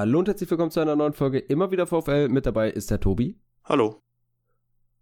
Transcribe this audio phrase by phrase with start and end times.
[0.00, 1.38] Hallo und herzlich willkommen zu einer neuen Folge.
[1.38, 2.30] Immer wieder VfL.
[2.30, 3.38] Mit dabei ist der Tobi.
[3.64, 4.00] Hallo.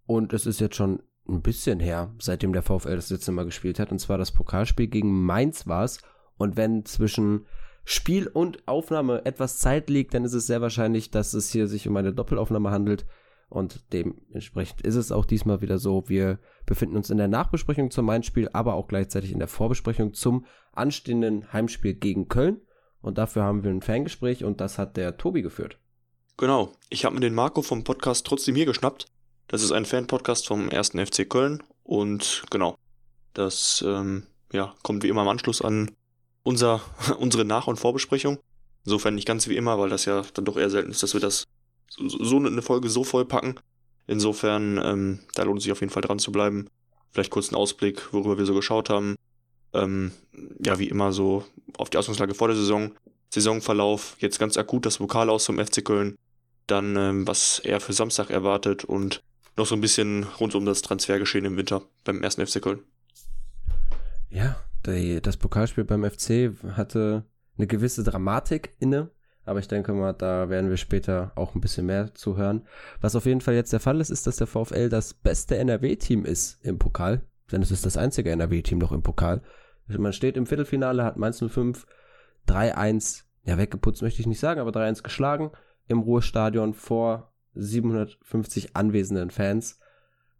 [0.06, 3.78] Und es ist jetzt schon ein bisschen her, seitdem der VfL das letzte Mal gespielt
[3.78, 3.92] hat.
[3.92, 6.00] Und zwar das Pokalspiel gegen Mainz war es.
[6.36, 7.46] Und wenn zwischen
[7.84, 11.86] Spiel und Aufnahme etwas Zeit liegt, dann ist es sehr wahrscheinlich, dass es hier sich
[11.86, 13.06] um eine Doppelaufnahme handelt.
[13.48, 16.08] Und dementsprechend ist es auch diesmal wieder so.
[16.08, 20.44] Wir befinden uns in der Nachbesprechung zum Mainz-Spiel, aber auch gleichzeitig in der Vorbesprechung zum
[20.72, 22.62] anstehenden Heimspiel gegen Köln.
[23.00, 25.78] Und dafür haben wir ein Fangespräch und das hat der Tobi geführt.
[26.36, 29.06] Genau, ich habe mir den Marco vom Podcast trotzdem hier geschnappt.
[29.48, 32.76] Das ist ein Fan-Podcast vom ersten FC Köln und genau,
[33.34, 35.90] das ähm, ja, kommt wie immer im Anschluss an
[36.42, 36.80] unser,
[37.18, 38.38] unsere Nach- und Vorbesprechung.
[38.84, 41.20] Insofern nicht ganz wie immer, weil das ja dann doch eher selten ist, dass wir
[41.20, 41.44] das
[41.88, 43.56] so, so eine Folge so voll packen.
[44.06, 46.68] Insofern, ähm, da lohnt es sich auf jeden Fall dran zu bleiben.
[47.10, 49.16] Vielleicht kurz einen Ausblick, worüber wir so geschaut haben.
[49.72, 50.12] Ähm,
[50.64, 51.44] ja, wie immer so
[51.76, 52.92] auf die Ausgangslage vor der Saison,
[53.30, 56.16] Saisonverlauf, jetzt ganz akut das Vokal aus vom FC Köln,
[56.66, 59.22] dann ähm, was er für Samstag erwartet und
[59.56, 62.80] noch so ein bisschen rund um das Transfergeschehen im Winter beim ersten FC Köln.
[64.30, 67.24] Ja, die, das Pokalspiel beim FC hatte
[67.56, 69.10] eine gewisse Dramatik inne,
[69.44, 72.66] aber ich denke mal, da werden wir später auch ein bisschen mehr zu hören.
[73.00, 76.24] Was auf jeden Fall jetzt der Fall ist, ist, dass der VfL das beste NRW-Team
[76.24, 79.42] ist im Pokal, denn es ist das einzige NRW-Team noch im Pokal.
[79.86, 81.86] Man steht im Viertelfinale, hat Mainz 05
[82.46, 85.50] 3-1, ja weggeputzt möchte ich nicht sagen, aber 3-1 geschlagen
[85.86, 89.80] im Ruhestadion vor 750 anwesenden Fans.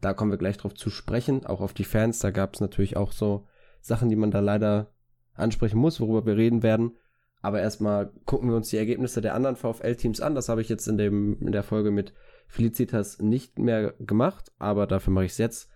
[0.01, 2.21] Da kommen wir gleich drauf zu sprechen, auch auf die Fans.
[2.21, 3.47] Da gab es natürlich auch so
[3.81, 4.93] Sachen, die man da leider
[5.35, 6.93] ansprechen muss, worüber wir reden werden.
[7.41, 10.35] Aber erstmal gucken wir uns die Ergebnisse der anderen VfL-Teams an.
[10.35, 12.13] Das habe ich jetzt in, dem, in der Folge mit
[12.49, 15.71] Felicitas nicht mehr gemacht, aber dafür mache ich es jetzt.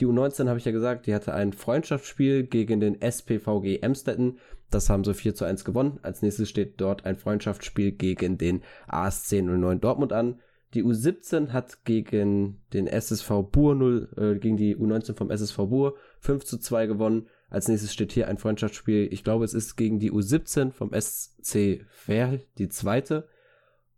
[0.00, 4.38] Die U19 habe ich ja gesagt, die hatte ein Freundschaftsspiel gegen den SPVG Emstetten.
[4.70, 5.98] Das haben sie 4 zu 1 gewonnen.
[6.02, 10.40] Als nächstes steht dort ein Freundschaftsspiel gegen den ASC 09 Dortmund an.
[10.74, 15.96] Die U17 hat gegen den SSV Bur 0, äh, gegen die U19 vom SSV Bur
[16.20, 17.26] 5 zu 2 gewonnen.
[17.48, 19.08] Als nächstes steht hier ein Freundschaftsspiel.
[19.10, 23.26] Ich glaube, es ist gegen die U17 vom SC Verl, die zweite.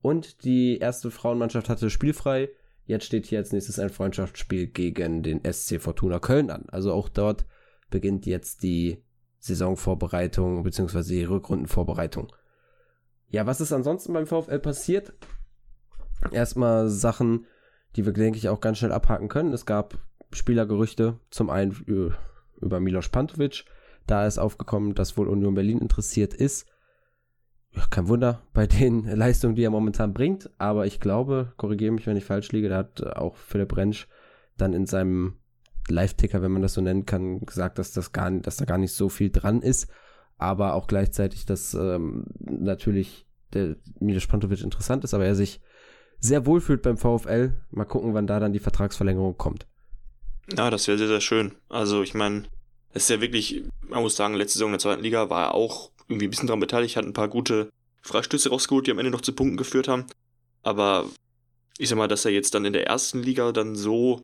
[0.00, 2.50] Und die erste Frauenmannschaft hatte spielfrei.
[2.91, 6.65] Jetzt steht hier als nächstes ein Freundschaftsspiel gegen den SC Fortuna Köln an.
[6.73, 7.47] Also auch dort
[7.89, 9.01] beginnt jetzt die
[9.39, 11.03] Saisonvorbereitung bzw.
[11.05, 12.33] die Rückrundenvorbereitung.
[13.28, 15.12] Ja, was ist ansonsten beim VfL passiert?
[16.33, 17.47] Erstmal Sachen,
[17.95, 19.53] die wir, denke ich, auch ganz schnell abhaken können.
[19.53, 19.97] Es gab
[20.33, 21.71] Spielergerüchte, zum einen
[22.61, 23.67] über Milos Pantovic.
[24.09, 26.67] Da ist aufgekommen, dass wohl Union Berlin interessiert ist.
[27.91, 30.51] Kein Wunder bei den Leistungen, die er momentan bringt.
[30.59, 34.07] Aber ich glaube, korrigiere mich, wenn ich falsch liege, da hat auch Philipp Rentsch
[34.57, 35.35] dann in seinem
[35.89, 38.93] Live-Ticker, wenn man das so nennen kann, gesagt, dass das gar, dass da gar nicht
[38.93, 39.91] so viel dran ist.
[40.39, 45.61] Aber auch gleichzeitig, dass ähm, natürlich der Milos Pantovic interessant ist, aber er sich
[46.19, 47.61] sehr wohl fühlt beim VfL.
[47.71, 49.67] Mal gucken, wann da dann die Vertragsverlängerung kommt.
[50.57, 51.53] Ja, das wäre sehr, sehr schön.
[51.69, 52.45] Also ich meine,
[52.93, 55.55] es ist ja wirklich, man muss sagen, letzte Saison in der zweiten Liga war er
[55.55, 57.71] auch irgendwie ein bisschen daran beteiligt, hat ein paar gute
[58.03, 60.06] Freistöße rausgeholt, die am Ende noch zu Punkten geführt haben.
[60.62, 61.06] Aber
[61.78, 64.22] ich sag mal, dass er jetzt dann in der ersten Liga dann so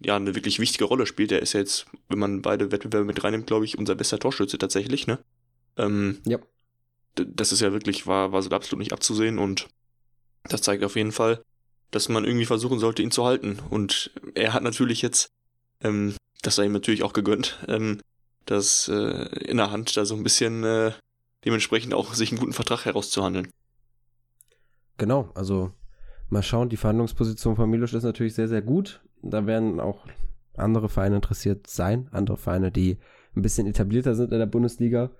[0.00, 1.32] ja eine wirklich wichtige Rolle spielt.
[1.32, 4.58] Er ist ja jetzt, wenn man beide Wettbewerbe mit reinnimmt, glaube ich, unser bester Torschütze
[4.58, 5.18] tatsächlich, ne?
[5.76, 6.38] Ähm, ja.
[7.14, 9.68] Das ist ja wirklich, war, war so absolut nicht abzusehen und
[10.44, 11.42] das zeigt auf jeden Fall,
[11.90, 13.58] dass man irgendwie versuchen sollte, ihn zu halten.
[13.70, 15.30] Und er hat natürlich jetzt,
[15.80, 18.00] ähm, das sei ihm natürlich auch gegönnt, ähm,
[18.46, 20.92] das äh, in der Hand da so ein bisschen äh,
[21.44, 23.48] dementsprechend auch sich einen guten Vertrag herauszuhandeln.
[24.96, 25.72] Genau, also
[26.28, 29.02] mal schauen, die Verhandlungsposition von Milos ist natürlich sehr, sehr gut.
[29.22, 30.06] Da werden auch
[30.56, 32.98] andere Vereine interessiert sein, andere Vereine, die
[33.34, 35.10] ein bisschen etablierter sind in der Bundesliga.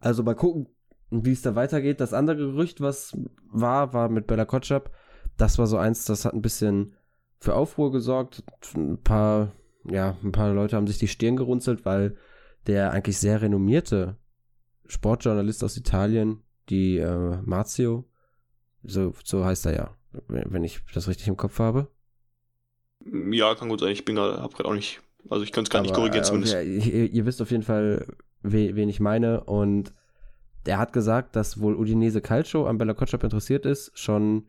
[0.00, 0.66] Also mal gucken,
[1.10, 2.00] wie es da weitergeht.
[2.00, 3.16] Das andere Gerücht, was
[3.50, 4.90] war, war mit Bella Kotschap.
[5.36, 6.94] Das war so eins, das hat ein bisschen
[7.38, 8.42] für Aufruhr gesorgt.
[8.74, 9.52] Ein paar,
[9.84, 12.16] ja, ein paar Leute haben sich die Stirn gerunzelt, weil
[12.66, 14.16] der eigentlich sehr renommierte
[14.90, 18.04] Sportjournalist aus Italien, die äh, Marzio,
[18.82, 19.96] so, so heißt er ja,
[20.26, 21.88] wenn ich das richtig im Kopf habe.
[23.30, 23.90] Ja, kann gut sein.
[23.90, 26.26] Ich bin gerade, hab gerade auch nicht, also ich könnte es gar nicht korrigieren äh,
[26.26, 26.54] zumindest.
[26.54, 28.06] Okay, ihr, ihr, wisst auf jeden Fall,
[28.42, 29.94] we, wen ich meine und
[30.66, 34.48] der hat gesagt, dass wohl Udinese Calcio an Bella Kotschap interessiert ist, schon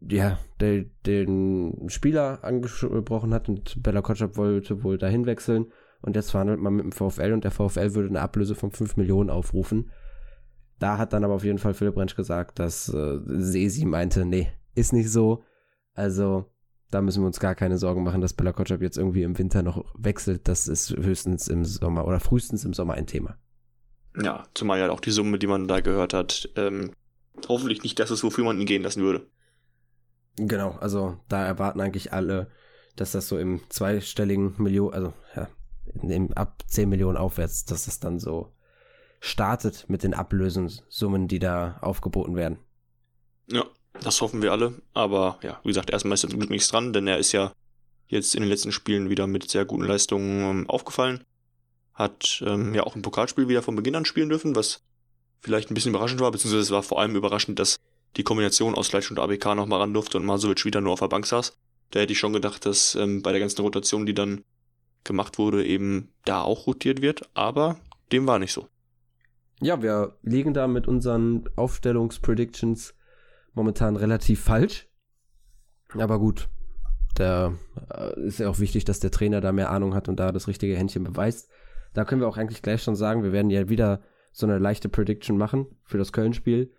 [0.00, 6.60] ja, den Spieler angesprochen hat und Bella Kotschap wollte wohl dahin wechseln und jetzt verhandelt
[6.60, 9.90] man mit dem VfL und der VfL würde eine Ablöse von 5 Millionen aufrufen.
[10.78, 14.50] Da hat dann aber auf jeden Fall Philipp Rentsch gesagt, dass äh, Sesi meinte, nee,
[14.74, 15.44] ist nicht so.
[15.94, 16.46] Also
[16.90, 19.62] da müssen wir uns gar keine Sorgen machen, dass Bella Kotschap jetzt irgendwie im Winter
[19.62, 20.48] noch wechselt.
[20.48, 23.36] Das ist höchstens im Sommer oder frühestens im Sommer ein Thema.
[24.20, 26.92] Ja, zumal ja auch die Summe, die man da gehört hat, ähm,
[27.48, 29.26] hoffentlich nicht das ist, wofür man ihn gehen lassen würde.
[30.36, 32.48] Genau, also da erwarten eigentlich alle,
[32.96, 35.48] dass das so im zweistelligen Million, also ja,
[36.02, 38.52] in, ab 10 Millionen aufwärts, dass es dann so
[39.20, 42.58] startet mit den Ablösungssummen, die da aufgeboten werden.
[43.46, 43.64] Ja,
[44.00, 44.80] das hoffen wir alle.
[44.94, 47.52] Aber ja, wie gesagt, erstmal ist zum Glück nichts dran, denn er ist ja
[48.06, 51.24] jetzt in den letzten Spielen wieder mit sehr guten Leistungen ähm, aufgefallen.
[51.94, 54.82] Hat ähm, ja auch im Pokalspiel wieder von Beginn an spielen dürfen, was
[55.40, 57.76] vielleicht ein bisschen überraschend war, beziehungsweise es war vor allem überraschend, dass
[58.16, 61.08] die Kombination aus Leitsch und ABK nochmal ran durfte und Masovic wieder nur auf der
[61.08, 61.56] Bank saß.
[61.90, 64.44] Da hätte ich schon gedacht, dass ähm, bei der ganzen Rotation, die dann
[65.04, 67.76] gemacht wurde, eben da auch rotiert wird, aber
[68.12, 68.68] dem war nicht so.
[69.60, 72.94] Ja, wir liegen da mit unseren Aufstellungspredictions
[73.52, 74.88] momentan relativ falsch.
[75.98, 76.48] Aber gut,
[77.14, 77.54] da
[77.92, 80.48] äh, ist ja auch wichtig, dass der Trainer da mehr Ahnung hat und da das
[80.48, 81.50] richtige Händchen beweist.
[81.92, 84.00] Da können wir auch eigentlich gleich schon sagen, wir werden ja wieder
[84.32, 86.72] so eine leichte Prediction machen für das Köln-Spiel.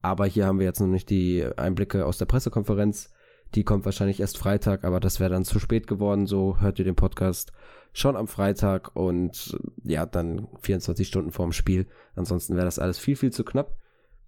[0.00, 3.10] Aber hier haben wir jetzt noch nicht die Einblicke aus der Pressekonferenz.
[3.54, 6.26] Die kommt wahrscheinlich erst Freitag, aber das wäre dann zu spät geworden.
[6.26, 7.52] So hört ihr den Podcast
[7.92, 11.86] schon am Freitag und ja, dann 24 Stunden vorm Spiel.
[12.14, 13.76] Ansonsten wäre das alles viel, viel zu knapp.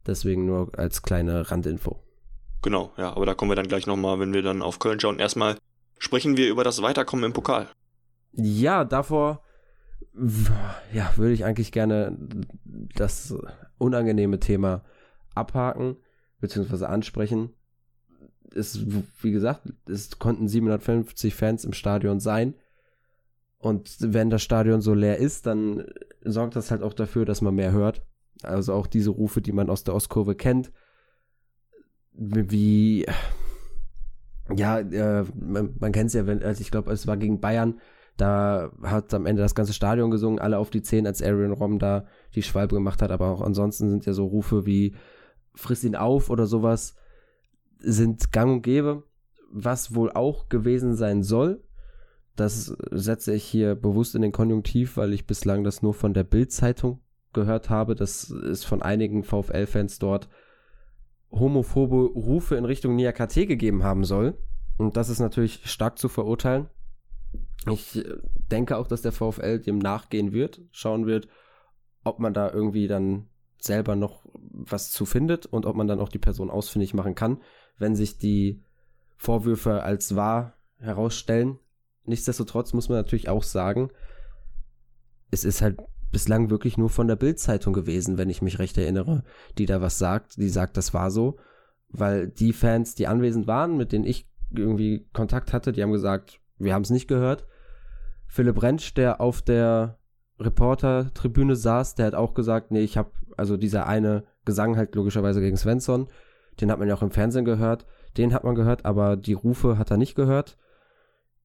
[0.06, 2.00] Deswegen nur als kleine Randinfo.
[2.60, 5.18] Genau, ja, aber da kommen wir dann gleich nochmal, wenn wir dann auf Köln schauen.
[5.18, 5.56] Erstmal
[5.98, 7.68] sprechen wir über das Weiterkommen im Pokal.
[8.32, 9.42] Ja, davor
[10.92, 12.16] ja, würde ich eigentlich gerne
[12.94, 13.34] das
[13.78, 14.84] unangenehme Thema
[15.34, 15.96] abhaken
[16.40, 16.84] bzw.
[16.84, 17.50] ansprechen.
[18.54, 18.80] Es,
[19.20, 22.54] wie gesagt, es konnten 750 Fans im Stadion sein.
[23.58, 25.84] Und wenn das Stadion so leer ist, dann
[26.22, 28.02] sorgt das halt auch dafür, dass man mehr hört.
[28.42, 30.70] Also auch diese Rufe, die man aus der Ostkurve kennt,
[32.12, 33.06] wie,
[34.54, 37.80] ja, äh, man, man kennt es ja, wenn, also ich glaube, es war gegen Bayern,
[38.16, 41.78] da hat am Ende das ganze Stadion gesungen, alle auf die Zehn, als Arian Rom
[41.78, 44.94] da die Schwalbe gemacht hat, aber auch ansonsten sind ja so Rufe wie
[45.54, 46.94] friss ihn auf oder sowas,
[47.78, 49.04] sind gang und gäbe,
[49.50, 51.62] was wohl auch gewesen sein soll.
[52.36, 56.24] Das setze ich hier bewusst in den Konjunktiv, weil ich bislang das nur von der
[56.24, 57.00] Bild-Zeitung
[57.32, 60.28] gehört habe, dass es von einigen VfL-Fans dort
[61.30, 64.38] homophobe Rufe in Richtung Nia KT gegeben haben soll.
[64.78, 66.68] Und das ist natürlich stark zu verurteilen.
[67.70, 68.18] Ich äh,
[68.50, 71.28] denke auch, dass der VfL dem nachgehen wird, schauen wird,
[72.02, 73.28] ob man da irgendwie dann
[73.58, 77.38] selber noch was zu findet und ob man dann auch die Person ausfindig machen kann,
[77.78, 78.62] wenn sich die
[79.16, 81.58] Vorwürfe als wahr herausstellen.
[82.04, 83.90] Nichtsdestotrotz muss man natürlich auch sagen,
[85.30, 85.78] es ist halt
[86.12, 89.24] bislang wirklich nur von der Bildzeitung gewesen, wenn ich mich recht erinnere,
[89.58, 91.38] die da was sagt, die sagt, das war so,
[91.88, 96.40] weil die Fans, die anwesend waren, mit denen ich irgendwie Kontakt hatte, die haben gesagt,
[96.58, 97.46] wir haben es nicht gehört.
[98.26, 99.98] Philipp Rentsch, der auf der
[100.38, 105.40] Reporter-Tribüne saß, der hat auch gesagt, nee, ich habe, also dieser eine Gesang halt logischerweise
[105.40, 106.08] gegen Svensson,
[106.60, 107.86] den hat man ja auch im Fernsehen gehört,
[108.16, 110.56] den hat man gehört, aber die Rufe hat er nicht gehört.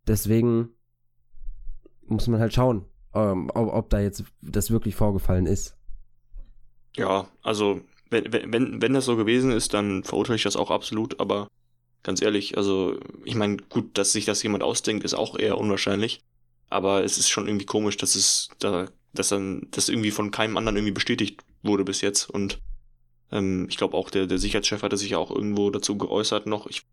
[0.08, 0.70] Deswegen
[2.06, 5.76] muss man halt schauen, ähm, ob, ob, da jetzt das wirklich vorgefallen ist.
[6.96, 11.20] Ja, also wenn, wenn, wenn das so gewesen ist, dann verurteile ich das auch absolut,
[11.20, 11.48] aber
[12.04, 16.22] ganz ehrlich, also ich meine, gut, dass sich das jemand ausdenkt, ist auch eher unwahrscheinlich,
[16.70, 20.58] aber es ist schon irgendwie komisch, dass es da, dass dann das irgendwie von keinem
[20.58, 22.60] anderen irgendwie bestätigt wurde bis jetzt und
[23.32, 26.68] ähm, ich glaube auch der, der Sicherheitschef hatte sich ja auch irgendwo dazu geäußert noch.
[26.68, 26.86] Ich,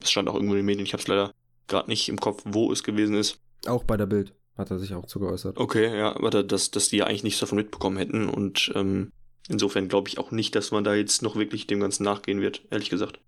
[0.00, 1.32] es stand auch irgendwo in den Medien, ich habe es leider
[1.68, 3.38] gerade nicht im Kopf, wo es gewesen ist.
[3.66, 5.58] Auch bei der Bild hat er sich auch zu geäußert.
[5.58, 9.12] Okay, ja, aber dass, dass die ja eigentlich nichts davon mitbekommen hätten und ähm,
[9.48, 12.62] insofern glaube ich auch nicht, dass man da jetzt noch wirklich dem Ganzen nachgehen wird,
[12.70, 13.20] ehrlich gesagt.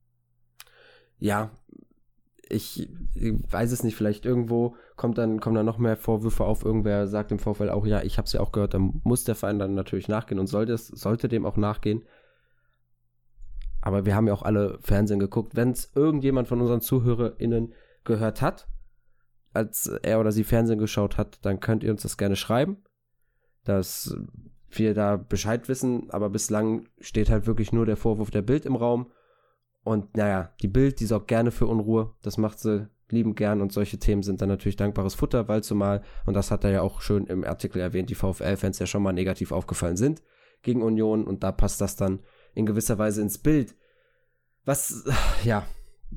[1.18, 1.50] Ja,
[2.48, 6.64] ich, ich weiß es nicht, vielleicht irgendwo kommt dann, kommen dann noch mehr Vorwürfe auf,
[6.64, 9.34] irgendwer sagt im Vorfeld auch, ja, ich habe es ja auch gehört, dann muss der
[9.34, 12.02] Verein dann natürlich nachgehen und sollte, es, sollte dem auch nachgehen.
[13.86, 15.54] Aber wir haben ja auch alle Fernsehen geguckt.
[15.54, 18.66] Wenn es irgendjemand von unseren ZuhörerInnen gehört hat,
[19.52, 22.78] als er oder sie Fernsehen geschaut hat, dann könnt ihr uns das gerne schreiben,
[23.62, 24.16] dass
[24.70, 28.74] wir da Bescheid wissen, aber bislang steht halt wirklich nur der Vorwurf der Bild im
[28.74, 29.12] Raum.
[29.84, 33.72] Und naja, die Bild, die sorgt gerne für Unruhe, das macht sie lieben gern und
[33.72, 37.02] solche Themen sind dann natürlich dankbares Futter, weil zumal, und das hat er ja auch
[37.02, 40.24] schön im Artikel erwähnt, die VfL-Fans ja schon mal negativ aufgefallen sind
[40.62, 42.18] gegen Union und da passt das dann
[42.56, 43.76] in gewisser Weise ins Bild.
[44.64, 45.04] Was,
[45.44, 45.64] ja,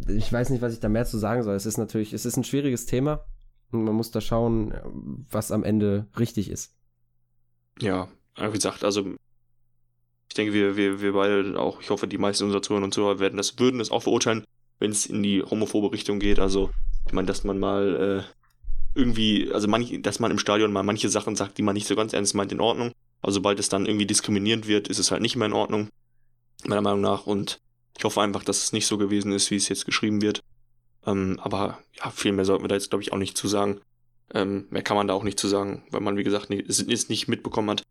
[0.07, 1.55] ich weiß nicht, was ich da mehr zu sagen soll.
[1.55, 3.25] Es ist natürlich, es ist ein schwieriges Thema
[3.71, 4.73] und man muss da schauen,
[5.29, 6.75] was am Ende richtig ist.
[7.79, 9.05] Ja, wie gesagt, also
[10.29, 13.19] ich denke, wir, wir, wir beide auch, ich hoffe, die meisten unserer Zuhörer und Zuhörer
[13.19, 14.43] werden das, würden das auch verurteilen,
[14.79, 16.39] wenn es in die homophobe Richtung geht.
[16.39, 16.69] Also,
[17.07, 21.09] ich meine, dass man mal äh, irgendwie, also manch, dass man im Stadion mal manche
[21.09, 22.91] Sachen sagt, die man nicht so ganz ernst meint, in Ordnung.
[23.21, 25.89] Aber sobald es dann irgendwie diskriminierend wird, ist es halt nicht mehr in Ordnung.
[26.65, 27.25] Meiner Meinung nach.
[27.25, 27.59] Und
[27.97, 30.41] ich hoffe einfach, dass es nicht so gewesen ist, wie es jetzt geschrieben wird.
[31.05, 33.81] Ähm, aber ja, viel mehr sollten wir da jetzt, glaube ich, auch nicht zu sagen.
[34.33, 36.79] Ähm, mehr kann man da auch nicht zu sagen, weil man, wie gesagt, nicht, es
[36.79, 37.83] ist nicht mitbekommen hat.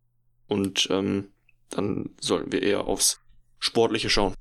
[0.46, 1.28] Und ähm,
[1.70, 3.20] dann sollten wir eher aufs
[3.58, 4.34] Sportliche schauen.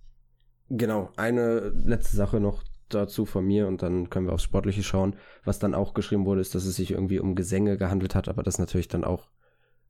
[0.69, 5.15] Genau, eine letzte Sache noch dazu von mir und dann können wir aufs Sportliche schauen.
[5.43, 8.43] Was dann auch geschrieben wurde, ist, dass es sich irgendwie um Gesänge gehandelt hat, aber
[8.43, 9.27] das natürlich dann auch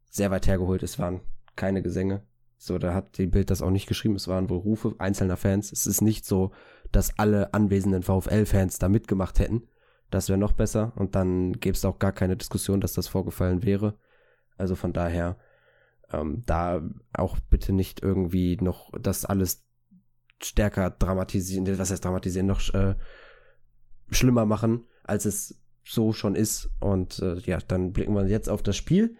[0.09, 0.83] sehr weit hergeholt.
[0.83, 1.21] Es waren
[1.55, 2.23] keine Gesänge.
[2.57, 4.15] So, da hat die Bild das auch nicht geschrieben.
[4.15, 5.71] Es waren wohl Rufe einzelner Fans.
[5.71, 6.51] Es ist nicht so,
[6.91, 9.67] dass alle anwesenden VfL-Fans da mitgemacht hätten.
[10.09, 13.63] Das wäre noch besser und dann gäbe es auch gar keine Diskussion, dass das vorgefallen
[13.63, 13.97] wäre.
[14.57, 15.37] Also von daher,
[16.11, 16.81] ähm, da
[17.13, 19.65] auch bitte nicht irgendwie noch das alles
[20.41, 22.95] stärker dramatisieren, was heißt dramatisieren, noch äh,
[24.09, 26.69] schlimmer machen, als es so schon ist.
[26.79, 29.17] Und äh, ja, dann blicken wir jetzt auf das Spiel.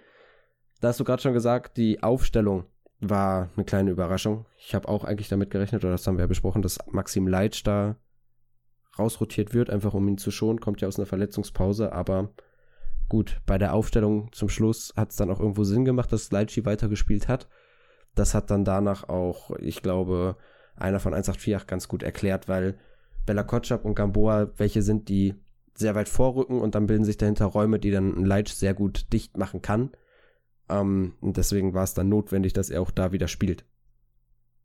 [0.80, 2.66] Da hast du gerade schon gesagt, die Aufstellung
[3.00, 4.46] war eine kleine Überraschung.
[4.58, 7.62] Ich habe auch eigentlich damit gerechnet, oder das haben wir ja besprochen, dass Maxim Leitsch
[7.64, 7.96] da
[8.98, 10.60] rausrotiert wird, einfach um ihn zu schonen.
[10.60, 12.30] Kommt ja aus einer Verletzungspause, aber
[13.10, 16.66] gut, bei der Aufstellung zum Schluss hat es dann auch irgendwo Sinn gemacht, dass Leitchi
[16.66, 17.48] weitergespielt hat.
[18.16, 20.36] Das hat dann danach auch, ich glaube,
[20.76, 22.80] einer von 184 ganz gut erklärt, weil
[23.26, 25.36] Bella Kotschap und Gamboa welche sind, die
[25.76, 29.14] sehr weit vorrücken und dann bilden sich dahinter Räume, die dann ein Leitch sehr gut
[29.14, 29.92] dicht machen kann.
[30.70, 33.64] Ähm, und deswegen war es dann notwendig, dass er auch da wieder spielt.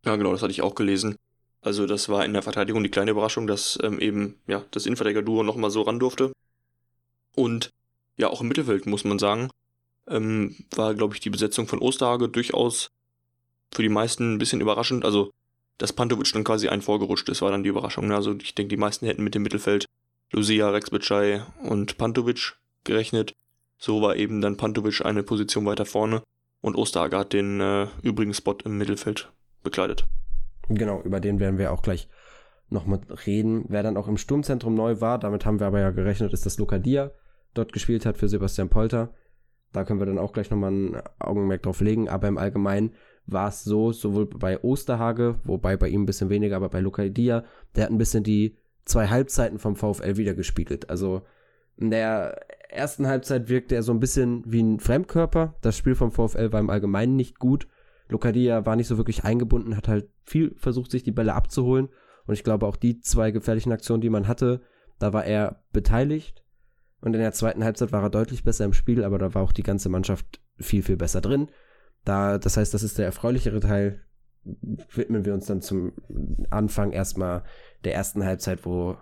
[0.04, 1.16] Ja, genau, das hatte ich auch gelesen.
[1.60, 5.44] Also das war in der Verteidigung die kleine Überraschung, dass ähm, eben ja das Innenverteidiger-Duo
[5.44, 6.32] nochmal so ran durfte.
[7.36, 7.70] Und
[8.16, 9.48] ja, auch im Mittelfeld muss man sagen,
[10.08, 12.88] ähm, war, glaube ich, die Besetzung von Osterhage durchaus
[13.72, 15.04] für die meisten ein bisschen überraschend.
[15.04, 15.30] Also,
[15.78, 18.08] dass Pantovic dann quasi einen vorgerutscht ist, war dann die Überraschung.
[18.08, 18.16] Ne?
[18.16, 19.86] Also, ich denke, die meisten hätten mit dem Mittelfeld
[20.32, 23.32] Lucia, Rex Bitschei und Pantovic gerechnet.
[23.82, 26.22] So war eben dann Pantovic eine Position weiter vorne
[26.60, 29.32] und Osterhager hat den äh, übrigen Spot im Mittelfeld
[29.64, 30.06] bekleidet.
[30.68, 32.08] Genau, über den werden wir auch gleich
[32.68, 33.64] nochmal reden.
[33.66, 36.58] Wer dann auch im Sturmzentrum neu war, damit haben wir aber ja gerechnet, ist das
[36.58, 37.10] Luca Dia
[37.54, 39.14] dort gespielt hat für Sebastian Polter.
[39.72, 42.08] Da können wir dann auch gleich nochmal ein Augenmerk drauf legen.
[42.08, 42.94] Aber im Allgemeinen
[43.26, 47.08] war es so, sowohl bei Osterhage, wobei bei ihm ein bisschen weniger, aber bei Luca
[47.08, 50.88] Dia, der hat ein bisschen die zwei Halbzeiten vom VfL wieder gespiegelt.
[50.88, 51.22] Also
[51.78, 52.38] der
[52.76, 55.54] ersten Halbzeit wirkte er so ein bisschen wie ein Fremdkörper.
[55.60, 57.68] Das Spiel vom VfL war im Allgemeinen nicht gut.
[58.08, 61.88] Lokadia war nicht so wirklich eingebunden, hat halt viel versucht, sich die Bälle abzuholen.
[62.26, 64.60] Und ich glaube, auch die zwei gefährlichen Aktionen, die man hatte,
[64.98, 66.44] da war er beteiligt.
[67.00, 69.52] Und in der zweiten Halbzeit war er deutlich besser im Spiel, aber da war auch
[69.52, 71.48] die ganze Mannschaft viel, viel besser drin.
[72.04, 74.02] Da, das heißt, das ist der erfreulichere Teil.
[74.44, 75.92] Widmen wir uns dann zum
[76.50, 77.44] Anfang erstmal
[77.84, 78.96] der ersten Halbzeit, wo,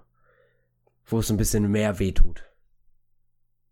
[1.07, 2.50] wo es ein bisschen mehr wehtut.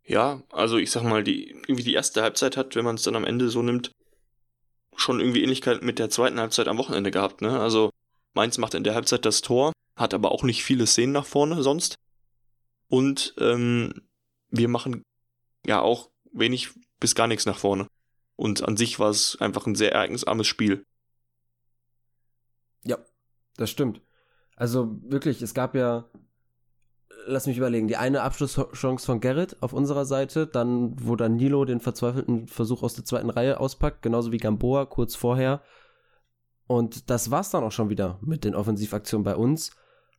[0.08, 3.14] Ja, also ich sag mal, die, irgendwie die erste Halbzeit hat, wenn man es dann
[3.14, 3.92] am Ende so nimmt,
[4.96, 7.60] schon irgendwie Ähnlichkeit mit der zweiten Halbzeit am Wochenende gehabt, ne?
[7.60, 7.90] Also
[8.32, 11.62] Mainz macht in der Halbzeit das Tor, hat aber auch nicht viele Szenen nach vorne
[11.62, 11.96] sonst.
[12.88, 14.08] Und ähm,
[14.48, 15.02] wir machen
[15.66, 17.86] ja auch wenig bis gar nichts nach vorne.
[18.34, 20.86] Und an sich war es einfach ein sehr ereignisarmes Spiel.
[22.84, 22.96] Ja,
[23.58, 24.00] das stimmt.
[24.56, 26.08] Also wirklich, es gab ja
[27.28, 31.64] lass mich überlegen, die eine Abschlusschance von Gerrit auf unserer Seite, dann, wo dann Nilo
[31.64, 35.62] den verzweifelten Versuch aus der zweiten Reihe auspackt, genauso wie Gamboa kurz vorher.
[36.66, 39.70] Und das war's dann auch schon wieder mit den Offensivaktionen bei uns.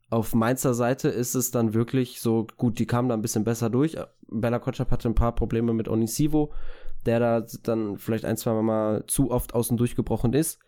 [0.09, 3.69] Auf Mainzer Seite ist es dann wirklich so, gut, die kamen da ein bisschen besser
[3.69, 3.97] durch.
[4.27, 6.53] Bella Kotschap hatte ein paar Probleme mit Onisivo,
[7.05, 10.59] der da dann vielleicht ein, zwei Mal zu oft außen durchgebrochen ist.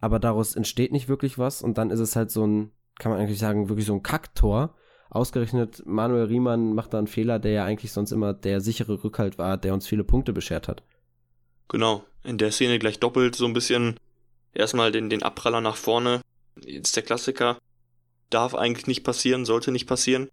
[0.00, 1.62] Aber daraus entsteht nicht wirklich was.
[1.62, 4.74] Und dann ist es halt so ein, kann man eigentlich sagen, wirklich so ein Kacktor
[5.10, 9.38] Ausgerechnet Manuel Riemann macht da einen Fehler, der ja eigentlich sonst immer der sichere Rückhalt
[9.38, 10.82] war, der uns viele Punkte beschert hat.
[11.68, 13.96] Genau, in der Szene gleich doppelt so ein bisschen
[14.52, 16.20] erstmal den, den Abpraller nach vorne.
[16.62, 17.58] Jetzt der Klassiker.
[18.30, 20.28] Darf eigentlich nicht passieren, sollte nicht passieren.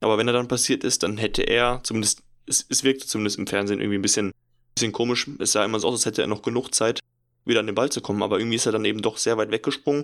[0.00, 3.46] Aber wenn er dann passiert ist, dann hätte er, zumindest, es, es wirkte zumindest im
[3.46, 4.32] Fernsehen irgendwie ein bisschen,
[4.74, 5.28] bisschen komisch.
[5.38, 7.00] Es sah immer so aus, als hätte er noch genug Zeit,
[7.44, 8.22] wieder an den Ball zu kommen.
[8.22, 10.02] Aber irgendwie ist er dann eben doch sehr weit weggesprungen.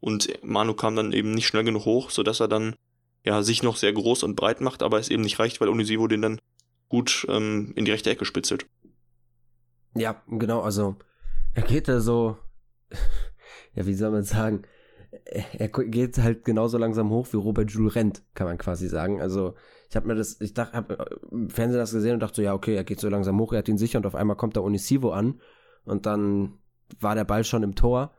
[0.00, 2.74] Und Manu kam dann eben nicht schnell genug hoch, sodass er dann
[3.24, 6.06] ja, sich noch sehr groß und breit macht, aber es eben nicht reicht, weil Onisivo
[6.06, 6.40] den dann
[6.88, 8.66] gut ähm, in die rechte Ecke spitzelt.
[9.94, 10.96] Ja, genau, also
[11.54, 12.36] er geht da so,
[13.74, 14.62] ja, wie soll man sagen,
[15.24, 19.20] er geht halt genauso langsam hoch wie Robert Jules rennt, kann man quasi sagen.
[19.20, 19.54] Also
[19.88, 22.42] ich habe mir das, ich dachte, habe äh, im Fernsehen das gesehen und dachte so,
[22.42, 24.56] ja, okay, er geht so langsam hoch, er hat ihn sicher und auf einmal kommt
[24.56, 25.40] da Onisivo an
[25.84, 26.58] und dann
[27.00, 28.12] war der Ball schon im Tor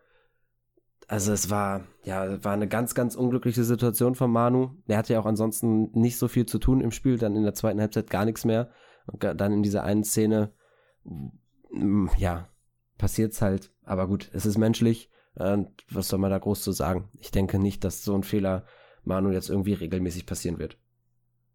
[1.09, 4.75] also es war, ja, war eine ganz, ganz unglückliche Situation von Manu.
[4.87, 7.55] Er hatte ja auch ansonsten nicht so viel zu tun im Spiel, dann in der
[7.55, 8.69] zweiten Halbzeit gar nichts mehr.
[9.07, 10.53] Und dann in dieser einen Szene,
[12.15, 12.47] ja,
[12.99, 13.71] passiert's halt.
[13.83, 15.09] Aber gut, es ist menschlich.
[15.33, 17.09] Und was soll man da groß zu sagen?
[17.19, 18.65] Ich denke nicht, dass so ein Fehler
[19.03, 20.77] Manu jetzt irgendwie regelmäßig passieren wird.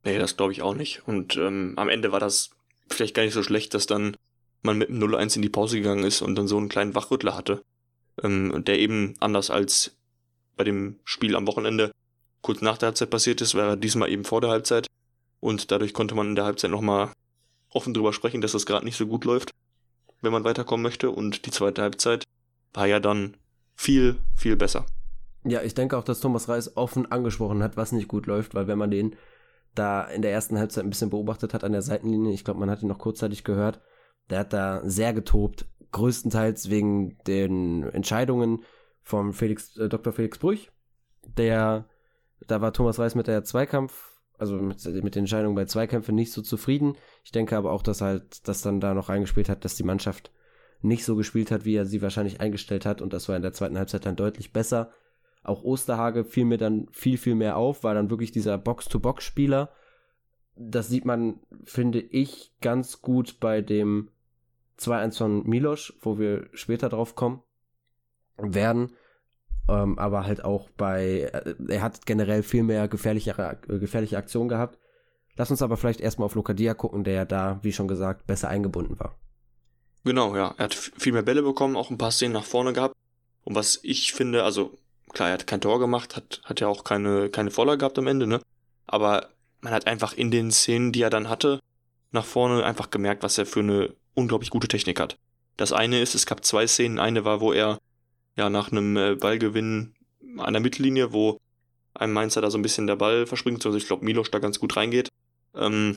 [0.05, 1.07] Nee, das glaube ich auch nicht.
[1.07, 2.51] Und ähm, am Ende war das
[2.89, 4.17] vielleicht gar nicht so schlecht, dass dann
[4.63, 7.37] man mit dem 0-1 in die Pause gegangen ist und dann so einen kleinen Wachrüttler
[7.37, 7.63] hatte.
[8.23, 9.97] Ähm, der eben anders als
[10.57, 11.91] bei dem Spiel am Wochenende
[12.43, 14.87] kurz nach der Halbzeit passiert ist, war diesmal eben vor der Halbzeit.
[15.41, 17.11] Und dadurch konnte man in der Halbzeit nochmal
[17.71, 19.51] offen drüber sprechen, dass das gerade nicht so gut läuft,
[20.21, 21.11] wenn man weiterkommen möchte.
[21.11, 22.25] Und die zweite Halbzeit
[22.73, 23.37] war ja dann
[23.75, 24.87] viel, viel besser.
[25.45, 28.67] Ja, ich denke auch, dass Thomas Reis offen angesprochen hat, was nicht gut läuft, weil
[28.67, 29.17] wenn man den
[29.75, 32.71] da in der ersten Halbzeit ein bisschen beobachtet hat an der Seitenlinie, ich glaube, man
[32.71, 33.81] hat ihn noch kurzzeitig gehört,
[34.31, 38.65] der hat da sehr getobt, größtenteils wegen den Entscheidungen
[39.03, 40.13] vom Felix, äh, Dr.
[40.13, 40.71] Felix Brüch,
[41.23, 41.87] der,
[42.47, 46.33] da war Thomas Reis mit der Zweikampf, also mit, mit den Entscheidungen bei Zweikämpfen nicht
[46.33, 46.97] so zufrieden.
[47.23, 50.33] Ich denke aber auch, dass halt, das dann da noch reingespielt hat, dass die Mannschaft
[50.83, 53.53] nicht so gespielt hat, wie er sie wahrscheinlich eingestellt hat und das war in der
[53.53, 54.91] zweiten Halbzeit dann deutlich besser.
[55.43, 59.71] Auch Osterhage fiel mir dann viel, viel mehr auf, war dann wirklich dieser Box-to-Box-Spieler.
[60.57, 64.11] Das sieht man, finde ich, ganz gut bei dem
[64.79, 67.43] 2-1 von Milosch, wo wir später drauf kommen
[68.37, 68.93] werden.
[69.69, 74.49] Ähm, aber halt auch bei, äh, er hat generell viel mehr gefährlichere, äh, gefährliche Aktionen
[74.49, 74.79] gehabt.
[75.37, 78.49] Lass uns aber vielleicht erstmal auf Lokadia gucken, der ja da, wie schon gesagt, besser
[78.49, 79.17] eingebunden war.
[80.05, 80.55] Genau, ja.
[80.59, 82.95] Er hat viel mehr Bälle bekommen, auch ein paar Szenen nach vorne gehabt.
[83.45, 84.77] Und was ich finde, also
[85.15, 88.09] Klar, er hat kein Tor gemacht, hat, hat ja auch keine, keine Vorlage gehabt am
[88.09, 88.41] Ende, ne?
[88.87, 91.61] Aber man hat einfach in den Szenen, die er dann hatte,
[92.11, 95.17] nach vorne einfach gemerkt, was er für eine unglaublich gute Technik hat.
[95.57, 96.99] Das eine ist, es gab zwei Szenen.
[96.99, 97.79] Eine war, wo er
[98.37, 99.95] ja nach einem äh, Ballgewinn
[100.39, 101.39] an der Mittellinie, wo
[101.95, 104.59] einem Mainzer da so ein bisschen der Ball verspringt, also ich glaube Milos da ganz
[104.59, 105.11] gut reingeht,
[105.55, 105.95] ähm,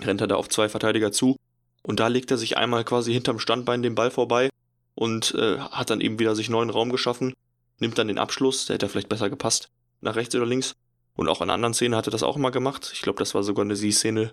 [0.00, 1.36] rennt er da auf zwei Verteidiger zu
[1.82, 4.50] und da legt er sich einmal quasi hinterm Standbein den Ball vorbei
[4.94, 7.32] und äh, hat dann eben wieder sich neuen Raum geschaffen
[7.80, 9.68] nimmt dann den Abschluss, der hätte vielleicht besser gepasst,
[10.00, 10.74] nach rechts oder links.
[11.14, 12.90] Und auch in anderen Szenen hat er das auch immer gemacht.
[12.92, 14.32] Ich glaube, das war sogar eine Sie-Szene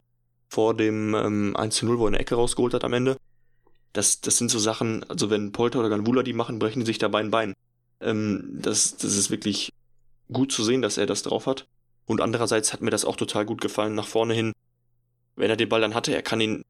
[0.49, 3.17] vor dem ähm, 1-0, wo er eine Ecke rausgeholt hat am Ende.
[3.93, 6.97] Das, das sind so Sachen, also wenn Polter oder Ganvula die machen, brechen die sich
[6.97, 7.53] dabei ein Bein.
[8.01, 9.71] Ähm, das, das ist wirklich
[10.31, 11.67] gut zu sehen, dass er das drauf hat.
[12.05, 14.53] Und andererseits hat mir das auch total gut gefallen, nach vorne hin.
[15.35, 16.63] Wenn er den Ball dann hatte, er kann ihn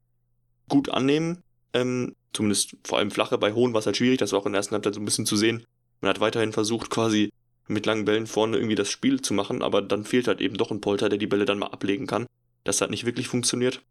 [0.70, 1.44] gut annehmen.
[1.74, 4.54] Ähm, zumindest vor allem flache, bei hohen war es halt schwierig, das war auch in
[4.54, 5.66] der ersten Halbzeit so ein bisschen zu sehen.
[6.02, 7.32] Man hat weiterhin versucht, quasi
[7.68, 10.72] mit langen Bällen vorne irgendwie das Spiel zu machen, aber dann fehlt halt eben doch
[10.72, 12.28] ein Polter, der die Bälle dann mal ablegen kann.
[12.66, 13.82] Das hat nicht wirklich funktioniert.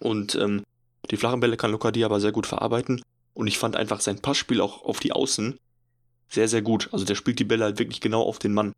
[0.00, 0.64] Und ähm,
[1.10, 3.00] die flachen Bälle kann Lokadia aber sehr gut verarbeiten.
[3.34, 5.56] Und ich fand einfach sein Passspiel auch auf die Außen
[6.28, 6.88] sehr, sehr gut.
[6.92, 8.72] Also der spielt die Bälle halt wirklich genau auf den Mann.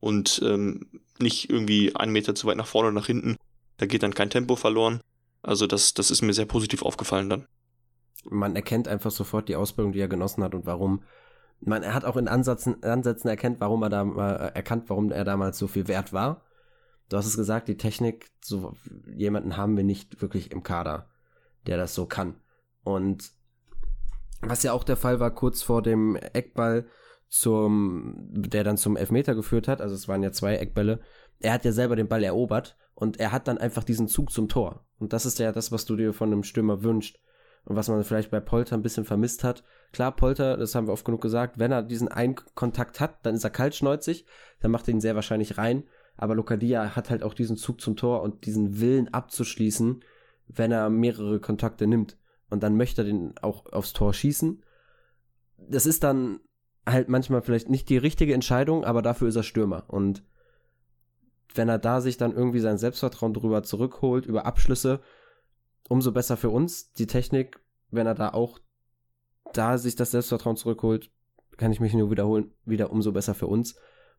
[0.00, 0.88] Und ähm,
[1.18, 3.36] nicht irgendwie einen Meter zu weit nach vorne oder nach hinten.
[3.76, 5.00] Da geht dann kein Tempo verloren.
[5.42, 7.46] Also das, das ist mir sehr positiv aufgefallen dann.
[8.24, 11.02] Man erkennt einfach sofort die Ausbildung, die er genossen hat und warum
[11.60, 15.24] man, er hat auch in Ansätzen, Ansätzen erkennt, warum er da, äh, erkannt, warum er
[15.24, 16.42] damals so viel wert war.
[17.08, 18.74] Du hast es gesagt, die Technik, so
[19.14, 21.08] jemanden haben wir nicht wirklich im Kader,
[21.66, 22.36] der das so kann.
[22.82, 23.32] Und
[24.40, 26.86] was ja auch der Fall war, kurz vor dem Eckball,
[27.28, 31.00] zum, der dann zum Elfmeter geführt hat, also es waren ja zwei Eckbälle,
[31.40, 34.48] er hat ja selber den Ball erobert und er hat dann einfach diesen Zug zum
[34.48, 34.86] Tor.
[34.98, 37.20] Und das ist ja das, was du dir von einem Stürmer wünschst
[37.64, 39.62] und was man vielleicht bei Polter ein bisschen vermisst hat.
[39.92, 43.34] Klar, Polter, das haben wir oft genug gesagt, wenn er diesen einen Kontakt hat, dann
[43.34, 44.24] ist er kaltschneuzig,
[44.60, 45.84] dann macht er ihn sehr wahrscheinlich rein.
[46.18, 50.04] Aber Lokadia hat halt auch diesen Zug zum Tor und diesen Willen abzuschließen,
[50.48, 52.18] wenn er mehrere Kontakte nimmt.
[52.50, 54.62] Und dann möchte er den auch aufs Tor schießen.
[55.56, 56.40] Das ist dann
[56.84, 59.84] halt manchmal vielleicht nicht die richtige Entscheidung, aber dafür ist er Stürmer.
[59.88, 60.22] Und
[61.54, 65.00] wenn er da sich dann irgendwie sein Selbstvertrauen drüber zurückholt, über Abschlüsse,
[65.88, 66.92] umso besser für uns.
[66.92, 68.58] Die Technik, wenn er da auch
[69.52, 71.10] da sich das Selbstvertrauen zurückholt,
[71.56, 73.76] kann ich mich nur wiederholen, wieder umso besser für uns.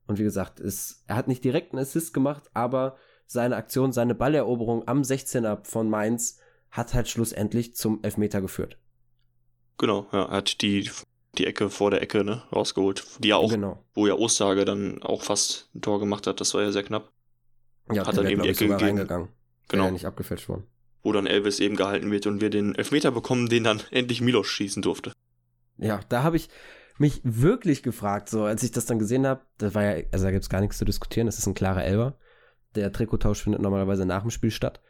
[0.10, 4.16] Und wie gesagt, ist, er hat nicht direkt einen Assist gemacht, aber seine Aktion, seine
[4.16, 6.40] Balleroberung am 16er von Mainz
[6.72, 8.80] hat halt schlussendlich zum Elfmeter geführt.
[9.78, 10.90] Genau, ja, er hat die,
[11.38, 13.86] die Ecke vor der Ecke ne, rausgeholt, die ja auch, genau.
[13.94, 17.12] wo ja Osterhage dann auch fast ein Tor gemacht hat, das war ja sehr knapp.
[17.92, 18.84] Ja, hat dann eben die Ecke gegeben.
[18.84, 19.30] reingegangen.
[19.68, 19.86] Genau.
[19.86, 20.64] Ja nicht abgefälscht worden
[21.02, 24.48] wo dann Elvis eben gehalten wird und wir den Elfmeter bekommen, den dann endlich Milos
[24.48, 25.14] schießen durfte.
[25.78, 26.50] Ja, da habe ich
[27.00, 30.32] mich wirklich gefragt, so als ich das dann gesehen habe, das war ja, also da
[30.32, 32.18] gibt es gar nichts zu diskutieren, das ist ein klarer Elber.
[32.76, 34.82] Der Trikottausch findet normalerweise nach dem Spiel statt.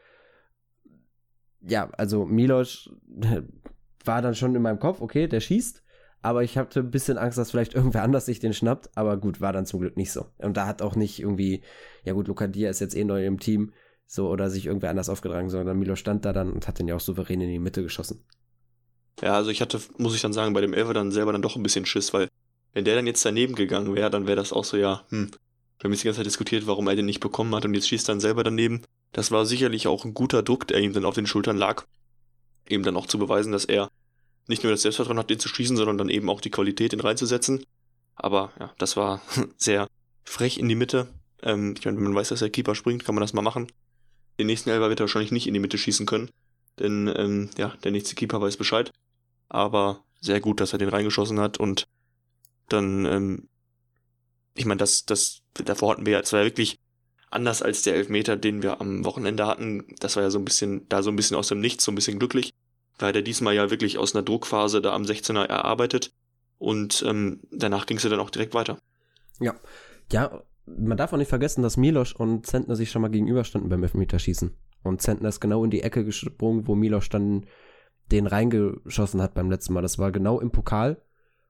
[1.61, 2.89] Ja, also Milos
[4.05, 5.83] war dann schon in meinem Kopf, okay, der schießt,
[6.21, 9.39] aber ich hatte ein bisschen Angst, dass vielleicht irgendwer anders sich den schnappt, aber gut,
[9.39, 10.25] war dann zum Glück nicht so.
[10.37, 11.63] Und da hat auch nicht irgendwie,
[12.03, 13.71] ja gut, Luca Dia ist jetzt eh neu im Team,
[14.05, 16.95] so oder sich irgendwer anders aufgetragen, sondern Milo stand da dann und hat den ja
[16.95, 18.25] auch souverän in die Mitte geschossen.
[19.21, 21.55] Ja, also ich hatte, muss ich dann sagen, bei dem Elfer dann selber dann doch
[21.55, 22.29] ein bisschen Schiss, weil
[22.73, 25.31] wenn der dann jetzt daneben gegangen wäre, dann wäre das auch so, ja, hm,
[25.79, 27.87] wir haben jetzt die ganze Zeit diskutiert, warum er den nicht bekommen hat und jetzt
[27.87, 28.81] schießt dann selber daneben.
[29.11, 31.85] Das war sicherlich auch ein guter Druck, der ihm dann auf den Schultern lag.
[32.67, 33.89] Eben dann auch zu beweisen, dass er
[34.47, 36.99] nicht nur das Selbstvertrauen hat, den zu schießen, sondern dann eben auch die Qualität, den
[36.99, 37.63] reinzusetzen.
[38.15, 39.21] Aber ja, das war
[39.57, 39.87] sehr
[40.23, 41.07] frech in die Mitte.
[41.41, 43.71] Ähm, ich meine, wenn man weiß, dass der Keeper springt, kann man das mal machen.
[44.37, 46.29] Den nächsten Elber wird er wahrscheinlich nicht in die Mitte schießen können.
[46.79, 48.91] Denn ähm, ja, der nächste Keeper weiß Bescheid.
[49.49, 51.87] Aber sehr gut, dass er den reingeschossen hat und
[52.67, 53.49] dann, ähm,
[54.55, 56.79] ich meine, das, das, davor hatten wir ja, es war ja wirklich
[57.31, 59.85] anders als der Elfmeter, den wir am Wochenende hatten.
[59.99, 61.95] Das war ja so ein bisschen, da so ein bisschen aus dem Nichts, so ein
[61.95, 62.53] bisschen glücklich.
[62.97, 66.11] Weil der diesmal ja wirklich aus einer Druckphase da am 16er erarbeitet
[66.57, 68.79] und ähm, danach ging es ja dann auch direkt weiter.
[69.39, 69.55] Ja,
[70.11, 73.83] ja, man darf auch nicht vergessen, dass Milosch und Zentner sich schon mal gegenüberstanden beim
[73.83, 74.53] Elfmeterschießen.
[74.83, 77.45] Und Zentner ist genau in die Ecke gesprungen, wo Milosch dann
[78.11, 79.81] den reingeschossen hat beim letzten Mal.
[79.81, 81.01] Das war genau im Pokal,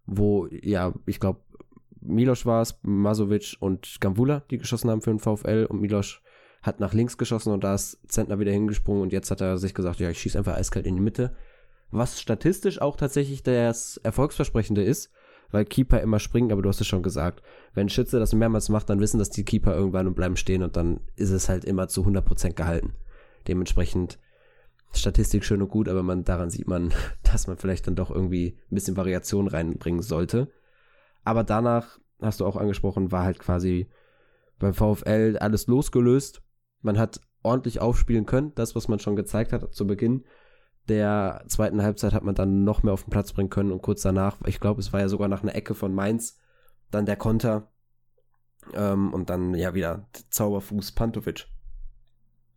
[0.06, 1.41] wo, ja, ich glaube,
[2.02, 6.22] Milosch war es, Masovic und Gambula, die geschossen haben für den VfL und Milosch
[6.62, 9.74] hat nach links geschossen und da ist Zentner wieder hingesprungen und jetzt hat er sich
[9.74, 11.36] gesagt, ja, ich schieße einfach eiskalt in die Mitte.
[11.91, 15.12] Was statistisch auch tatsächlich das Erfolgsversprechende ist,
[15.52, 17.41] weil Keeper immer springen, aber du hast es schon gesagt.
[17.74, 20.76] Wenn Schütze das mehrmals macht, dann wissen das die Keeper irgendwann und bleiben stehen und
[20.76, 22.93] dann ist es halt immer zu 100% gehalten.
[23.48, 24.19] Dementsprechend
[24.91, 28.58] Statistik schön und gut, aber man, daran sieht man, dass man vielleicht dann doch irgendwie
[28.71, 30.52] ein bisschen Variation reinbringen sollte.
[31.23, 33.89] Aber danach, hast du auch angesprochen, war halt quasi
[34.58, 36.41] beim VfL alles losgelöst.
[36.82, 40.23] Man hat ordentlich aufspielen können, das, was man schon gezeigt hat zu Beginn
[40.89, 44.02] der zweiten Halbzeit hat man dann noch mehr auf den Platz bringen können und kurz
[44.02, 46.38] danach, ich glaube, es war ja sogar nach einer Ecke von Mainz,
[46.91, 47.71] dann der Konter
[48.73, 51.47] ähm, und dann ja wieder Zauberfuß Pantovic.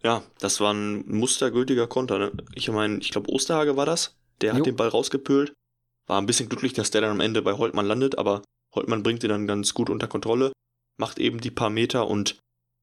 [0.03, 2.19] Ja, das war ein mustergültiger Konter.
[2.19, 2.33] Ne?
[2.55, 4.17] Ich meine, ich glaube, Osterhage war das.
[4.41, 4.59] Der jo.
[4.59, 5.53] hat den Ball rausgepölt.
[6.07, 8.43] War ein bisschen glücklich, dass der dann am Ende bei Holtmann landet, aber
[8.75, 10.53] Holtmann bringt ihn dann ganz gut unter Kontrolle,
[10.97, 12.39] macht eben die paar Meter und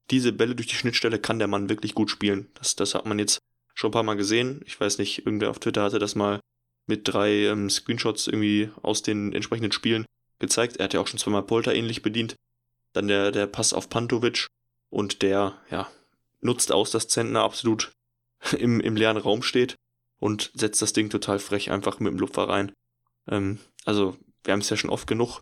[0.10, 2.49] diese Bälle durch die Schnittstelle kann der Mann wirklich gut spielen.
[2.55, 3.39] Das, das hat man jetzt
[3.75, 4.62] schon ein paar Mal gesehen.
[4.65, 6.39] Ich weiß nicht, irgendwer auf Twitter hatte das mal
[6.88, 10.05] mit drei ähm, Screenshots irgendwie aus den entsprechenden Spielen
[10.39, 10.77] gezeigt.
[10.77, 12.36] Er hat ja auch schon zweimal Polter ähnlich bedient.
[12.93, 14.47] Dann der, der Pass auf Pantovic
[14.89, 15.88] und der, ja,
[16.41, 17.91] nutzt aus, dass Zentner absolut
[18.58, 19.75] im, im leeren Raum steht
[20.19, 22.71] und setzt das Ding total frech einfach mit dem Lupfer rein.
[23.28, 25.41] Ähm, also, wir haben es ja schon oft genug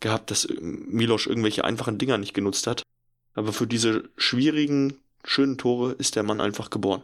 [0.00, 2.82] gehabt, dass Milosch irgendwelche einfachen Dinger nicht genutzt hat.
[3.34, 7.02] Aber für diese schwierigen, schönen Tore ist der Mann einfach geboren.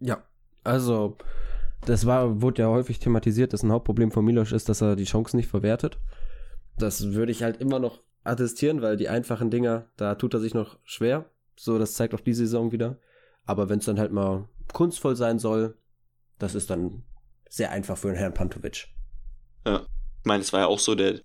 [0.00, 0.24] Ja,
[0.64, 1.16] also
[1.84, 5.04] das war, wurde ja häufig thematisiert, dass ein Hauptproblem von Milosch ist, dass er die
[5.04, 5.98] Chancen nicht verwertet.
[6.76, 10.54] Das würde ich halt immer noch attestieren, weil die einfachen Dinger, da tut er sich
[10.54, 11.26] noch schwer.
[11.58, 12.98] So, das zeigt auch die Saison wieder.
[13.44, 15.76] Aber wenn es dann halt mal kunstvoll sein soll,
[16.38, 17.02] das ist dann
[17.48, 18.86] sehr einfach für den Herrn Pantovic.
[19.66, 19.80] Ja,
[20.20, 21.20] ich meine, es war ja auch so, der,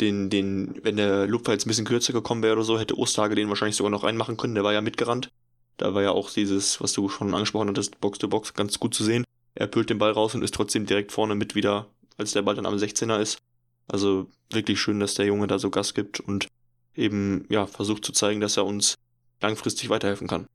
[0.00, 3.36] den, den, wenn der Lupfer jetzt ein bisschen kürzer gekommen wäre oder so, hätte Ostage
[3.36, 4.54] den wahrscheinlich sogar noch reinmachen können.
[4.54, 5.30] Der war ja mitgerannt.
[5.76, 9.04] Da war ja auch dieses, was du schon angesprochen hattest, Box-to-Box, -Box, ganz gut zu
[9.04, 9.24] sehen.
[9.54, 12.54] Er pült den Ball raus und ist trotzdem direkt vorne mit wieder, als der Ball
[12.54, 13.38] dann am 16er ist.
[13.86, 16.48] Also wirklich schön, dass der Junge da so Gas gibt und
[16.94, 18.96] eben, ja, versucht zu zeigen, dass er uns
[19.40, 20.46] langfristig weiterhelfen kann.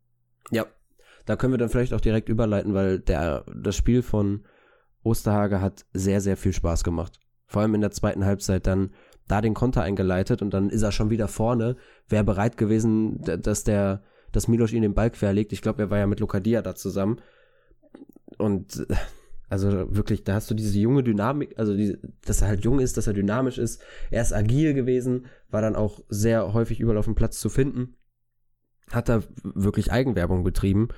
[0.52, 0.66] Ja,
[1.26, 4.46] da können wir dann vielleicht auch direkt überleiten, weil der, das Spiel von
[5.04, 7.20] Osterhage hat sehr, sehr viel Spaß gemacht.
[7.48, 8.92] Vor allem in der zweiten Halbzeit dann
[9.28, 11.78] da den Konter eingeleitet und dann ist er schon wieder vorne.
[12.08, 15.54] Wäre bereit gewesen, dass der dass Milos ihn den Ball querlegt.
[15.54, 17.22] Ich glaube, er war ja mit Lokadia da zusammen.
[18.38, 18.88] Und
[19.50, 22.98] also wirklich, da hast du diese junge Dynamik, also die, dass er halt jung ist,
[22.98, 23.82] dass er dynamisch ist.
[24.10, 27.96] Er ist agil gewesen, war dann auch sehr häufig überall auf dem Platz zu finden.
[28.90, 30.90] Hat da wirklich Eigenwerbung betrieben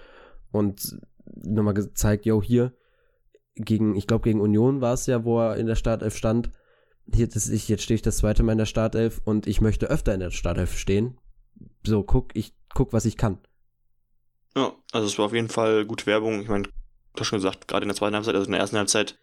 [0.51, 2.73] und nochmal gezeigt, yo, hier
[3.55, 6.49] gegen, ich glaube, gegen Union war es ja, wo er in der Startelf stand.
[7.13, 9.89] Hier, das ich, jetzt stehe ich das zweite Mal in der Startelf und ich möchte
[9.89, 11.17] öfter in der Startelf stehen.
[11.85, 13.39] So, guck, ich guck, was ich kann.
[14.55, 16.41] Ja, also es war auf jeden Fall gute Werbung.
[16.41, 18.77] Ich meine, du hast schon gesagt, gerade in der zweiten Halbzeit, also in der ersten
[18.77, 19.17] Halbzeit,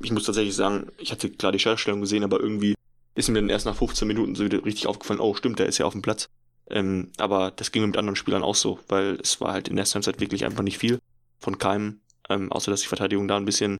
[0.00, 2.74] ich muss tatsächlich sagen, ich hatte klar die Schaltstellung gesehen, aber irgendwie
[3.14, 5.86] ist mir dann erst nach 15 Minuten so richtig aufgefallen, oh stimmt, der ist ja
[5.86, 6.28] auf dem Platz.
[6.68, 9.82] Ähm, aber das ging mit anderen Spielern auch so, weil es war halt in der
[9.82, 11.00] ersten Halbzeit wirklich einfach nicht viel
[11.38, 13.78] von keinem, ähm, außer dass die Verteidigung da ein bisschen,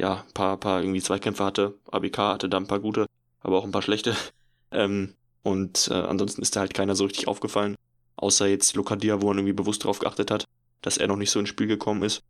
[0.00, 1.74] ja, ein paar, paar irgendwie Zweikämpfe hatte.
[1.90, 3.06] ABK hatte da ein paar gute,
[3.40, 4.16] aber auch ein paar schlechte.
[4.74, 7.76] Ähm, und äh, ansonsten ist da halt keiner so richtig aufgefallen.
[8.16, 10.46] Außer jetzt Lokadia, wo man irgendwie bewusst darauf geachtet hat,
[10.80, 12.22] dass er noch nicht so ins Spiel gekommen ist.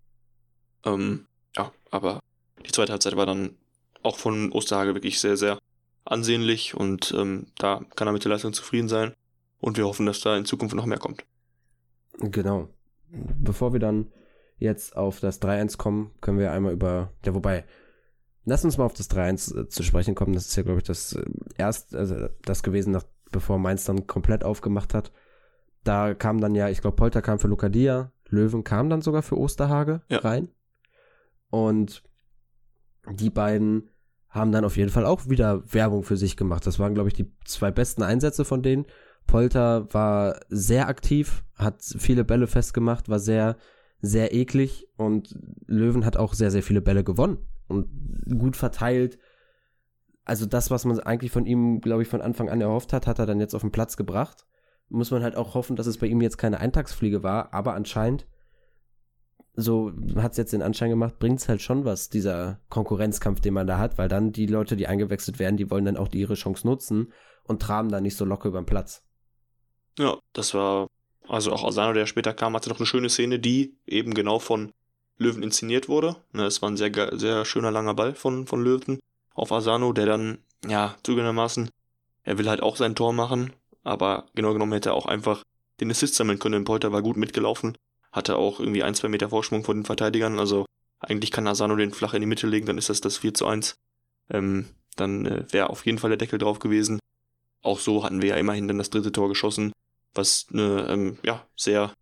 [0.84, 1.26] Ähm,
[1.56, 2.18] ja, aber
[2.66, 3.56] die zweite Halbzeit war dann
[4.02, 5.58] auch von Osterhage wirklich sehr, sehr
[6.04, 9.14] ansehnlich und ähm, da kann er mit der Leistung zufrieden sein.
[9.62, 11.24] Und wir hoffen, dass da in Zukunft noch mehr kommt.
[12.18, 12.68] Genau.
[13.08, 14.12] Bevor wir dann
[14.58, 17.64] jetzt auf das 3-1 kommen, können wir einmal über, ja, wobei,
[18.44, 20.32] Lass uns mal auf das 3-1 äh, zu sprechen kommen.
[20.32, 21.24] Das ist ja, glaube ich, das äh,
[21.58, 25.12] erst, also das gewesen, nach, bevor Mainz dann komplett aufgemacht hat.
[25.84, 29.38] Da kam dann ja, ich glaube, Polter kam für Lucadia, Löwen kam dann sogar für
[29.38, 30.18] Osterhage ja.
[30.18, 30.48] rein.
[31.50, 32.02] Und
[33.10, 33.90] die beiden
[34.28, 36.66] haben dann auf jeden Fall auch wieder Werbung für sich gemacht.
[36.66, 38.86] Das waren, glaube ich, die zwei besten Einsätze von denen.
[39.26, 43.56] Polter war sehr aktiv, hat viele Bälle festgemacht, war sehr,
[44.00, 47.88] sehr eklig und Löwen hat auch sehr, sehr viele Bälle gewonnen und
[48.38, 49.18] gut verteilt.
[50.24, 53.18] Also das, was man eigentlich von ihm, glaube ich, von Anfang an erhofft hat, hat
[53.18, 54.46] er dann jetzt auf den Platz gebracht.
[54.88, 58.26] Muss man halt auch hoffen, dass es bei ihm jetzt keine Eintagsfliege war, aber anscheinend,
[59.54, 63.54] so hat es jetzt den Anschein gemacht, bringt es halt schon was, dieser Konkurrenzkampf, den
[63.54, 66.34] man da hat, weil dann die Leute, die eingewechselt werden, die wollen dann auch ihre
[66.34, 67.12] Chance nutzen
[67.44, 69.04] und traben dann nicht so locker über den Platz.
[69.98, 70.88] Ja, das war,
[71.28, 74.72] also auch Asano, der später kam, hatte noch eine schöne Szene, die eben genau von
[75.18, 76.16] Löwen inszeniert wurde.
[76.32, 79.00] Ne, es war ein sehr, sehr schöner langer Ball von, von Löwen
[79.34, 81.70] auf Asano, der dann, ja, zugegebenermaßen,
[82.24, 83.52] er will halt auch sein Tor machen,
[83.82, 85.42] aber genau genommen hätte er auch einfach
[85.80, 86.64] den Assist sammeln können.
[86.64, 87.76] Polter war gut mitgelaufen,
[88.12, 90.66] hatte auch irgendwie ein, zwei Meter Vorsprung vor den Verteidigern, also
[91.00, 93.46] eigentlich kann Asano den flach in die Mitte legen, dann ist das das 4 zu
[93.46, 93.74] 1.
[94.30, 97.00] Ähm, dann äh, wäre auf jeden Fall der Deckel drauf gewesen.
[97.62, 99.72] Auch so hatten wir ja immerhin dann das dritte Tor geschossen
[100.14, 101.92] was eine ähm, ja, sehr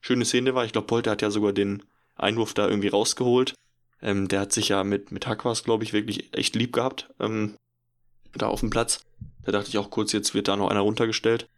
[0.00, 0.64] schöne Szene war.
[0.64, 1.82] Ich glaube, Polter hat ja sogar den
[2.16, 3.54] Einwurf da irgendwie rausgeholt.
[4.00, 7.08] Ähm, der hat sich ja mit, mit Hakwas, glaube ich, wirklich echt lieb gehabt.
[7.20, 7.56] Ähm,
[8.34, 9.04] da auf dem Platz.
[9.44, 11.48] Da dachte ich auch kurz, jetzt wird da noch einer runtergestellt.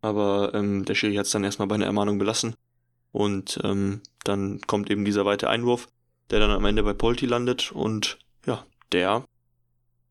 [0.00, 2.54] Aber ähm, der Schiri hat es dann erstmal bei einer Ermahnung belassen.
[3.12, 5.88] Und ähm, dann kommt eben dieser weite Einwurf,
[6.30, 7.72] der dann am Ende bei Polti landet.
[7.72, 9.24] Und ja, der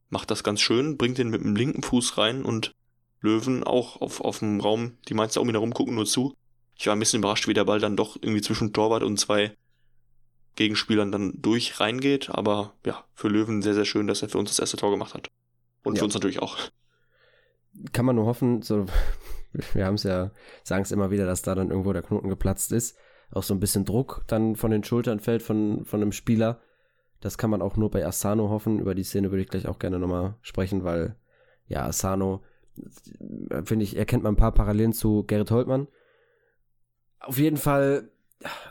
[0.09, 2.73] macht das ganz schön, bringt den mit dem linken Fuß rein und
[3.23, 6.36] Löwen auch auf, auf dem Raum, die meinst um ihn herum gucken nur zu.
[6.75, 9.55] Ich war ein bisschen überrascht, wie der Ball dann doch irgendwie zwischen Torwart und zwei
[10.55, 12.29] Gegenspielern dann durch reingeht.
[12.29, 15.13] Aber ja, für Löwen sehr, sehr schön, dass er für uns das erste Tor gemacht
[15.13, 15.29] hat.
[15.83, 15.99] Und ja.
[15.99, 16.57] für uns natürlich auch.
[17.93, 18.86] Kann man nur hoffen, so,
[19.73, 20.31] wir haben es ja,
[20.63, 22.97] sagen es immer wieder, dass da dann irgendwo der Knoten geplatzt ist.
[23.31, 26.62] Auch so ein bisschen Druck dann von den Schultern fällt von, von einem Spieler.
[27.21, 28.79] Das kann man auch nur bei Asano hoffen.
[28.79, 31.15] Über die Szene würde ich gleich auch gerne nochmal sprechen, weil
[31.67, 32.43] ja, Asano
[33.63, 35.88] finde ich, erkennt man ein paar Parallelen zu Gerrit Holtmann.
[37.19, 38.09] Auf jeden Fall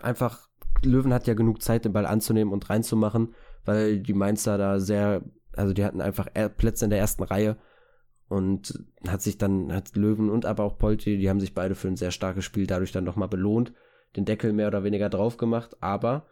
[0.03, 0.49] einfach,
[0.85, 3.35] Löwen hat ja genug Zeit, den Ball anzunehmen und reinzumachen,
[3.65, 7.57] weil die Mainzer da sehr, also die hatten einfach Plätze in der ersten Reihe
[8.29, 11.89] und hat sich dann, hat Löwen und aber auch Polti, die haben sich beide für
[11.89, 13.73] ein sehr starkes Spiel dadurch dann nochmal belohnt,
[14.17, 16.27] den Deckel mehr oder weniger drauf gemacht, aber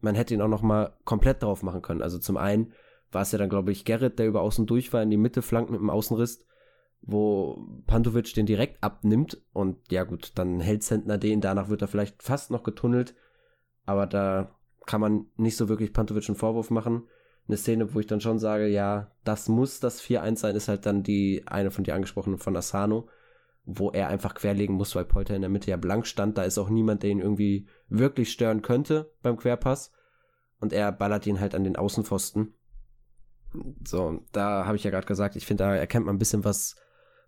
[0.00, 2.02] man hätte ihn auch nochmal komplett drauf machen können.
[2.02, 2.72] Also zum einen
[3.10, 5.42] war es ja dann, glaube ich, Gerrit, der über außen durch war, in die Mitte
[5.42, 6.44] flankt mit dem Außenriss
[7.02, 11.88] wo Pantovic den direkt abnimmt und ja gut, dann hält Sentner den, danach wird er
[11.88, 13.14] vielleicht fast noch getunnelt,
[13.84, 14.54] aber da
[14.86, 17.04] kann man nicht so wirklich Pantovic einen Vorwurf machen.
[17.48, 20.86] Eine Szene, wo ich dann schon sage, ja, das muss das 4-1 sein, ist halt
[20.86, 23.08] dann die eine von dir angesprochenen von Asano,
[23.64, 26.38] wo er einfach querlegen muss, weil Polter in der Mitte ja blank stand.
[26.38, 29.92] Da ist auch niemand, der ihn irgendwie wirklich stören könnte beim Querpass.
[30.60, 32.54] Und er ballert ihn halt an den Außenpfosten.
[33.86, 36.76] So, da habe ich ja gerade gesagt, ich finde, da erkennt man ein bisschen was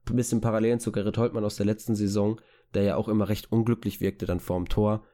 [0.08, 2.40] ein bisschen Parallelen zu Gerrit Holtmann aus der letzten Saison,
[2.74, 5.04] der ja auch immer recht unglücklich wirkte dann vorm Tor.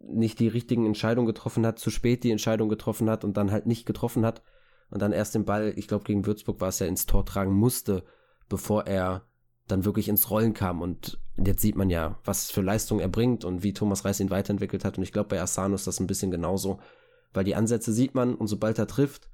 [0.00, 3.66] Nicht die richtigen Entscheidungen getroffen hat, zu spät die Entscheidung getroffen hat und dann halt
[3.66, 4.42] nicht getroffen hat
[4.90, 7.54] und dann erst den Ball, ich glaube gegen Würzburg war es ja, ins Tor tragen
[7.54, 8.04] musste,
[8.48, 9.24] bevor er
[9.66, 10.82] dann wirklich ins Rollen kam.
[10.82, 14.30] Und jetzt sieht man ja, was für Leistung er bringt und wie Thomas Reis ihn
[14.30, 14.98] weiterentwickelt hat.
[14.98, 16.78] Und ich glaube, bei Asano ist das ein bisschen genauso,
[17.32, 19.30] weil die Ansätze sieht man und sobald er trifft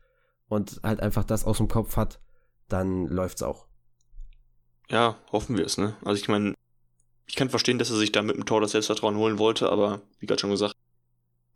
[0.49, 2.21] und halt einfach das aus dem Kopf hat,
[2.69, 3.68] dann läuft's auch.
[4.91, 5.97] Ja, hoffen wir es, ne?
[6.05, 6.55] Also ich meine,
[7.27, 10.01] ich kann verstehen, dass er sich da mit dem Tor das Selbstvertrauen holen wollte, aber
[10.19, 10.75] wie gerade schon gesagt,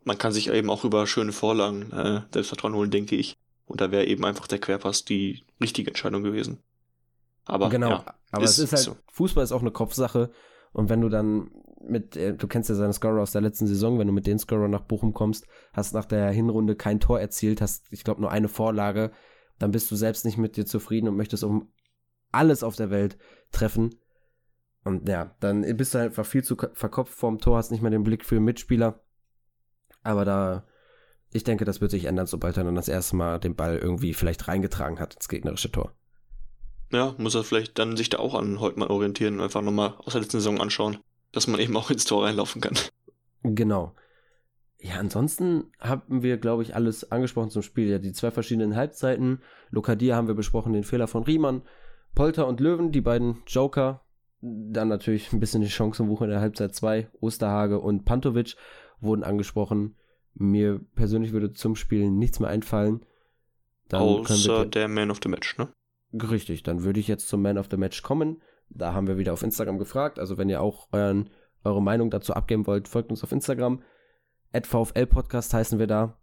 [0.03, 3.35] man kann sich eben auch über schöne Vorlagen äh, Selbstvertrauen holen, denke ich.
[3.65, 6.59] Und da wäre eben einfach der Querpass die richtige Entscheidung gewesen.
[7.45, 8.97] Aber genau, ja, aber ist es ist halt, so.
[9.11, 10.31] Fußball ist auch eine Kopfsache.
[10.71, 11.51] Und wenn du dann
[11.87, 14.39] mit, äh, du kennst ja seine Scorer aus der letzten Saison, wenn du mit den
[14.39, 18.31] Scorer nach Bochum kommst, hast nach der Hinrunde kein Tor erzielt, hast, ich glaube, nur
[18.31, 19.11] eine Vorlage,
[19.59, 21.72] dann bist du selbst nicht mit dir zufrieden und möchtest um
[22.33, 23.17] alles auf der Welt
[23.51, 23.95] treffen.
[24.83, 27.91] Und ja, dann bist du halt einfach viel zu verkopft vorm Tor, hast nicht mehr
[27.91, 29.01] den Blick für den Mitspieler.
[30.03, 30.67] Aber da,
[31.31, 34.13] ich denke, das wird sich ändern, sobald er dann das erste Mal den Ball irgendwie
[34.13, 35.93] vielleicht reingetragen hat ins gegnerische Tor.
[36.91, 40.13] Ja, muss er vielleicht dann sich da auch an mal orientieren und einfach nochmal aus
[40.13, 40.97] der letzten Saison anschauen,
[41.31, 42.77] dass man eben auch ins Tor reinlaufen kann.
[43.43, 43.95] Genau.
[44.79, 47.89] Ja, ansonsten haben wir, glaube ich, alles angesprochen zum Spiel.
[47.89, 49.41] Ja, die zwei verschiedenen Halbzeiten.
[49.69, 51.61] Lokadia haben wir besprochen, den Fehler von Riemann.
[52.15, 54.01] Polter und Löwen, die beiden Joker.
[54.41, 57.09] Dann natürlich ein bisschen die Chancenwuche in der Halbzeit 2.
[57.21, 58.55] Osterhage und Pantovic
[58.99, 59.95] wurden angesprochen.
[60.33, 63.05] Mir persönlich würde zum Spiel nichts mehr einfallen.
[63.87, 65.69] Dann Außer der Man of the Match, ne?
[66.13, 68.41] Richtig, dann würde ich jetzt zum Man of the Match kommen.
[68.69, 70.19] Da haben wir wieder auf Instagram gefragt.
[70.19, 71.29] Also wenn ihr auch euren,
[71.63, 73.81] eure Meinung dazu abgeben wollt, folgt uns auf Instagram.
[74.53, 76.17] VfL Podcast heißen wir da.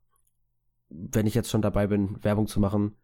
[0.88, 2.96] Wenn ich jetzt schon dabei bin, Werbung zu machen,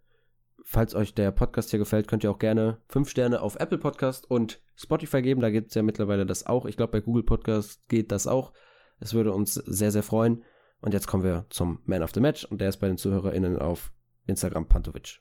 [0.68, 4.28] falls euch der Podcast hier gefällt, könnt ihr auch gerne 5 Sterne auf Apple Podcast
[4.28, 5.40] und Spotify geben.
[5.40, 6.66] Da gibt es ja mittlerweile das auch.
[6.66, 8.52] Ich glaube, bei Google Podcast geht das auch.
[8.98, 10.42] Es würde uns sehr, sehr freuen.
[10.80, 13.58] Und jetzt kommen wir zum Man of the Match und der ist bei den ZuhörerInnen
[13.58, 13.92] auf
[14.26, 15.20] Instagram Pantovic.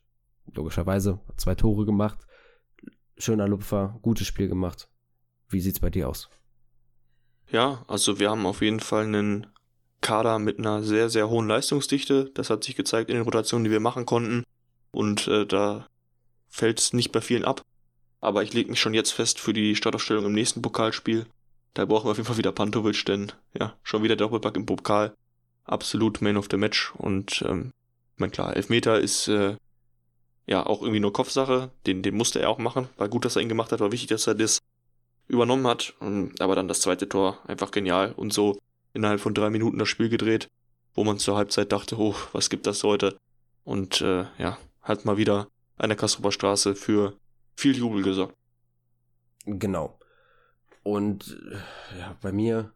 [0.52, 2.26] Logischerweise hat zwei Tore gemacht.
[3.18, 4.90] Schöner Lupfer, gutes Spiel gemacht.
[5.48, 6.28] Wie sieht's bei dir aus?
[7.52, 9.48] Ja, also wir haben auf jeden Fall einen
[10.02, 12.32] Kader mit einer sehr, sehr hohen Leistungsdichte.
[12.34, 14.44] Das hat sich gezeigt in den Rotationen, die wir machen konnten.
[14.96, 15.88] Und äh, da
[16.48, 17.62] fällt es nicht bei vielen ab.
[18.22, 21.26] Aber ich lege mich schon jetzt fest für die Startaufstellung im nächsten Pokalspiel.
[21.74, 25.14] Da brauchen wir auf jeden Fall wieder Pantovic, denn ja, schon wieder Doppelpack im Pokal.
[25.66, 26.94] Absolut Man of the Match.
[26.96, 27.72] Und ähm,
[28.16, 29.58] mein klar, Elfmeter ist äh,
[30.48, 31.72] ja auch irgendwie nur Kopfsache.
[31.86, 32.88] Den, den musste er auch machen.
[32.96, 33.82] War gut, dass er ihn gemacht hat.
[33.82, 34.60] War wichtig, dass er das
[35.28, 35.94] übernommen hat.
[36.00, 38.14] Und, aber dann das zweite Tor einfach genial.
[38.16, 38.58] Und so
[38.94, 40.48] innerhalb von drei Minuten das Spiel gedreht,
[40.94, 43.18] wo man zur Halbzeit dachte, oh, was gibt das heute?
[43.66, 47.20] Und äh, ja, hat mal wieder an der Kastrober Straße für
[47.56, 48.36] viel Jubel gesorgt.
[49.46, 50.00] Genau.
[50.84, 51.38] Und
[51.98, 52.72] ja, bei mir,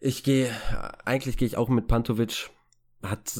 [0.00, 0.54] ich gehe,
[1.04, 2.50] eigentlich gehe ich auch mit Pantovic.
[3.02, 3.32] Hat,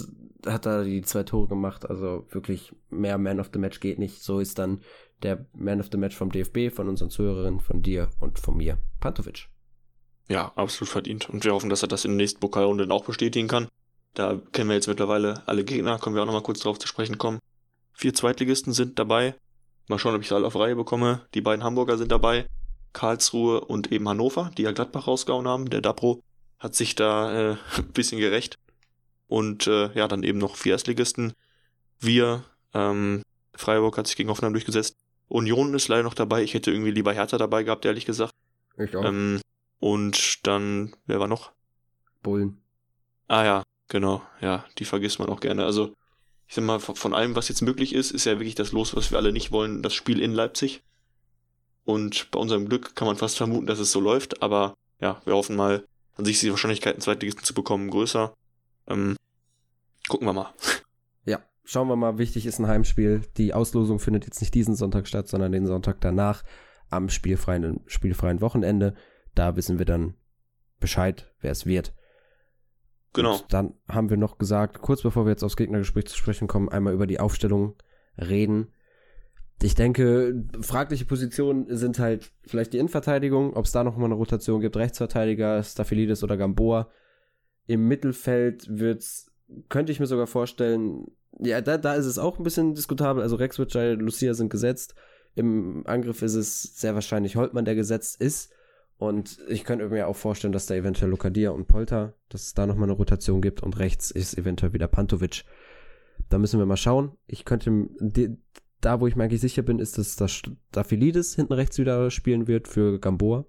[0.46, 4.22] hat er die zwei Tore gemacht, also wirklich mehr Man of the Match geht nicht.
[4.22, 4.80] So ist dann
[5.22, 8.78] der Man of the Match vom DFB, von unseren Zuhörerinnen, von dir und von mir,
[9.00, 9.48] Pantovic.
[10.28, 11.28] Ja, absolut verdient.
[11.28, 13.68] Und wir hoffen, dass er das in der nächsten Pokalrunde auch bestätigen kann.
[14.14, 17.18] Da kennen wir jetzt mittlerweile alle Gegner, können wir auch nochmal kurz drauf zu sprechen
[17.18, 17.38] kommen.
[17.92, 19.35] Vier Zweitligisten sind dabei.
[19.88, 21.27] Mal schauen, ob ich sie alle auf Reihe bekomme.
[21.35, 22.46] Die beiden Hamburger sind dabei.
[22.92, 25.70] Karlsruhe und eben Hannover, die ja Gladbach rausgehauen haben.
[25.70, 26.23] Der Dapro
[26.59, 28.57] hat sich da äh, ein bisschen gerecht.
[29.29, 31.35] Und äh, ja, dann eben noch vier Erstligisten.
[32.01, 32.44] Wir,
[32.75, 33.23] ähm,
[33.55, 34.96] Freiburg hat sich gegen Hoffenheim durchgesetzt.
[35.29, 36.42] Union ist leider noch dabei.
[36.42, 38.33] Ich hätte irgendwie lieber Hertha dabei gehabt, ehrlich gesagt.
[38.77, 39.05] Ich auch.
[39.05, 39.40] Ähm,
[39.79, 41.53] und dann, wer war noch?
[42.23, 42.61] Bullen.
[43.29, 44.22] Ah ja, genau.
[44.40, 45.66] Ja, die vergisst man auch gerne.
[45.66, 45.94] Also,
[46.48, 49.11] ich sag mal, von allem, was jetzt möglich ist, ist ja wirklich das Los, was
[49.11, 50.83] wir alle nicht wollen, das Spiel in Leipzig.
[51.85, 55.35] Und bei unserem Glück kann man fast vermuten, dass es so läuft, aber ja, wir
[55.35, 55.85] hoffen mal,
[56.16, 58.35] an sich ist die Wahrscheinlichkeit, einen Zweitligisten zu bekommen, größer.
[58.88, 59.16] Ähm,
[60.09, 60.55] gucken wir mal.
[61.26, 62.16] Ja, schauen wir mal.
[62.16, 63.20] Wichtig ist ein Heimspiel.
[63.37, 66.42] Die Auslosung findet jetzt nicht diesen Sonntag statt, sondern den Sonntag danach
[66.88, 68.94] am spielfreien, spielfreien Wochenende.
[69.35, 70.14] Da wissen wir dann
[70.81, 71.92] Bescheid, wer es wird.
[73.12, 73.35] Genau.
[73.35, 76.68] Und dann haben wir noch gesagt, kurz bevor wir jetzt aufs Gegnergespräch zu sprechen kommen,
[76.68, 77.75] einmal über die Aufstellung
[78.16, 78.73] reden
[79.62, 84.61] ich denke, fragliche Positionen sind halt vielleicht die Innenverteidigung, ob es da nochmal eine Rotation
[84.61, 86.90] gibt, Rechtsverteidiger, Staphylidis oder Gamboa.
[87.66, 89.31] Im Mittelfeld wird's,
[89.68, 93.23] könnte ich mir sogar vorstellen, ja, da, da ist es auch ein bisschen diskutabel.
[93.23, 94.94] Also Rex Witcher, Lucia sind gesetzt.
[95.35, 98.53] Im Angriff ist es sehr wahrscheinlich Holtmann, der gesetzt ist.
[99.00, 102.66] Und ich könnte mir auch vorstellen, dass da eventuell Lokadia und Polter, dass es da
[102.66, 103.62] nochmal eine Rotation gibt.
[103.62, 105.44] Und rechts ist eventuell wieder Pantovic.
[106.28, 107.16] Da müssen wir mal schauen.
[107.26, 107.88] Ich könnte
[108.82, 112.46] da, wo ich mir eigentlich sicher bin, ist, dass das Staphylidis hinten rechts wieder spielen
[112.46, 113.46] wird für Gamboa.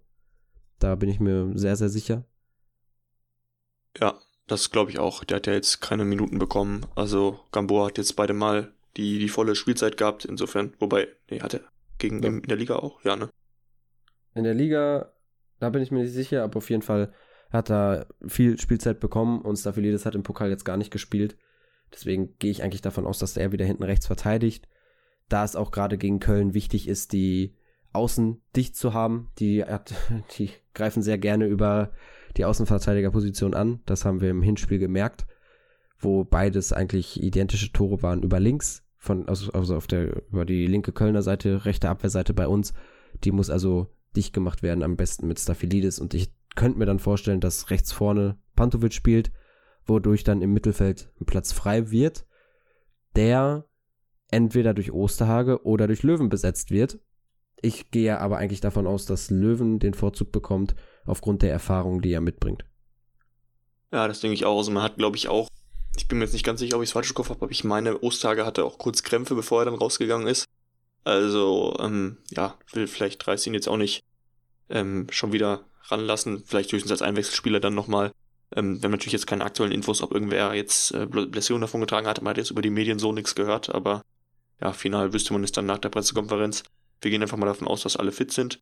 [0.80, 2.24] Da bin ich mir sehr, sehr sicher.
[4.00, 5.26] Ja, das glaube ich auch.
[5.26, 6.86] Der hat ja jetzt keine Minuten bekommen.
[6.96, 10.76] Also Gamboa hat jetzt beide Mal die, die volle Spielzeit gehabt, insofern.
[10.80, 11.62] Wobei, nee, hat er
[11.98, 12.30] gegen ja.
[12.30, 13.04] in der Liga auch?
[13.04, 13.30] Ja, ne?
[14.34, 15.12] In der Liga,
[15.62, 17.14] da bin ich mir nicht sicher, aber auf jeden Fall
[17.50, 21.38] hat er viel Spielzeit bekommen und Staphylidis hat im Pokal jetzt gar nicht gespielt.
[21.94, 24.68] Deswegen gehe ich eigentlich davon aus, dass er wieder hinten rechts verteidigt
[25.32, 27.56] da es auch gerade gegen Köln wichtig ist, die
[27.94, 29.30] Außen dicht zu haben.
[29.40, 29.64] Die,
[30.38, 31.92] die greifen sehr gerne über
[32.38, 33.82] die Außenverteidigerposition an.
[33.86, 35.26] Das haben wir im Hinspiel gemerkt,
[36.00, 40.68] wo beides eigentlich identische Tore waren über links, von, also, also auf der, über die
[40.68, 42.74] linke Kölner Seite, rechte Abwehrseite bei uns.
[43.24, 46.00] Die muss also dicht gemacht werden, am besten mit Staphylidis.
[46.00, 49.32] Und ich könnte mir dann vorstellen, dass rechts vorne Pantovic spielt,
[49.86, 52.26] wodurch dann im Mittelfeld ein Platz frei wird,
[53.16, 53.66] der
[54.30, 57.00] entweder durch Osterhage oder durch Löwen besetzt wird.
[57.62, 62.12] Ich gehe aber eigentlich davon aus, dass Löwen den Vorzug bekommt, aufgrund der Erfahrung, die
[62.12, 62.66] er mitbringt.
[63.92, 64.58] Ja, das denke ich auch.
[64.58, 65.48] Also man hat, glaube ich, auch,
[65.96, 67.52] ich bin mir jetzt nicht ganz sicher, ob ich es falsch im Kopf habe, aber
[67.52, 70.46] ich meine, Osterhage hatte auch kurz Krämpfe, bevor er dann rausgegangen ist.
[71.04, 74.04] Also, ähm, ja, will vielleicht Reis ihn jetzt auch nicht
[74.70, 76.44] ähm, schon wieder ranlassen.
[76.46, 78.12] Vielleicht höchstens als Einwechselspieler dann nochmal.
[78.56, 82.08] Ähm, wir haben natürlich jetzt keine aktuellen Infos, ob irgendwer jetzt äh, Blessionen davon getragen
[82.08, 82.22] hat.
[82.22, 84.04] Man hat jetzt über die Medien so nichts gehört, aber
[84.60, 86.64] ja, final wüsste man es dann nach der Pressekonferenz.
[87.02, 88.62] Wir gehen einfach mal davon aus, dass alle fit sind.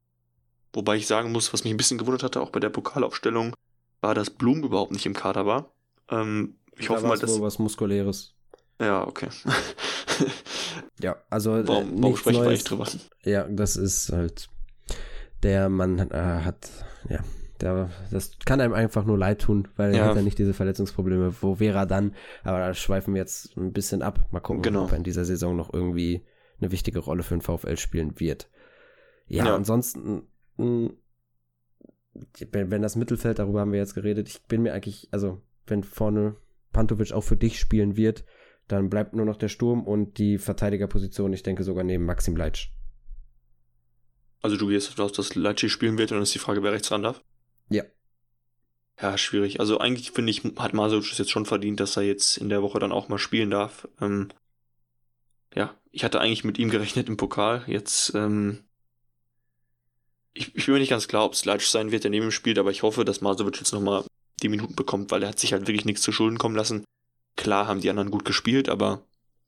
[0.71, 3.53] Wobei ich sagen muss, was mich ein bisschen gewundert hatte, auch bei der Pokalaufstellung,
[4.01, 5.73] war, dass Blum überhaupt nicht im Kader war.
[6.09, 7.31] Ähm, ich da hoffe mal, dass.
[7.31, 8.35] Wohl was Muskuläres.
[8.79, 9.27] Ja, okay.
[11.01, 11.57] ja, also.
[11.57, 12.87] Äh, warum, warum sprechen wir nicht drüber?
[13.23, 14.49] Ja, das ist halt.
[15.43, 16.69] Der Mann äh, hat,
[17.09, 17.19] ja,
[17.61, 19.99] der, das kann einem einfach nur leid tun, weil ja.
[19.99, 21.33] er hat ja nicht diese Verletzungsprobleme.
[21.41, 22.15] Wo wäre er dann?
[22.43, 24.27] Aber da schweifen wir jetzt ein bisschen ab.
[24.31, 24.85] Mal gucken, genau.
[24.85, 26.25] ob er in dieser Saison noch irgendwie
[26.59, 28.49] eine wichtige Rolle für den VfL spielen wird.
[29.27, 29.55] Ja, ja.
[29.55, 30.23] ansonsten,
[30.57, 30.91] mh,
[32.51, 36.35] wenn das Mittelfeld, darüber haben wir jetzt geredet, ich bin mir eigentlich, also wenn vorne
[36.73, 38.25] Pantovic auch für dich spielen wird,
[38.69, 42.69] dann bleibt nur noch der Sturm und die Verteidigerposition, ich denke sogar neben Maxim Leitsch.
[44.41, 46.71] Also du gehst davon aus, dass Leitsch spielen wird und dann ist die Frage, wer
[46.71, 47.21] rechts ran darf?
[47.69, 47.83] Ja.
[49.01, 49.59] Ja, schwierig.
[49.59, 52.61] Also eigentlich finde ich, hat Masuc es jetzt schon verdient, dass er jetzt in der
[52.61, 53.87] Woche dann auch mal spielen darf.
[53.99, 54.29] Ähm,
[55.55, 57.63] ja, ich hatte eigentlich mit ihm gerechnet im Pokal.
[57.65, 58.63] Jetzt, ähm,
[60.33, 62.31] ich, ich bin mir nicht ganz klar, ob es Leitsch sein wird, der neben ihm
[62.31, 64.05] spielt, aber ich hoffe, dass Masovic jetzt nochmal
[64.43, 66.83] die Minuten bekommt, weil er hat sich halt wirklich nichts zu Schulden kommen lassen.
[67.39, 69.01] Klar haben die anderen gut gespielt, aber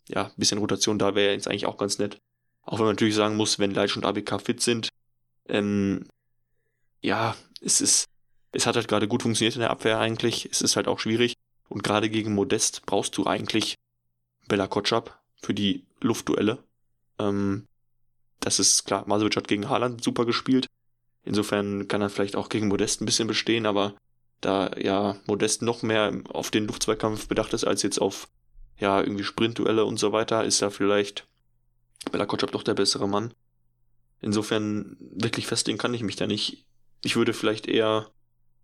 [0.08, 2.20] ja, ein bisschen Rotation da wäre jetzt eigentlich auch ganz nett.
[2.62, 4.88] Auch wenn man natürlich sagen muss, wenn Leitsch und ABK fit sind,
[5.50, 6.08] ähm,
[7.02, 8.06] ja, es ist,
[8.54, 10.48] es hat halt gerade gut funktioniert in der Abwehr eigentlich.
[10.50, 11.34] Es ist halt auch schwierig.
[11.68, 13.76] Und gerade gegen Modest brauchst du eigentlich
[14.48, 16.60] Bella Kotschap für die Luftduelle.
[17.20, 17.68] Ähm,
[18.40, 20.68] das ist klar, Masovic hat gegen Haaland super gespielt.
[21.26, 23.96] Insofern kann er vielleicht auch gegen Modest ein bisschen bestehen, aber
[24.42, 28.28] da ja Modest noch mehr auf den Luftzweikampf bedacht ist als jetzt auf
[28.78, 31.28] ja irgendwie Sprintduelle und so weiter, ist da vielleicht
[32.12, 33.34] Bella Kotschap doch der bessere Mann.
[34.20, 36.66] Insofern wirklich festlegen kann ich mich da nicht.
[37.04, 38.10] Ich würde vielleicht eher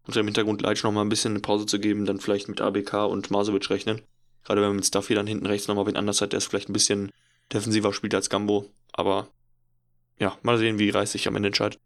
[0.05, 2.61] unter dem Hintergrund Leitsch noch mal ein bisschen eine Pause zu geben, dann vielleicht mit
[2.61, 4.01] ABK und Masovic rechnen.
[4.43, 6.69] Gerade wenn man mit Stuffy dann hinten rechts nochmal wen anders hat, der ist vielleicht
[6.69, 7.11] ein bisschen
[7.53, 8.71] defensiver spielt als Gambo.
[8.93, 9.27] Aber
[10.19, 11.79] ja, mal sehen, wie Reis sich am Ende entscheidet.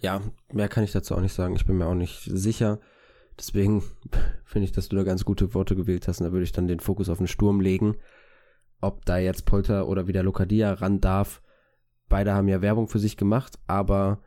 [0.00, 1.56] Ja, mehr kann ich dazu auch nicht sagen.
[1.56, 2.80] Ich bin mir auch nicht sicher.
[3.38, 3.82] Deswegen
[4.44, 6.20] finde ich, dass du da ganz gute Worte gewählt hast.
[6.20, 7.96] Und da würde ich dann den Fokus auf den Sturm legen.
[8.80, 11.42] Ob da jetzt Polter oder wieder Lokadia ran darf.
[12.08, 14.22] Beide haben ja Werbung für sich gemacht, aber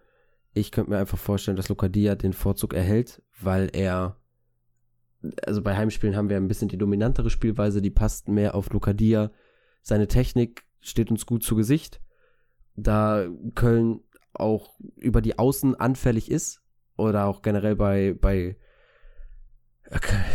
[0.53, 4.17] ich könnte mir einfach vorstellen, dass Lokadia den Vorzug erhält, weil er,
[5.45, 9.31] also bei Heimspielen haben wir ein bisschen die dominantere Spielweise, die passt mehr auf Lokadia.
[9.81, 12.01] Seine Technik steht uns gut zu Gesicht.
[12.75, 14.01] Da Köln
[14.33, 16.61] auch über die Außen anfällig ist
[16.97, 18.57] oder auch generell bei, bei,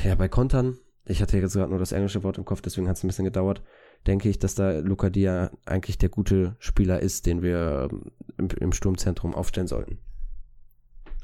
[0.05, 0.79] ja, bei Kontern.
[1.07, 3.27] Ich hatte jetzt gerade nur das englische Wort im Kopf, deswegen hat es ein bisschen
[3.27, 3.63] gedauert.
[4.07, 8.49] Denke ich, dass da Luca Dia eigentlich der gute Spieler ist, den wir ähm, im,
[8.59, 9.99] im Sturmzentrum aufstellen sollten.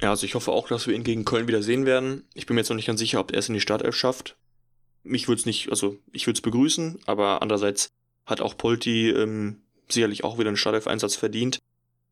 [0.01, 2.25] Ja, also ich hoffe auch, dass wir ihn gegen Köln wieder sehen werden.
[2.35, 4.37] Ich bin mir jetzt noch nicht ganz sicher, ob er es in die Startelf schafft.
[5.03, 7.91] Mich würde es nicht, also ich würde es begrüßen, aber andererseits
[8.27, 11.59] hat auch Polti ähm, sicherlich auch wieder einen Startelf-Einsatz verdient.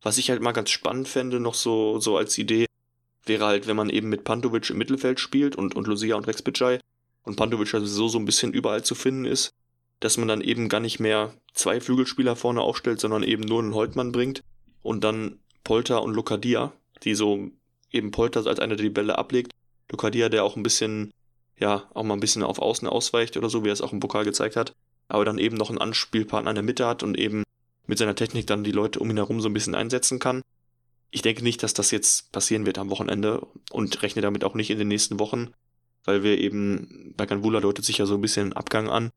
[0.03, 2.66] Was ich halt mal ganz spannend fände, noch so, so als Idee,
[3.24, 6.42] wäre halt, wenn man eben mit Pantovic im Mittelfeld spielt und, und Lucia und Rex
[6.42, 6.80] Bitschei
[7.24, 9.51] und Pantovic also so, so ein bisschen überall zu finden ist,
[10.01, 13.74] dass man dann eben gar nicht mehr zwei Flügelspieler vorne aufstellt, sondern eben nur einen
[13.74, 14.42] Holtmann bringt
[14.82, 16.72] und dann Polter und Lucadia,
[17.03, 17.51] die so
[17.92, 19.53] eben Polter als einer, der die Bälle ablegt,
[19.90, 21.12] Lucadia, der auch ein bisschen,
[21.59, 24.01] ja, auch mal ein bisschen auf Außen ausweicht oder so, wie er es auch im
[24.01, 24.72] Pokal gezeigt hat,
[25.09, 27.42] aber dann eben noch einen Anspielpartner in der Mitte hat und eben
[27.89, 30.43] mit seiner Technik dann die Leute um ihn herum so ein bisschen einsetzen kann.
[31.11, 34.70] Ich denke nicht, dass das jetzt passieren wird am Wochenende und rechne damit auch nicht
[34.70, 35.49] in den nächsten Wochen,
[36.05, 39.11] weil wir eben, bei Ganvula deutet sich ja so ein bisschen Abgang an,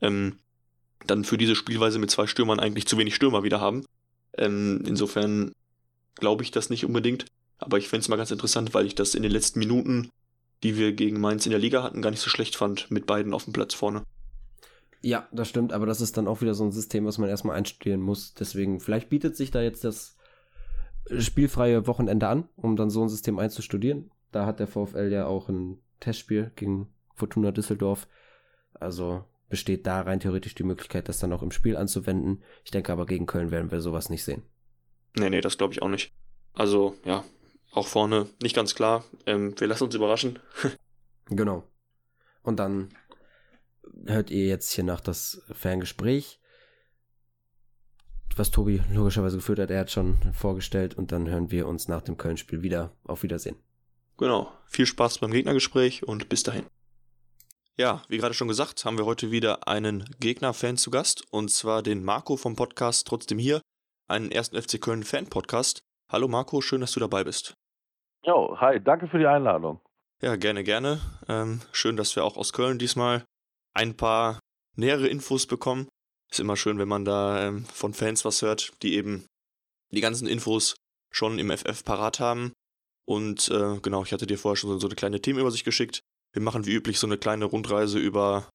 [0.00, 0.38] ähm,
[1.04, 3.84] dann für diese Spielweise mit zwei Stürmern eigentlich zu wenig Stürmer wieder haben.
[4.38, 5.52] Ähm, insofern
[6.14, 7.26] glaube ich das nicht unbedingt,
[7.58, 10.10] aber ich fände es mal ganz interessant, weil ich das in den letzten Minuten,
[10.62, 13.34] die wir gegen Mainz in der Liga hatten, gar nicht so schlecht fand, mit beiden
[13.34, 14.04] auf dem Platz vorne.
[15.02, 17.56] Ja, das stimmt, aber das ist dann auch wieder so ein System, was man erstmal
[17.56, 18.34] einstudieren muss.
[18.34, 20.16] Deswegen, vielleicht bietet sich da jetzt das
[21.18, 24.10] spielfreie Wochenende an, um dann so ein System einzustudieren.
[24.30, 28.06] Da hat der VfL ja auch ein Testspiel gegen Fortuna Düsseldorf.
[28.74, 32.42] Also besteht da rein theoretisch die Möglichkeit, das dann auch im Spiel anzuwenden.
[32.64, 34.42] Ich denke aber, gegen Köln werden wir sowas nicht sehen.
[35.18, 36.12] Nee, nee, das glaube ich auch nicht.
[36.54, 37.24] Also, ja,
[37.72, 39.04] auch vorne nicht ganz klar.
[39.26, 40.38] Ähm, wir lassen uns überraschen.
[41.26, 41.64] genau.
[42.42, 42.88] Und dann
[44.06, 46.40] hört ihr jetzt hier nach das Ferngespräch,
[48.36, 49.70] was Tobi logischerweise geführt hat.
[49.70, 52.92] Er hat schon vorgestellt und dann hören wir uns nach dem Köln-Spiel wieder.
[53.04, 53.56] Auf Wiedersehen.
[54.16, 54.52] Genau.
[54.66, 56.66] Viel Spaß beim Gegnergespräch und bis dahin.
[57.76, 61.82] Ja, wie gerade schon gesagt, haben wir heute wieder einen Gegner-Fan zu Gast und zwar
[61.82, 63.62] den Marco vom Podcast Trotzdem hier,
[64.08, 65.80] einen ersten FC Köln Fan-Podcast.
[66.10, 67.54] Hallo Marco, schön, dass du dabei bist.
[68.24, 69.80] Jo, hi, danke für die Einladung.
[70.20, 71.00] Ja, gerne, gerne.
[71.28, 73.24] Ähm, schön, dass wir auch aus Köln diesmal
[73.74, 74.40] ein paar
[74.76, 75.88] nähere Infos bekommen.
[76.30, 79.26] Ist immer schön, wenn man da ähm, von Fans was hört, die eben
[79.90, 80.74] die ganzen Infos
[81.12, 82.52] schon im FF parat haben.
[83.06, 86.00] Und äh, genau, ich hatte dir vorher schon so, eine kleine Themenübersicht geschickt.
[86.32, 88.48] Wir machen wie üblich so eine kleine Rundreise über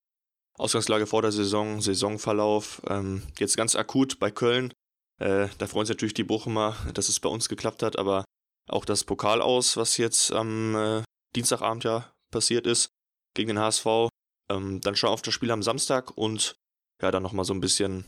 [0.57, 2.82] Ausgangslage vor der Saison, Saisonverlauf.
[2.88, 4.74] Ähm, jetzt ganz akut bei Köln.
[5.20, 8.26] Äh, da freuen sich natürlich die Bochumer, dass es bei uns geklappt hat, aber
[8.68, 11.03] auch das Pokal aus, was jetzt am äh,
[11.36, 12.89] Dienstagabend ja passiert ist,
[13.36, 14.09] gegen den HSV.
[14.50, 16.56] Ähm, dann schon auf das Spiel am Samstag und
[17.02, 18.06] ja, dann nochmal so ein bisschen,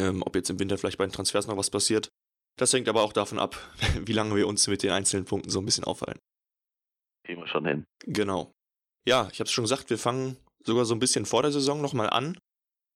[0.00, 2.08] ähm, ob jetzt im Winter vielleicht bei den Transfers noch was passiert.
[2.58, 3.56] Das hängt aber auch davon ab,
[4.00, 6.20] wie lange wir uns mit den einzelnen Punkten so ein bisschen aufhalten.
[7.24, 7.84] Gehen wir schon hin.
[8.04, 8.52] Genau.
[9.06, 11.80] Ja, ich habe es schon gesagt, wir fangen sogar so ein bisschen vor der Saison
[11.80, 12.38] nochmal an.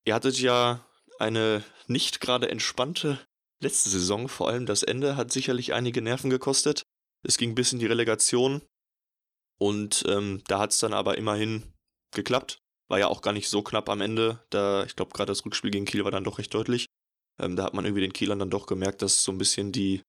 [0.05, 0.87] Ihr hattet ja
[1.19, 3.25] eine nicht gerade entspannte
[3.63, 6.83] letzte Saison, vor allem das Ende hat sicherlich einige Nerven gekostet.
[7.23, 8.63] Es ging bis in die Relegation
[9.59, 11.73] und ähm, da hat es dann aber immerhin
[12.13, 12.59] geklappt.
[12.89, 14.45] War ja auch gar nicht so knapp am Ende.
[14.51, 16.87] Da, ich glaube, gerade das Rückspiel gegen Kiel war dann doch recht deutlich.
[17.41, 20.03] Ähm, da hat man irgendwie den Kielern dann doch gemerkt, dass so ein bisschen die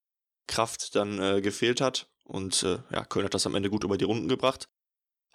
[0.48, 2.08] Kraft dann äh, gefehlt hat.
[2.24, 4.68] Und äh, ja, Köln hat das am Ende gut über die Runden gebracht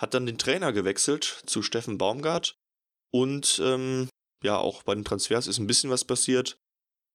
[0.03, 2.57] hat dann den Trainer gewechselt zu Steffen Baumgart
[3.13, 4.09] und ähm,
[4.43, 6.57] ja, auch bei den Transfers ist ein bisschen was passiert.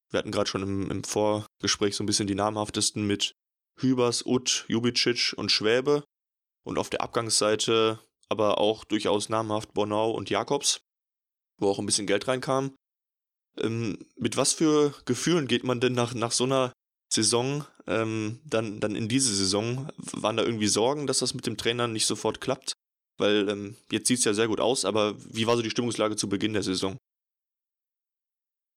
[0.09, 3.33] Wir hatten gerade schon im, im, Vorgespräch so ein bisschen die namhaftesten mit
[3.79, 6.05] Hübers, Utt, Jubicic und Schwäbe
[6.63, 10.81] und auf der Abgangsseite aber auch durchaus namhaft Bornau und Jakobs,
[11.59, 12.75] wo auch ein bisschen Geld reinkam.
[13.59, 16.73] Ähm, mit was für Gefühlen geht man denn nach, nach so einer
[17.11, 21.57] Saison, ähm, dann, dann in diese Saison, waren da irgendwie Sorgen, dass das mit dem
[21.57, 22.73] Trainer nicht sofort klappt?
[23.17, 26.15] Weil ähm, jetzt sieht es ja sehr gut aus, aber wie war so die Stimmungslage
[26.15, 26.97] zu Beginn der Saison?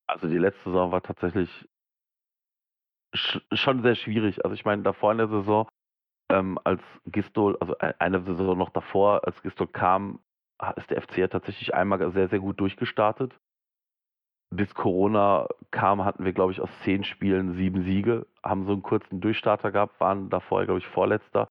[0.07, 1.48] Also die letzte Saison war tatsächlich
[3.14, 4.44] sch schon sehr schwierig.
[4.44, 5.68] Also ich meine, davor in der Saison,
[6.31, 10.20] ähm, als Gistol, also e-, eine Saison noch davor, als Gistol kam,
[10.76, 13.35] ist der FC ja tatsächlich einmal sehr, sehr gut durchgestartet
[14.51, 18.83] bis Corona kam, hatten wir, glaube ich, aus zehn Spielen sieben Siege, haben so einen
[18.83, 21.49] kurzen Durchstarter gehabt, waren davor, glaube ich, Vorletzter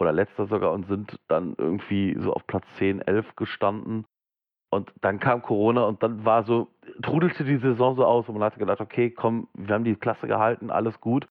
[0.00, 4.04] oder Letzter sogar und sind dann irgendwie so auf Platz 10, 11 gestanden.
[4.70, 6.68] Und dann kam Corona und dann war so,
[7.02, 10.28] trudelte die Saison so aus und man hatte gedacht, okay, komm, wir haben die Klasse
[10.28, 11.26] gehalten, alles gut.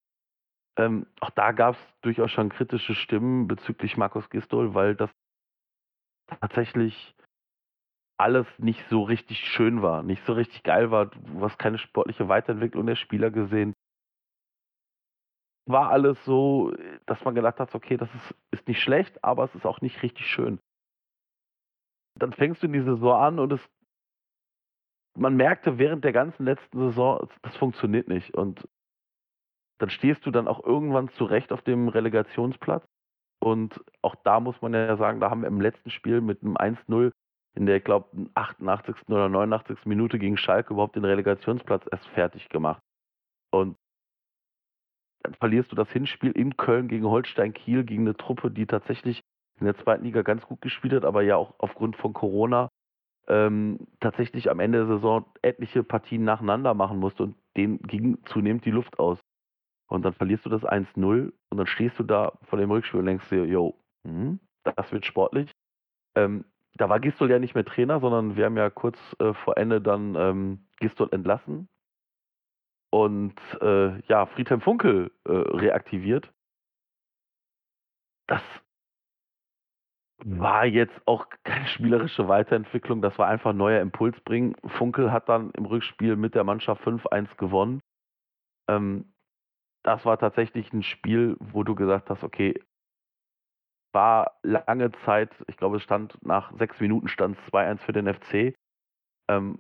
[0.78, 5.10] Ähm, auch da gab es durchaus schon kritische Stimmen bezüglich Markus Gistol, weil das
[6.28, 7.16] tatsächlich
[8.20, 11.08] alles nicht so richtig schön war, nicht so richtig geil war.
[11.08, 13.74] Du hast keine sportliche Weiterentwicklung der Spieler gesehen.
[15.68, 16.74] War alles so,
[17.06, 20.02] dass man gedacht hat, okay, das ist, ist nicht schlecht, aber es ist auch nicht
[20.02, 20.60] richtig schön.
[22.16, 23.70] Dann fängst du in die Saison an und es,
[25.16, 28.34] man merkte während der ganzen letzten Saison, das funktioniert nicht.
[28.34, 28.68] Und
[29.80, 32.84] dann stehst du dann auch irgendwann zurecht auf dem Relegationsplatz.
[33.40, 36.58] Und auch da muss man ja sagen, da haben wir im letzten Spiel mit einem
[36.58, 37.12] 1-0
[37.56, 38.96] in der, ich glaube, 88.
[39.08, 39.86] oder 89.
[39.86, 42.82] Minute gegen Schalke überhaupt den Relegationsplatz erst fertig gemacht.
[43.52, 43.78] Und
[45.24, 49.24] dann verlierst du das Hinspiel in Köln gegen Holstein Kiel, gegen eine Truppe, die tatsächlich
[49.60, 52.70] in der zweiten Liga ganz gut gespielt hat, aber ja auch aufgrund von Corona
[53.28, 58.66] ähm, tatsächlich am Ende der Saison etliche Partien nacheinander machen musste und denen ging zunehmend
[58.66, 59.20] die Luft aus.
[59.88, 63.06] Und dann verlierst du das 1-0 und dann stehst du da vor dem Rückspiel und
[63.06, 65.52] denkst dir, yo, hm, das wird sportlich.
[66.16, 69.58] Ähm, da war Gistol ja nicht mehr Trainer, sondern wir haben ja kurz äh, vor
[69.58, 71.70] Ende dann ähm, Gistol entlassen
[72.92, 76.32] und äh, ja, Friedhelm Funkel äh, reaktiviert.
[78.28, 78.42] Das
[80.24, 84.56] war jetzt auch keine spielerische Weiterentwicklung, das war einfach neuer Impuls bringen.
[84.78, 87.82] Funkel hat dann im Rückspiel mit der Mannschaft 5-1 gewonnen.
[88.68, 89.14] Ähm,
[89.88, 92.62] das war tatsächlich ein Spiel, wo du gesagt hast, okay,
[93.94, 98.54] war lange Zeit, ich glaube, es stand nach sechs Minuten stand 2-1 für den FC.
[99.30, 99.60] Ähm,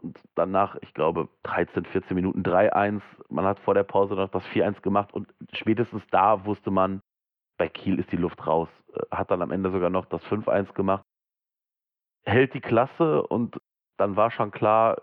[0.00, 3.02] und danach, ich glaube, 13, 14 Minuten 3-1.
[3.28, 7.02] Man hat vor der Pause noch das 4-1 gemacht und spätestens da wusste man,
[7.58, 8.70] bei Kiel ist die Luft raus.
[8.94, 11.04] Äh, hat dann am Ende sogar noch das 5-1 gemacht.
[12.24, 13.60] Hält die Klasse und
[13.98, 15.02] dann war schon klar,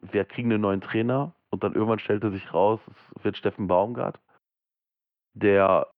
[0.00, 1.32] wir kriegen einen neuen Trainer.
[1.50, 2.80] Und dann irgendwann stellte sich raus,
[3.16, 4.20] es wird Steffen Baumgart,
[5.34, 5.88] der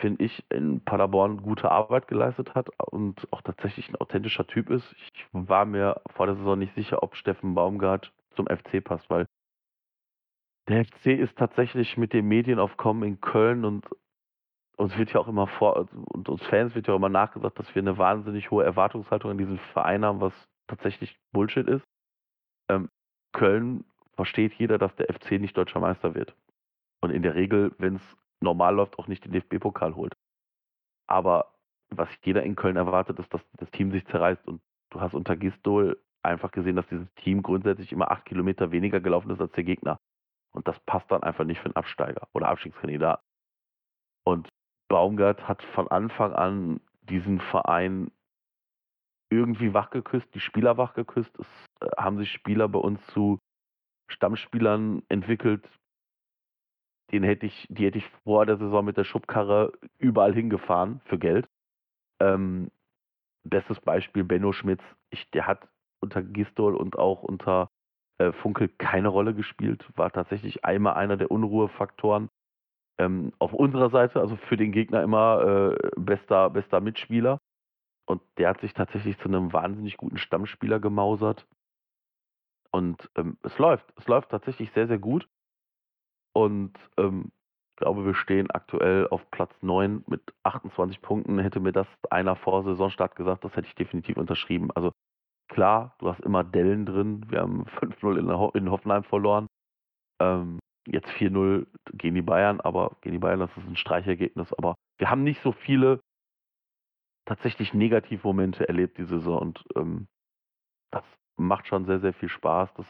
[0.00, 4.92] finde ich, in Paderborn gute Arbeit geleistet hat und auch tatsächlich ein authentischer Typ ist.
[4.92, 9.26] Ich war mir vor der Saison nicht sicher, ob Steffen Baumgart zum FC passt, weil
[10.68, 13.86] der FC ist tatsächlich mit den Medienaufkommen in Köln und
[14.76, 17.74] uns wird ja auch immer vor, und uns Fans wird ja auch immer nachgesagt, dass
[17.74, 20.32] wir eine wahnsinnig hohe Erwartungshaltung an diesen Verein haben, was
[20.68, 21.84] tatsächlich Bullshit ist.
[22.68, 22.88] Ähm,
[23.32, 23.84] Köln
[24.20, 26.36] versteht jeder, dass der FC nicht deutscher Meister wird.
[27.00, 28.02] Und in der Regel, wenn es
[28.40, 30.12] normal läuft, auch nicht den DFB-Pokal holt.
[31.06, 31.54] Aber
[31.88, 34.46] was jeder in Köln erwartet, ist, dass das Team sich zerreißt.
[34.46, 34.60] Und
[34.90, 39.30] du hast unter Gistol einfach gesehen, dass dieses Team grundsätzlich immer acht Kilometer weniger gelaufen
[39.30, 39.98] ist als der Gegner.
[40.52, 43.22] Und das passt dann einfach nicht für einen Absteiger oder Abstiegskandidat.
[44.24, 44.50] Und
[44.88, 48.10] Baumgart hat von Anfang an diesen Verein
[49.30, 51.34] irgendwie wachgeküsst, die Spieler wachgeküsst.
[51.38, 51.46] Es
[51.80, 53.38] äh, haben sich Spieler bei uns zu
[54.10, 55.68] Stammspielern entwickelt,
[57.12, 61.18] den hätte ich, die hätte ich vor der Saison mit der Schubkarre überall hingefahren für
[61.18, 61.48] Geld.
[62.20, 62.70] Ähm,
[63.44, 64.82] bestes Beispiel Benno Schmitz.
[65.10, 65.66] Ich, der hat
[66.00, 67.70] unter Gistol und auch unter
[68.18, 72.28] äh, Funkel keine Rolle gespielt, war tatsächlich einmal einer der Unruhefaktoren.
[72.98, 77.40] Ähm, auf unserer Seite, also für den Gegner immer äh, bester, bester Mitspieler.
[78.06, 81.46] Und der hat sich tatsächlich zu einem wahnsinnig guten Stammspieler gemausert.
[82.72, 83.86] Und ähm, es läuft.
[83.96, 85.28] Es läuft tatsächlich sehr, sehr gut.
[86.32, 87.32] Und ähm,
[87.70, 91.38] ich glaube, wir stehen aktuell auf Platz 9 mit 28 Punkten.
[91.38, 94.70] Hätte mir das einer vor Saisonstart gesagt, das hätte ich definitiv unterschrieben.
[94.72, 94.92] Also
[95.48, 97.24] klar, du hast immer Dellen drin.
[97.28, 99.46] Wir haben 5-0 in, Ho in, Hoffenheim verloren.
[100.20, 104.52] Ähm, jetzt 4-0 gegen die Bayern, aber gegen die Bayern, das ist ein Streichergebnis.
[104.54, 106.00] Aber wir haben nicht so viele
[107.26, 110.08] tatsächlich Negativmomente erlebt diese Saison und ähm,
[110.90, 111.04] das
[111.40, 112.70] macht schon sehr, sehr viel Spaß.
[112.76, 112.86] Das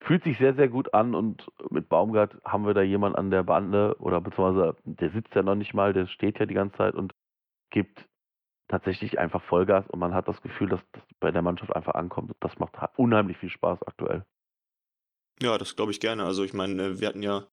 [0.00, 3.42] fühlt sich sehr, sehr gut an und mit Baumgart haben wir da jemanden an der
[3.42, 6.94] Bande oder beziehungsweise der sitzt ja noch nicht mal, der steht ja die ganze Zeit
[6.94, 7.14] und
[7.70, 8.06] gibt
[8.68, 12.32] tatsächlich einfach Vollgas und man hat das Gefühl, dass das bei der Mannschaft einfach ankommt.
[12.40, 14.24] Das macht unheimlich viel Spaß aktuell.
[15.42, 16.24] Ja, das glaube ich gerne.
[16.24, 17.46] Also ich meine, wir hatten ja,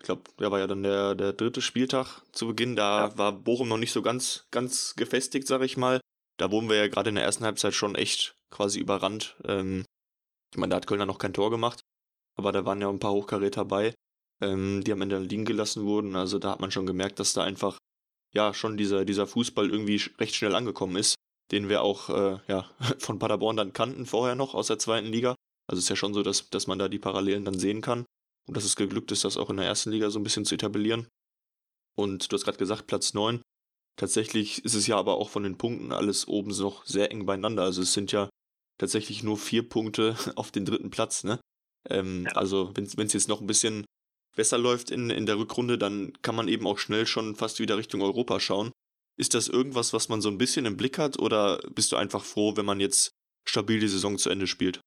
[0.00, 2.74] ich glaube, der war ja dann der, der dritte Spieltag zu Beginn.
[2.74, 3.18] Da ja.
[3.18, 6.00] war Bochum noch nicht so ganz, ganz gefestigt, sage ich mal.
[6.38, 9.36] Da wurden wir ja gerade in der ersten Halbzeit schon echt quasi überrannt.
[9.44, 9.84] Ähm,
[10.52, 11.80] ich meine, da hat Kölner noch kein Tor gemacht,
[12.36, 13.94] aber da waren ja ein paar Hochkaräter bei,
[14.42, 16.16] ähm, die am Ende liegen gelassen wurden.
[16.16, 17.78] Also da hat man schon gemerkt, dass da einfach
[18.34, 21.14] ja schon dieser, dieser Fußball irgendwie recht schnell angekommen ist,
[21.50, 25.34] den wir auch äh, ja, von Paderborn dann kannten vorher noch aus der zweiten Liga.
[25.68, 28.04] Also es ist ja schon so, dass, dass man da die Parallelen dann sehen kann
[28.46, 30.54] und dass es geglückt ist, das auch in der ersten Liga so ein bisschen zu
[30.54, 31.08] etablieren.
[31.96, 33.40] Und du hast gerade gesagt, Platz 9.
[33.96, 37.62] Tatsächlich ist es ja aber auch von den Punkten alles oben noch sehr eng beieinander.
[37.62, 38.28] Also es sind ja
[38.78, 41.24] tatsächlich nur vier Punkte auf den dritten Platz.
[41.24, 41.40] Ne?
[41.88, 42.32] Ähm, ja.
[42.32, 43.84] Also wenn es jetzt noch ein bisschen
[44.36, 47.78] besser läuft in, in der Rückrunde, dann kann man eben auch schnell schon fast wieder
[47.78, 48.70] Richtung Europa schauen.
[49.18, 52.22] Ist das irgendwas, was man so ein bisschen im Blick hat oder bist du einfach
[52.22, 53.12] froh, wenn man jetzt
[53.48, 54.80] stabil die Saison zu Ende spielt?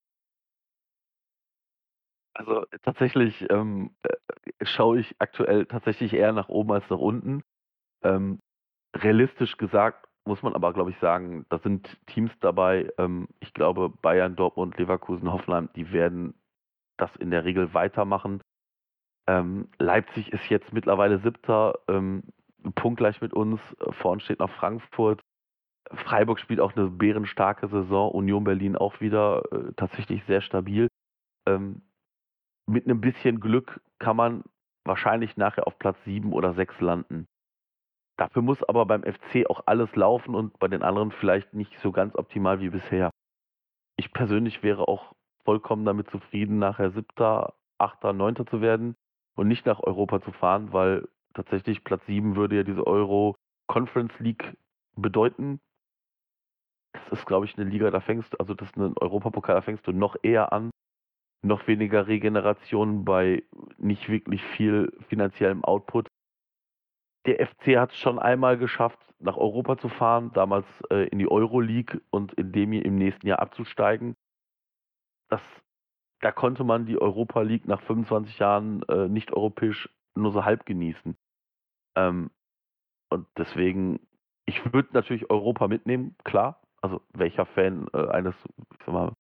[2.34, 7.42] Also tatsächlich ähm, äh, schaue ich aktuell tatsächlich eher nach oben als nach unten.
[8.04, 8.40] Ähm,
[8.96, 12.92] realistisch gesagt muss man aber, glaube ich, sagen, da sind Teams dabei.
[12.98, 16.36] Ähm, ich glaube, Bayern, Dortmund, Leverkusen, Hoffenheim, die werden
[16.98, 18.42] das in der Regel weitermachen.
[19.28, 22.24] Ähm, Leipzig ist jetzt mittlerweile siebter, ähm,
[22.76, 23.60] punktgleich mit uns.
[24.02, 25.22] Vorn steht noch Frankfurt.
[25.92, 28.12] Freiburg spielt auch eine bärenstarke Saison.
[28.12, 30.90] Union Berlin auch wieder äh, tatsächlich sehr stabil.
[31.48, 31.82] Ähm,
[32.68, 34.44] mit einem bisschen Glück kann man
[34.86, 37.26] wahrscheinlich nachher auf Platz sieben oder sechs landen.
[38.20, 41.94] Dafür muss aber beim FC auch alles laufen und bei den anderen vielleicht nicht so
[41.94, 43.12] ganz optimal wie bisher.
[43.96, 45.14] Ich persönlich wäre auch
[45.46, 48.98] vollkommen damit zufrieden, nachher siebter, achter, neunter zu werden
[49.38, 54.20] und nicht nach Europa zu fahren, weil tatsächlich Platz sieben würde ja diese Euro Conference
[54.20, 54.58] League
[54.98, 55.62] bedeuten.
[56.92, 59.62] Das ist, glaube ich, eine Liga, da fängst du, also das ist ein Europapokal, da
[59.62, 60.72] fängst du noch eher an.
[61.42, 63.44] Noch weniger Regeneration bei
[63.78, 66.10] nicht wirklich viel finanziellem Output
[67.26, 71.30] der FC hat es schon einmal geschafft, nach Europa zu fahren, damals äh, in die
[71.30, 74.16] Euroleague und in dem im nächsten Jahr abzusteigen.
[75.30, 75.42] Das,
[76.22, 80.66] da konnte man die Europa League nach 25 Jahren äh, nicht europäisch nur so halb
[80.66, 81.18] genießen.
[81.96, 82.32] Ähm,
[83.10, 84.00] und deswegen,
[84.46, 86.62] ich würde natürlich Europa mitnehmen, klar.
[86.82, 88.36] Also welcher Fan äh, eines,
[88.72, 89.14] ich sag mal,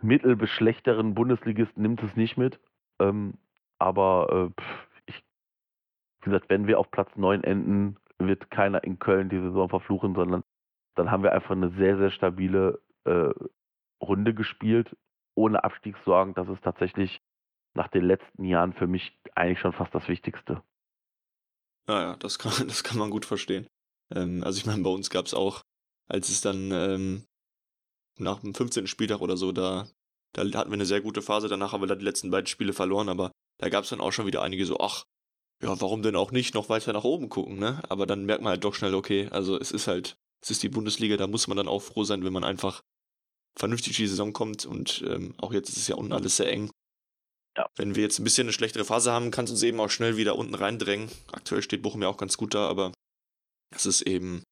[0.00, 2.58] mittel bis schlechteren Bundesligisten nimmt es nicht mit.
[2.98, 3.34] Ähm,
[3.78, 4.88] aber äh, pff,
[6.22, 10.14] wie gesagt, wenn wir auf Platz 9 enden, wird keiner in Köln die Saison verfluchen,
[10.14, 10.44] sondern
[10.94, 13.30] dann haben wir einfach eine sehr, sehr stabile äh,
[14.00, 14.96] Runde gespielt,
[15.34, 16.34] ohne Abstiegssorgen.
[16.34, 17.20] Das ist tatsächlich
[17.74, 20.62] nach den letzten Jahren für mich eigentlich schon fast das Wichtigste.
[21.88, 23.66] Ja, ja, das kann, das kann man gut verstehen.
[24.14, 25.62] Ähm, also ich meine, bei uns gab es auch,
[26.08, 27.24] als es dann ähm,
[28.18, 28.86] nach dem 15.
[28.86, 29.88] Spieltag oder so, da,
[30.34, 32.72] da hatten wir eine sehr gute Phase, danach haben wir dann die letzten beiden Spiele
[32.72, 35.04] verloren, aber da gab es dann auch schon wieder einige so, ach,
[35.62, 37.80] ja, warum denn auch nicht noch weiter nach oben gucken, ne?
[37.88, 40.68] Aber dann merkt man halt doch schnell, okay, also es ist halt, es ist die
[40.68, 42.82] Bundesliga, da muss man dann auch froh sein, wenn man einfach
[43.56, 46.70] vernünftig die Saison kommt und ähm, auch jetzt ist es ja unten alles sehr eng.
[47.56, 47.68] Ja.
[47.76, 50.16] Wenn wir jetzt ein bisschen eine schlechtere Phase haben, kann es uns eben auch schnell
[50.16, 51.10] wieder unten reindrängen.
[51.30, 52.92] Aktuell steht Bochum ja auch ganz gut da, aber
[53.70, 54.42] das ist eben,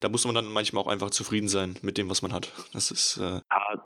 [0.00, 2.52] da muss man dann manchmal auch einfach zufrieden sein mit dem, was man hat.
[2.72, 3.16] Das ist.
[3.18, 3.84] Äh, ja,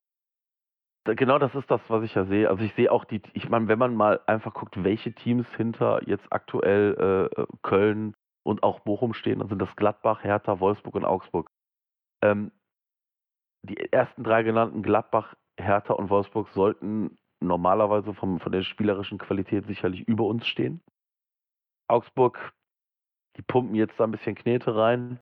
[1.14, 2.48] Genau das ist das, was ich ja sehe.
[2.50, 6.00] Also ich sehe auch die, ich meine, wenn man mal einfach guckt, welche Teams hinter
[6.08, 11.04] jetzt aktuell äh, Köln und auch Bochum stehen, dann sind das Gladbach, Hertha, Wolfsburg und
[11.04, 11.48] Augsburg.
[12.22, 12.50] Ähm,
[13.62, 19.66] die ersten drei genannten Gladbach, Hertha und Wolfsburg sollten normalerweise vom, von der spielerischen Qualität
[19.66, 20.82] sicherlich über uns stehen.
[21.88, 22.52] Augsburg,
[23.36, 25.20] die pumpen jetzt da ein bisschen Knete rein.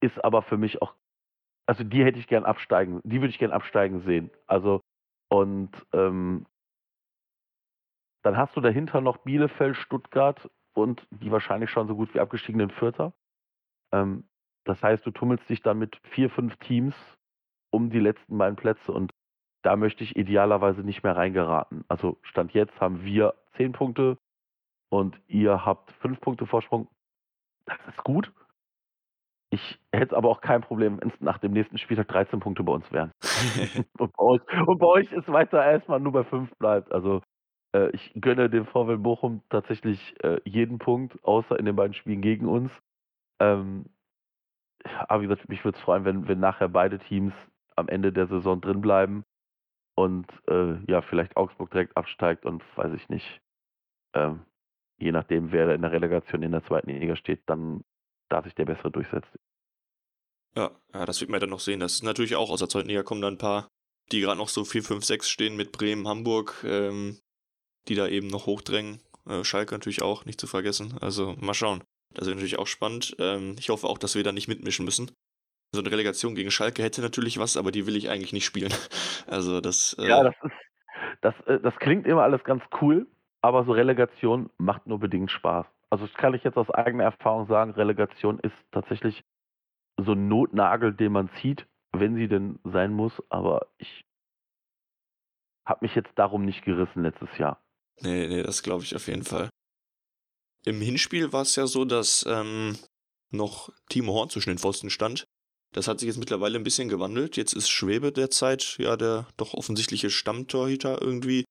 [0.00, 0.94] Ist aber für mich auch,
[1.68, 4.30] also die hätte ich gern absteigen, die würde ich gern absteigen sehen.
[4.46, 4.80] Also,
[5.28, 6.46] und ähm,
[8.22, 12.70] dann hast du dahinter noch Bielefeld, Stuttgart und die wahrscheinlich schon so gut wie abgestiegenen
[12.70, 13.12] Vierter.
[13.92, 14.26] Ähm,
[14.64, 16.94] das heißt, du tummelst dich dann mit vier, fünf Teams
[17.70, 19.12] um die letzten beiden Plätze und
[19.62, 21.84] da möchte ich idealerweise nicht mehr reingeraten.
[21.88, 24.16] Also Stand jetzt haben wir zehn Punkte
[24.88, 26.88] und ihr habt fünf Punkte Vorsprung.
[27.66, 28.32] Das ist gut.
[29.50, 32.72] Ich hätte aber auch kein Problem, wenn es nach dem nächsten Spieltag 13 Punkte bei
[32.72, 33.12] uns wären.
[33.98, 36.92] und, bei euch, und bei euch ist weiter erstmal nur bei fünf bleibt.
[36.92, 37.22] Also
[37.74, 42.20] äh, ich gönne dem VW Bochum tatsächlich äh, jeden Punkt, außer in den beiden Spielen
[42.20, 42.70] gegen uns.
[43.40, 43.86] Ähm,
[44.84, 47.34] aber wie gesagt, mich würde es freuen, wenn, wenn nachher beide Teams
[47.76, 49.24] am Ende der Saison drin bleiben
[49.96, 53.40] und äh, ja, vielleicht Augsburg direkt absteigt und weiß ich nicht.
[54.14, 54.44] Ähm,
[54.98, 57.84] je nachdem, wer in der Relegation in der zweiten Liga steht, dann
[58.28, 59.38] darf sich der Bessere durchsetzen.
[60.56, 61.80] Ja, ja, das wird man dann noch sehen.
[61.80, 63.68] Das ist natürlich auch aus der zweiten Liga kommen da ein paar,
[64.10, 67.18] die gerade noch so 4, 5, 6 stehen mit Bremen, Hamburg, ähm,
[67.88, 69.00] die da eben noch hochdrängen.
[69.28, 70.96] Äh, Schalke natürlich auch, nicht zu vergessen.
[71.00, 71.84] Also mal schauen.
[72.14, 73.14] Das ist natürlich auch spannend.
[73.18, 75.10] Ähm, ich hoffe auch, dass wir da nicht mitmischen müssen.
[75.72, 78.72] So eine Relegation gegen Schalke hätte natürlich was, aber die will ich eigentlich nicht spielen.
[79.26, 79.94] Also das.
[79.98, 80.54] Äh ja, das ist.
[81.20, 83.06] Das, äh, das klingt immer alles ganz cool,
[83.42, 85.66] aber so Relegation macht nur bedingt Spaß.
[85.90, 89.22] Also das kann ich jetzt aus eigener Erfahrung sagen, Relegation ist tatsächlich
[89.96, 94.04] so ein Notnagel, den man zieht, wenn sie denn sein muss, aber ich
[95.64, 97.62] habe mich jetzt darum nicht gerissen letztes Jahr.
[98.00, 99.48] Nee, nee, das glaube ich auf jeden Fall.
[100.64, 102.76] Im Hinspiel war es ja so, dass ähm,
[103.30, 105.24] noch Timo Horn zwischen den Pfosten stand.
[105.72, 107.36] Das hat sich jetzt mittlerweile ein bisschen gewandelt.
[107.36, 111.44] Jetzt ist Schwebe derzeit ja der doch offensichtliche Stammtorhüter irgendwie.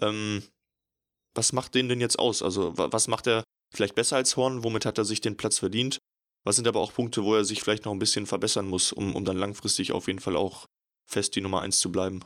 [0.00, 0.42] Ähm,
[1.34, 2.42] was macht den denn jetzt aus?
[2.42, 4.64] Also, was macht er vielleicht besser als Horn?
[4.64, 5.98] Womit hat er sich den Platz verdient?
[6.44, 9.14] Was sind aber auch Punkte, wo er sich vielleicht noch ein bisschen verbessern muss, um,
[9.14, 10.66] um dann langfristig auf jeden Fall auch
[11.06, 12.24] fest die Nummer 1 zu bleiben?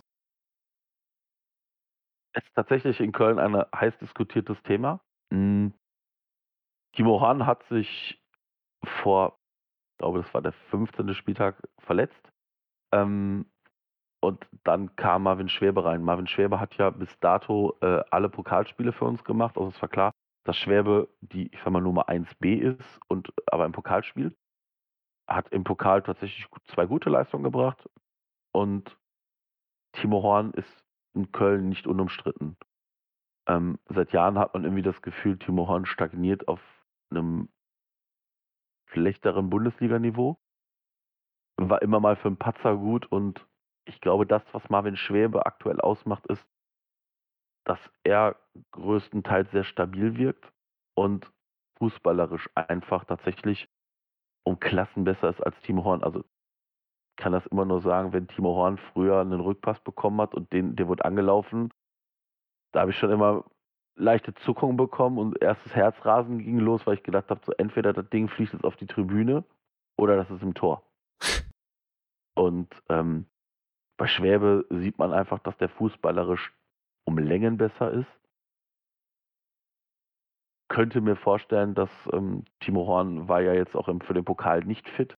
[2.33, 5.01] Es ist tatsächlich in Köln ein heiß diskutiertes Thema.
[5.33, 5.73] Hm.
[6.95, 8.21] Timo Hahn hat sich
[9.03, 9.39] vor,
[9.93, 11.15] ich glaube, das war der 15.
[11.15, 12.33] Spieltag, verletzt.
[12.93, 13.47] Ähm,
[14.21, 16.03] und dann kam Marvin Schwäbe rein.
[16.03, 19.57] Marvin Schwäbe hat ja bis dato äh, alle Pokalspiele für uns gemacht.
[19.57, 20.13] Also es war klar,
[20.45, 24.37] dass Schwäbe die, ich sag mal, Nummer 1b ist und aber im Pokalspiel.
[25.27, 27.89] Hat im Pokal tatsächlich zwei gute Leistungen gebracht.
[28.53, 28.97] Und
[29.93, 30.85] Timo Horn ist
[31.15, 32.57] in Köln nicht unumstritten.
[33.49, 36.61] Ähm, seit Jahren hat man irgendwie das Gefühl, Timo Horn stagniert auf
[37.11, 37.49] einem
[38.91, 40.39] schlechteren Bundesliganiveau.
[41.57, 43.47] War immer mal für einen Patzer gut und
[43.87, 46.45] ich glaube, das, was Marvin Schwäbe aktuell ausmacht, ist,
[47.65, 48.37] dass er
[48.73, 50.53] größtenteils sehr stabil wirkt
[50.95, 51.31] und
[51.79, 53.69] fußballerisch einfach tatsächlich
[54.45, 56.03] um Klassen besser ist als Timo Horn.
[56.03, 56.25] Also
[57.17, 60.77] kann das immer nur sagen, wenn Timo Horn früher einen Rückpass bekommen hat und den,
[60.77, 61.73] der wurde angelaufen,
[62.73, 63.45] da habe ich schon immer
[63.97, 68.09] leichte Zuckung bekommen und erstes Herzrasen ging los, weil ich gedacht habe, so entweder das
[68.11, 69.45] Ding fliegt jetzt auf die Tribüne
[69.97, 70.83] oder das ist im Tor.
[72.35, 73.27] Und ähm,
[73.97, 76.53] bei Schwäbe sieht man einfach, dass der fußballerisch
[77.05, 78.21] um Längen besser ist.
[80.69, 84.65] Könnte mir vorstellen, dass ähm, Timo Horn war ja jetzt auch im, für den Pokal
[84.65, 85.17] nicht fit.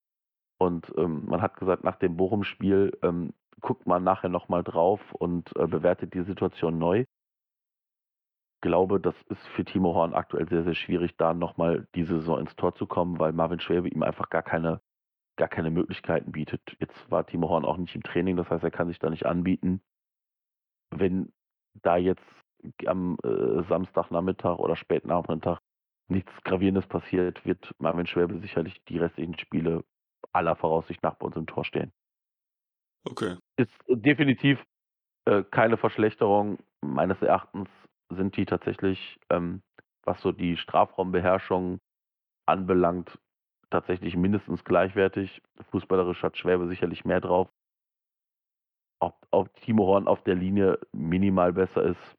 [0.58, 5.54] Und ähm, man hat gesagt, nach dem Bochum-Spiel ähm, guckt man nachher nochmal drauf und
[5.56, 7.00] äh, bewertet die Situation neu.
[8.56, 12.40] Ich glaube, das ist für Timo Horn aktuell sehr, sehr schwierig, da nochmal diese Saison
[12.40, 14.80] ins Tor zu kommen, weil Marvin Schwäbe ihm einfach gar keine,
[15.36, 16.60] gar keine Möglichkeiten bietet.
[16.80, 19.26] Jetzt war Timo Horn auch nicht im Training, das heißt, er kann sich da nicht
[19.26, 19.82] anbieten.
[20.90, 21.32] Wenn
[21.82, 22.22] da jetzt
[22.86, 25.60] am äh, Samstagnachmittag oder späten Nachmittag
[26.08, 29.84] nichts Gravierendes passiert, wird Marvin Schwäbe sicherlich die restlichen Spiele
[30.32, 31.92] aller Voraussicht nach bei uns im Tor stehen.
[33.04, 33.36] Okay.
[33.56, 34.62] Ist definitiv
[35.26, 36.58] äh, keine Verschlechterung.
[36.80, 37.68] Meines Erachtens
[38.10, 39.62] sind die tatsächlich, ähm,
[40.04, 41.78] was so die Strafraumbeherrschung
[42.46, 43.18] anbelangt,
[43.70, 45.42] tatsächlich mindestens gleichwertig.
[45.70, 47.48] Fußballerisch hat Schwäbe sicherlich mehr drauf.
[49.06, 52.16] Ob, ob Timo Horn auf der Linie minimal besser ist,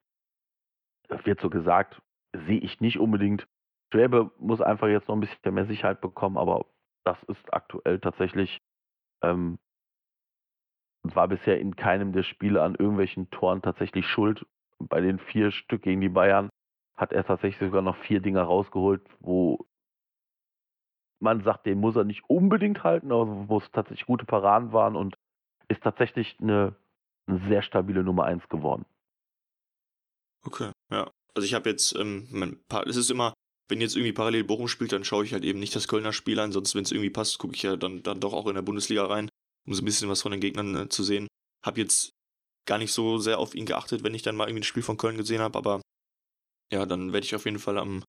[1.25, 2.01] wird so gesagt,
[2.33, 3.45] sehe ich nicht unbedingt.
[3.91, 6.65] Schwäbe muss einfach jetzt noch ein bisschen mehr Sicherheit bekommen, aber
[7.03, 8.61] das ist aktuell tatsächlich,
[9.21, 9.59] ähm,
[11.03, 14.45] war bisher in keinem der Spiele an irgendwelchen Toren tatsächlich schuld.
[14.79, 16.49] Bei den vier Stück gegen die Bayern
[16.95, 19.65] hat er tatsächlich sogar noch vier Dinger rausgeholt, wo
[21.19, 24.95] man sagt, den muss er nicht unbedingt halten, aber wo es tatsächlich gute Paraden waren
[24.95, 25.17] und
[25.67, 26.75] ist tatsächlich eine,
[27.27, 28.85] eine sehr stabile Nummer 1 geworden.
[30.43, 31.11] Okay, ja.
[31.33, 33.33] Also ich habe jetzt, ähm, mein, es ist immer,
[33.67, 36.39] wenn jetzt irgendwie parallel Bochum spielt, dann schaue ich halt eben nicht das Kölner Spiel
[36.39, 38.61] an, sonst wenn es irgendwie passt, gucke ich ja dann, dann doch auch in der
[38.61, 39.29] Bundesliga rein,
[39.65, 41.27] um so ein bisschen was von den Gegnern äh, zu sehen.
[41.63, 42.11] Hab jetzt
[42.65, 44.97] gar nicht so sehr auf ihn geachtet, wenn ich dann mal irgendwie ein Spiel von
[44.97, 45.81] Köln gesehen habe, aber
[46.71, 48.03] ja, dann werde ich auf jeden Fall am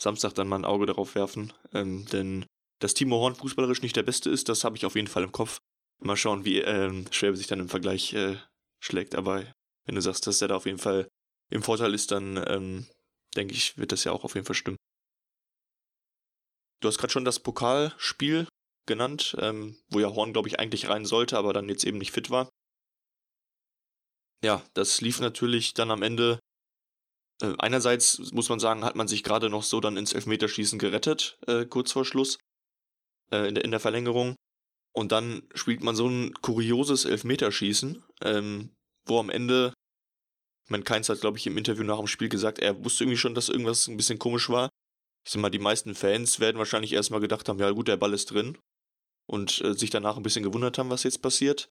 [0.00, 2.44] Samstag dann mal ein Auge darauf werfen, ähm, denn
[2.80, 5.32] dass Timo Horn fußballerisch nicht der Beste ist, das habe ich auf jeden Fall im
[5.32, 5.58] Kopf.
[6.00, 8.36] Mal schauen, wie ähm, Schwäbe sich dann im Vergleich äh,
[8.80, 9.44] schlägt, aber
[9.84, 11.08] wenn du sagst, dass er da auf jeden Fall
[11.50, 12.86] im Vorteil ist, dann ähm,
[13.36, 14.76] denke ich, wird das ja auch auf jeden Fall stimmen.
[16.80, 18.46] Du hast gerade schon das Pokalspiel
[18.86, 22.12] genannt, ähm, wo ja Horn, glaube ich, eigentlich rein sollte, aber dann jetzt eben nicht
[22.12, 22.48] fit war.
[24.42, 26.38] Ja, das lief natürlich dann am Ende.
[27.42, 31.38] Äh, einerseits muss man sagen, hat man sich gerade noch so dann ins Elfmeterschießen gerettet,
[31.46, 32.38] äh, kurz vor Schluss,
[33.32, 34.36] äh, in, der, in der Verlängerung.
[34.98, 38.70] Und dann spielt man so ein kurioses Elfmeterschießen, ähm,
[39.06, 39.72] wo am Ende,
[40.68, 43.36] mein Keins hat, glaube ich, im Interview nach dem Spiel gesagt, er wusste irgendwie schon,
[43.36, 44.70] dass irgendwas ein bisschen komisch war.
[45.24, 48.12] Ich sag mal, die meisten Fans werden wahrscheinlich erstmal gedacht haben, ja gut, der Ball
[48.12, 48.58] ist drin.
[49.30, 51.70] Und äh, sich danach ein bisschen gewundert haben, was jetzt passiert.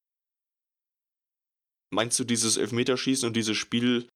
[1.91, 4.07] Meinst du, dieses Elfmeterschießen und dieses Spiel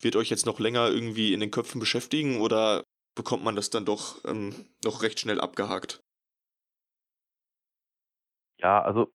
[0.00, 2.84] wird euch jetzt noch länger irgendwie in den Köpfen beschäftigen oder
[3.16, 6.04] bekommt man das dann doch ähm, noch recht schnell abgehakt?
[8.64, 9.12] Ja, also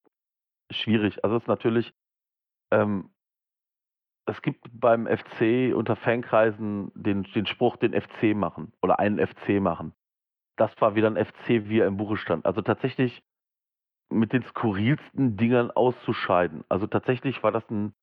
[0.72, 1.24] schwierig.
[1.24, 1.94] Also es ist natürlich,
[2.72, 3.12] ähm,
[4.28, 9.60] es gibt beim FC unter Fankreisen den, den Spruch, den FC machen oder einen FC
[9.60, 9.94] machen.
[10.58, 12.46] Das war wieder ein FC, wie er im Buche stand.
[12.46, 13.24] Also tatsächlich
[14.12, 16.64] mit den skurrilsten Dingern auszuscheiden.
[16.70, 17.96] Also tatsächlich war das ein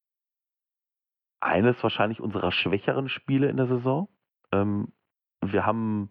[1.40, 4.08] eines wahrscheinlich unserer schwächeren Spiele in der Saison.
[4.52, 4.92] Ähm,
[5.42, 6.10] wir haben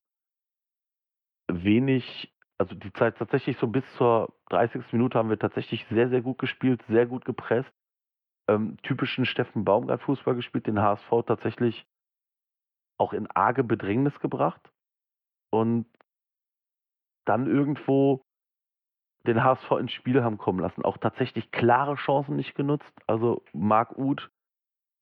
[1.52, 4.92] wenig, also die Zeit tatsächlich so bis zur 30.
[4.92, 7.72] Minute haben wir tatsächlich sehr, sehr gut gespielt, sehr gut gepresst.
[8.48, 11.86] Ähm, typischen Steffen Baumgart Fußball gespielt, den HSV tatsächlich
[12.98, 14.62] auch in arge Bedrängnis gebracht.
[15.52, 15.86] Und
[17.26, 18.22] dann irgendwo
[19.26, 20.86] den HSV ins Spiel haben kommen lassen.
[20.86, 22.94] Auch tatsächlich klare Chancen nicht genutzt.
[23.08, 24.30] Also Marc Uth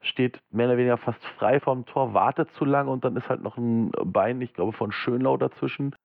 [0.01, 3.41] steht mehr oder weniger fast frei vom Tor, wartet zu lange und dann ist halt
[3.41, 5.95] noch ein Bein, ich glaube, von Schönlau dazwischen.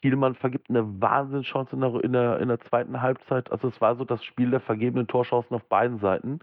[0.00, 3.50] Thielmann vergibt eine Wahnsinnschance in der, in, der, in der zweiten Halbzeit.
[3.50, 6.40] Also es war so das Spiel der vergebenen Torchancen auf beiden Seiten.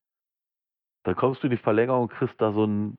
[1.03, 2.97] Dann kommst du in die Verlängerung und kriegst da so ein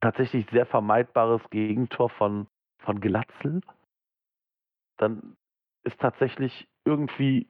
[0.00, 3.60] tatsächlich sehr vermeidbares Gegentor von, von Glatzel
[5.02, 5.36] dann
[5.82, 7.48] ist tatsächlich irgendwie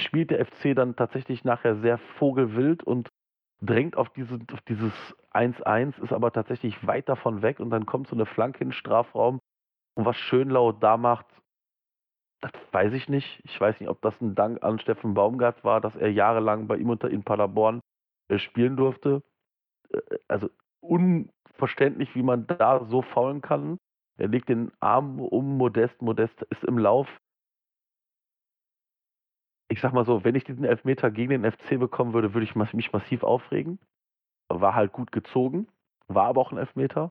[0.00, 3.08] spielt der FC dann tatsächlich nachher sehr vogelwild und
[3.62, 4.92] drängt auf, diese, auf dieses
[5.32, 8.74] 1-1, ist aber tatsächlich weit davon weg und dann kommt so eine Flanke in den
[8.74, 9.40] Strafraum.
[9.94, 11.26] Und was Schönlau da macht,
[12.40, 13.40] das weiß ich nicht.
[13.44, 16.76] Ich weiß nicht, ob das ein Dank an Steffen Baumgart war, dass er jahrelang bei
[16.76, 17.80] ihm unter in Paderborn
[18.28, 19.22] äh, spielen durfte.
[19.90, 20.50] Äh, also
[20.80, 23.78] unverständlich, wie man da so faulen kann.
[24.18, 26.02] Er legt den Arm um Modest.
[26.02, 27.08] Modest ist im Lauf.
[29.72, 32.54] Ich sag mal so, wenn ich diesen Elfmeter gegen den FC bekommen würde, würde ich
[32.54, 33.78] mich massiv aufregen.
[34.50, 35.66] War halt gut gezogen,
[36.08, 37.10] war aber auch ein Elfmeter.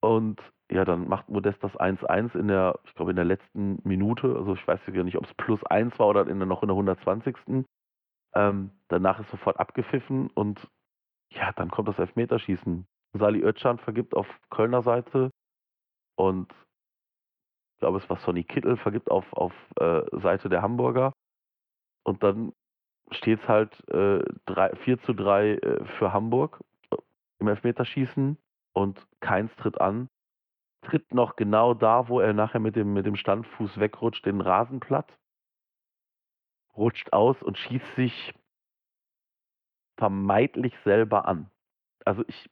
[0.00, 4.34] Und ja, dann macht Modest das 1-1 in der, ich glaube, in der letzten Minute.
[4.34, 6.66] Also ich weiß ja nicht, ob es plus 1 war oder in der, noch in
[6.66, 7.36] der 120.
[8.34, 10.68] Ähm, danach ist sofort abgepfiffen und
[11.30, 12.84] ja, dann kommt das Elfmeterschießen.
[13.12, 15.30] Sali Özcan vergibt auf Kölner Seite
[16.16, 16.52] und
[17.74, 21.12] ich glaube, es war Sonny Kittel vergibt auf, auf äh, Seite der Hamburger.
[22.06, 22.52] Und dann
[23.10, 26.96] steht es halt äh, 3, 4 zu 3 äh, für Hamburg äh,
[27.40, 28.38] im Elfmeterschießen
[28.74, 30.08] und keins tritt an.
[30.82, 34.78] Tritt noch genau da, wo er nachher mit dem, mit dem Standfuß wegrutscht, den Rasen
[34.78, 35.12] platt.
[36.76, 38.34] Rutscht aus und schießt sich
[39.96, 41.50] vermeidlich selber an.
[42.04, 42.48] Also ich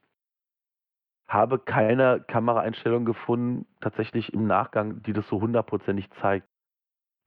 [1.29, 6.49] habe keine Kameraeinstellung gefunden, tatsächlich im Nachgang, die das so hundertprozentig zeigt.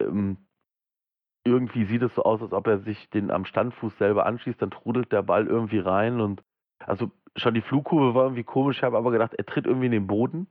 [0.00, 0.47] Ähm,
[1.48, 4.70] irgendwie sieht es so aus, als ob er sich den am Standfuß selber anschießt, dann
[4.70, 6.42] trudelt der Ball irgendwie rein und
[6.78, 9.92] also schon die Flugkurve war irgendwie komisch, ich habe aber gedacht, er tritt irgendwie in
[9.92, 10.46] den Boden,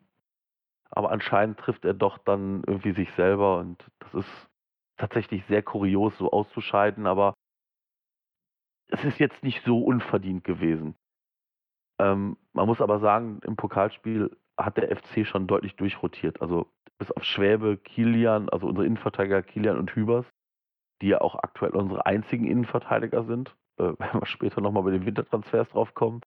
[0.89, 4.49] aber anscheinend trifft er doch dann irgendwie sich selber und das ist
[4.97, 7.33] tatsächlich sehr kurios, so auszuscheiden, aber
[8.89, 10.95] es ist jetzt nicht so unverdient gewesen.
[11.99, 16.41] Ähm, man muss aber sagen, im Pokalspiel hat der FC schon deutlich durchrotiert.
[16.41, 16.67] Also
[16.97, 20.25] bis auf Schwäbe, Kilian, also unsere Innenverteidiger Kilian und Hübers,
[21.01, 25.05] die ja auch aktuell unsere einzigen Innenverteidiger sind, äh, wenn wir später nochmal bei den
[25.05, 26.21] Wintertransfers drauf kommen,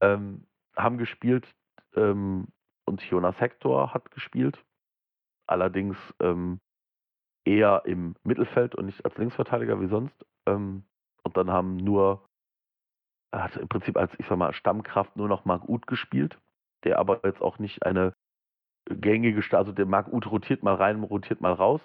[0.00, 0.46] ähm,
[0.76, 1.46] haben gespielt.
[1.94, 2.48] Ähm,
[2.84, 4.64] und Jonas Hector hat gespielt.
[5.48, 6.60] Allerdings ähm,
[7.44, 10.14] eher im Mittelfeld und nicht als Linksverteidiger wie sonst.
[10.46, 10.84] Ähm,
[11.22, 12.28] und dann haben nur,
[13.34, 16.38] hat im Prinzip als, ich sag mal, Stammkraft nur noch Marc Uth gespielt,
[16.84, 18.14] der aber jetzt auch nicht eine
[18.88, 21.80] gängige, also der Marc Uth rotiert mal rein, rotiert mal raus.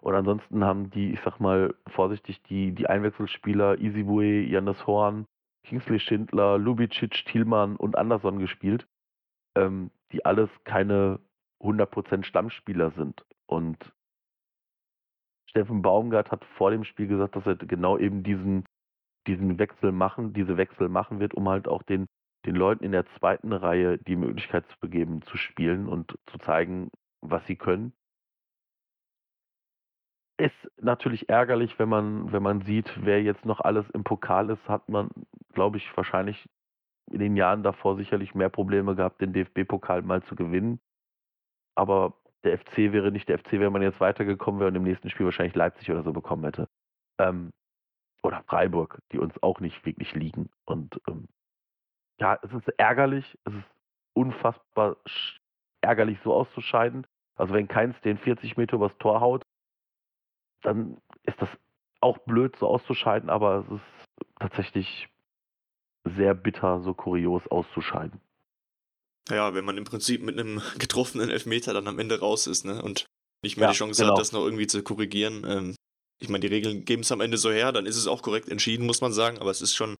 [0.00, 5.26] Und ansonsten haben die, ich sag mal vorsichtig, die, die Einwechselspieler Isibue, Janis Horn,
[5.64, 8.86] Kingsley Schindler, Lubicic, Thielmann und Anderson gespielt,
[9.56, 11.20] ähm, die alles keine
[11.62, 13.24] 100% Stammspieler sind.
[13.46, 13.92] Und
[15.48, 18.64] Steffen Baumgart hat vor dem Spiel gesagt, dass er genau eben diesen,
[19.26, 22.06] diesen Wechsel machen, diese Wechsel machen wird, um halt auch den,
[22.44, 26.90] den Leuten in der zweiten Reihe die Möglichkeit zu begeben, zu spielen und zu zeigen,
[27.22, 27.92] was sie können.
[30.84, 34.86] Natürlich ärgerlich, wenn man, wenn man sieht, wer jetzt noch alles im Pokal ist, hat
[34.90, 35.08] man,
[35.54, 36.46] glaube ich, wahrscheinlich
[37.10, 40.78] in den Jahren davor sicherlich mehr Probleme gehabt, den DFB-Pokal mal zu gewinnen.
[41.74, 45.08] Aber der FC wäre nicht der FC, wenn man jetzt weitergekommen wäre und im nächsten
[45.08, 46.68] Spiel wahrscheinlich Leipzig oder so bekommen hätte.
[47.18, 47.50] Ähm,
[48.22, 50.50] oder Freiburg, die uns auch nicht wirklich liegen.
[50.66, 51.28] Und ähm,
[52.20, 53.70] ja, es ist ärgerlich, es ist
[54.14, 54.98] unfassbar
[55.80, 57.06] ärgerlich, so auszuscheiden.
[57.36, 59.44] Also wenn keins den 40 Meter übers Tor haut,
[60.64, 61.48] dann ist das
[62.00, 65.08] auch blöd, so auszuscheiden, aber es ist tatsächlich
[66.04, 68.20] sehr bitter, so kurios auszuscheiden.
[69.30, 72.82] Ja, wenn man im Prinzip mit einem getroffenen Elfmeter dann am Ende raus ist, ne?
[72.82, 73.06] Und
[73.42, 74.14] nicht mehr ja, die Chance genau.
[74.14, 75.44] hat, das noch irgendwie zu korrigieren.
[75.46, 75.76] Ähm,
[76.20, 78.48] ich meine, die Regeln geben es am Ende so her, dann ist es auch korrekt
[78.48, 79.96] entschieden, muss man sagen, aber es ist schon.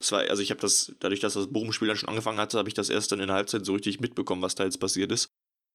[0.00, 2.68] Es war, also ich habe das, dadurch, dass das Bochum-Spiel dann schon angefangen hatte, habe
[2.68, 5.26] ich das erst dann in der Halbzeit so richtig mitbekommen, was da jetzt passiert ist.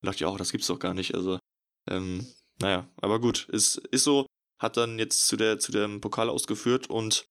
[0.02, 1.14] Und dachte ich auch, das gibt's doch gar nicht.
[1.14, 1.38] Also,
[1.90, 2.26] ähm,
[2.60, 4.26] naja, aber gut, ist, ist so,
[4.60, 7.26] hat dann jetzt zu der, zu dem Pokal ausgeführt und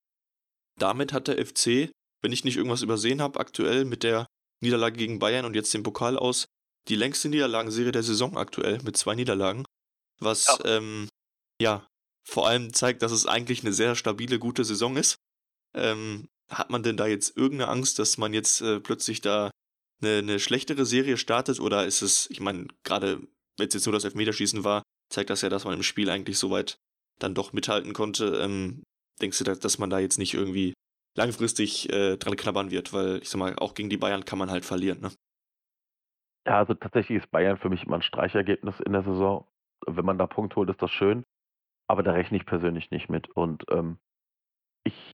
[0.77, 4.25] damit hat der FC, wenn ich nicht irgendwas übersehen habe, aktuell mit der
[4.61, 6.45] Niederlage gegen Bayern und jetzt den Pokal aus.
[6.87, 9.65] Die längste Niederlagenserie der Saison aktuell mit zwei Niederlagen.
[10.19, 10.77] Was ja.
[10.77, 11.09] Ähm,
[11.61, 11.87] ja
[12.25, 15.17] vor allem zeigt, dass es eigentlich eine sehr stabile, gute Saison ist.
[15.75, 19.51] Ähm, hat man denn da jetzt irgendeine Angst, dass man jetzt äh, plötzlich da
[20.01, 21.59] eine, eine, schlechtere Serie startet?
[21.59, 23.21] Oder ist es, ich meine, gerade
[23.57, 24.83] wenn es jetzt nur das Elfmeterschießen war,
[25.13, 26.77] zeigt das ja, dass man im Spiel eigentlich soweit
[27.19, 28.39] dann doch mithalten konnte.
[28.43, 28.83] Ähm,
[29.21, 30.73] denkst du, dass man da jetzt nicht irgendwie
[31.15, 34.49] langfristig äh, dran knabbern wird, weil ich sag mal, auch gegen die Bayern kann man
[34.49, 35.11] halt verlieren, ne?
[36.45, 39.47] Ja, also tatsächlich ist Bayern für mich immer ein Streichergebnis in der Saison.
[39.87, 41.23] Wenn man da Punkt holt, ist das schön.
[41.87, 43.29] Aber da rechne ich persönlich nicht mit.
[43.29, 43.97] Und ähm,
[44.83, 45.13] ich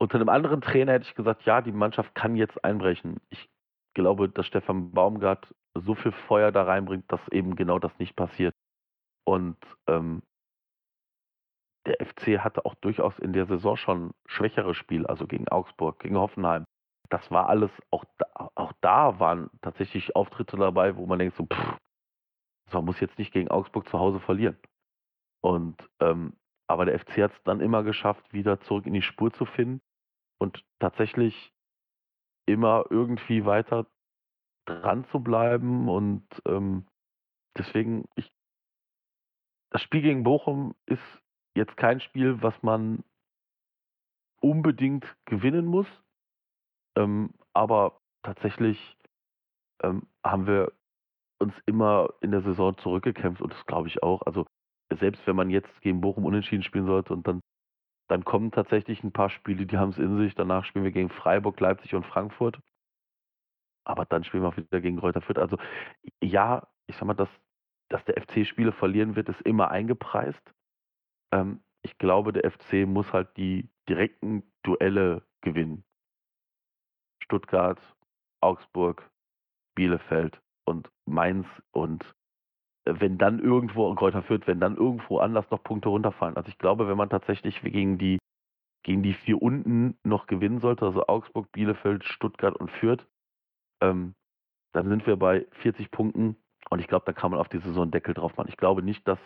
[0.00, 3.20] unter einem anderen Trainer hätte ich gesagt, ja, die Mannschaft kann jetzt einbrechen.
[3.30, 3.48] Ich
[3.94, 8.54] glaube, dass Stefan Baumgart so viel Feuer da reinbringt, dass eben genau das nicht passiert.
[9.24, 9.56] Und
[9.86, 10.22] ähm,
[11.86, 16.16] der FC hatte auch durchaus in der Saison schon schwächere Spiele, also gegen Augsburg, gegen
[16.16, 16.64] Hoffenheim.
[17.10, 21.46] Das war alles, auch da, auch da waren tatsächlich Auftritte dabei, wo man denkt, so,
[21.46, 21.78] pff,
[22.72, 24.56] man muss jetzt nicht gegen Augsburg zu Hause verlieren.
[25.42, 26.34] Und ähm,
[26.66, 29.82] aber der FC hat es dann immer geschafft, wieder zurück in die Spur zu finden
[30.38, 31.52] und tatsächlich
[32.46, 33.86] immer irgendwie weiter
[34.66, 35.88] dran zu bleiben.
[35.88, 36.86] Und ähm,
[37.56, 38.32] deswegen, ich,
[39.74, 41.02] das Spiel gegen Bochum ist
[41.56, 43.02] jetzt kein Spiel, was man
[44.40, 45.88] unbedingt gewinnen muss.
[46.96, 48.96] Ähm, aber tatsächlich
[49.82, 50.72] ähm, haben wir
[51.40, 54.22] uns immer in der Saison zurückgekämpft und das glaube ich auch.
[54.22, 54.46] Also
[54.92, 57.40] selbst wenn man jetzt gegen Bochum unentschieden spielen sollte und dann,
[58.08, 60.36] dann kommen tatsächlich ein paar Spiele, die haben es in sich.
[60.36, 62.60] Danach spielen wir gegen Freiburg, Leipzig und Frankfurt.
[63.84, 65.38] Aber dann spielen wir wieder gegen Reuter Fürth.
[65.38, 65.58] Also
[66.22, 67.28] ja, ich sag mal, dass,
[67.94, 70.52] dass der FC Spiele verlieren wird, ist immer eingepreist.
[71.32, 75.84] Ähm, ich glaube, der FC muss halt die direkten Duelle gewinnen.
[77.22, 77.80] Stuttgart,
[78.40, 79.08] Augsburg,
[79.76, 82.02] Bielefeld und Mainz und
[82.84, 86.36] äh, wenn dann irgendwo, Kräuter führt, wenn dann irgendwo anders noch Punkte runterfallen.
[86.36, 88.18] Also ich glaube, wenn man tatsächlich gegen die,
[88.82, 93.06] gegen die vier unten noch gewinnen sollte, also Augsburg, Bielefeld, Stuttgart und Fürth,
[93.80, 94.16] ähm,
[94.72, 96.36] dann sind wir bei 40 Punkten
[96.70, 98.48] und ich glaube, da kann man auf die Saison Deckel drauf machen.
[98.48, 99.18] Ich glaube nicht, dass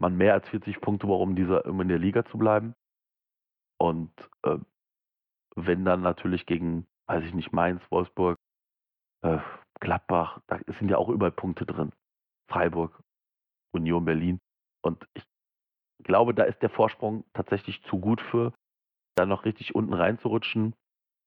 [0.00, 2.74] man mehr als 40 Punkte braucht, um, dieser, um in der Liga zu bleiben.
[3.78, 4.12] Und
[4.42, 4.58] äh,
[5.56, 8.38] wenn dann natürlich gegen, weiß ich nicht, Mainz, Wolfsburg,
[9.22, 9.38] äh,
[9.80, 11.92] Gladbach, da sind ja auch überall Punkte drin.
[12.48, 12.98] Freiburg,
[13.72, 14.40] Union Berlin.
[14.82, 15.24] Und ich
[16.02, 18.52] glaube, da ist der Vorsprung tatsächlich zu gut für,
[19.16, 20.74] da noch richtig unten reinzurutschen.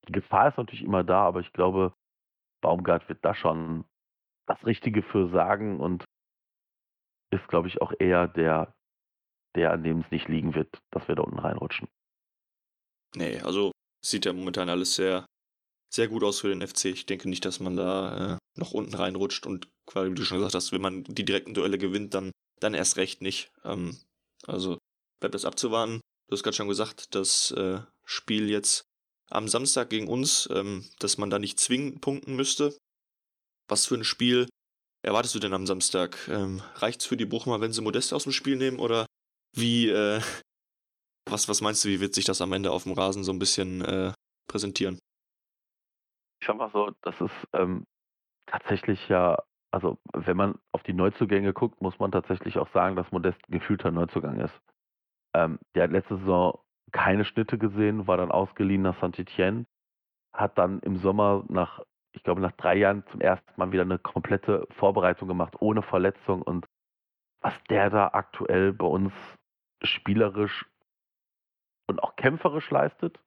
[0.08, 1.94] Die Gefahr ist natürlich immer da, aber ich glaube,
[2.62, 3.86] Baumgart wird da schon
[4.48, 6.06] das Richtige für sagen und
[7.32, 8.74] ist, glaube ich, auch eher der,
[9.56, 11.88] der, an dem es nicht liegen wird, dass wir da unten reinrutschen.
[13.16, 13.72] Nee, also
[14.04, 15.26] sieht ja momentan alles sehr,
[15.94, 16.86] sehr gut aus für den FC.
[16.86, 20.38] Ich denke nicht, dass man da äh, noch unten reinrutscht und quasi, wie du schon
[20.38, 23.52] gesagt hast, wenn man die direkten Duelle gewinnt, dann, dann erst recht nicht.
[23.64, 23.98] Ähm,
[24.46, 24.78] also
[25.20, 26.02] bleibt das abzuwarten.
[26.28, 28.84] Du hast gerade schon gesagt, das äh, Spiel jetzt
[29.30, 32.78] am Samstag gegen uns, ähm, dass man da nicht zwingend punkten müsste.
[33.70, 34.48] Was für ein Spiel
[35.04, 36.18] erwartest du denn am Samstag?
[36.28, 39.06] Ähm, reicht's für die Bochumer, wenn sie Modest aus dem Spiel nehmen oder
[39.56, 40.22] wie, äh,
[41.30, 43.40] was, was meinst du, wie wird sich das am Ende auf dem Rasen so ein
[43.40, 44.14] bisschen äh,
[44.48, 45.00] präsentieren?
[46.42, 47.86] Ich sag mal so, das ist ähm,
[48.46, 49.38] tatsächlich ja,
[49.72, 53.60] also wenn man auf die Neuzugänge guckt, muss man tatsächlich auch sagen, dass Modest ein
[53.60, 54.54] gefühlter Neuzugang ist.
[55.34, 56.60] Ähm, der hat letzte Saison
[56.92, 59.66] keine Schnitte gesehen, war dann ausgeliehen nach Saint-Etienne,
[60.34, 61.82] hat dann im Sommer nach,
[62.18, 66.42] ich glaube, nach drei Jahren zum ersten Mal wieder eine komplette Vorbereitung gemacht, ohne Verletzung.
[66.42, 66.66] Und
[67.42, 69.14] was der da aktuell bei uns
[69.84, 70.66] spielerisch
[71.88, 73.20] und auch kämpferisch leistet,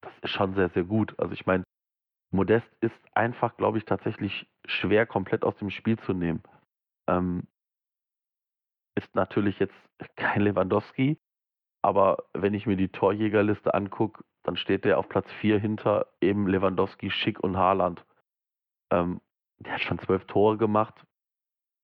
[0.00, 1.14] das ist schon sehr, sehr gut.
[1.18, 1.64] Also ich meine,
[2.32, 6.42] Modest ist einfach, glaube ich, tatsächlich schwer komplett aus dem Spiel zu nehmen.
[7.06, 7.46] Ähm,
[8.94, 9.76] ist natürlich jetzt
[10.16, 11.18] kein Lewandowski,
[11.82, 16.46] aber wenn ich mir die Torjägerliste angucke, dann steht der auf Platz 4 hinter eben
[16.46, 18.04] Lewandowski, Schick und Haaland.
[18.92, 19.20] Ähm,
[19.58, 20.94] der hat schon zwölf Tore gemacht.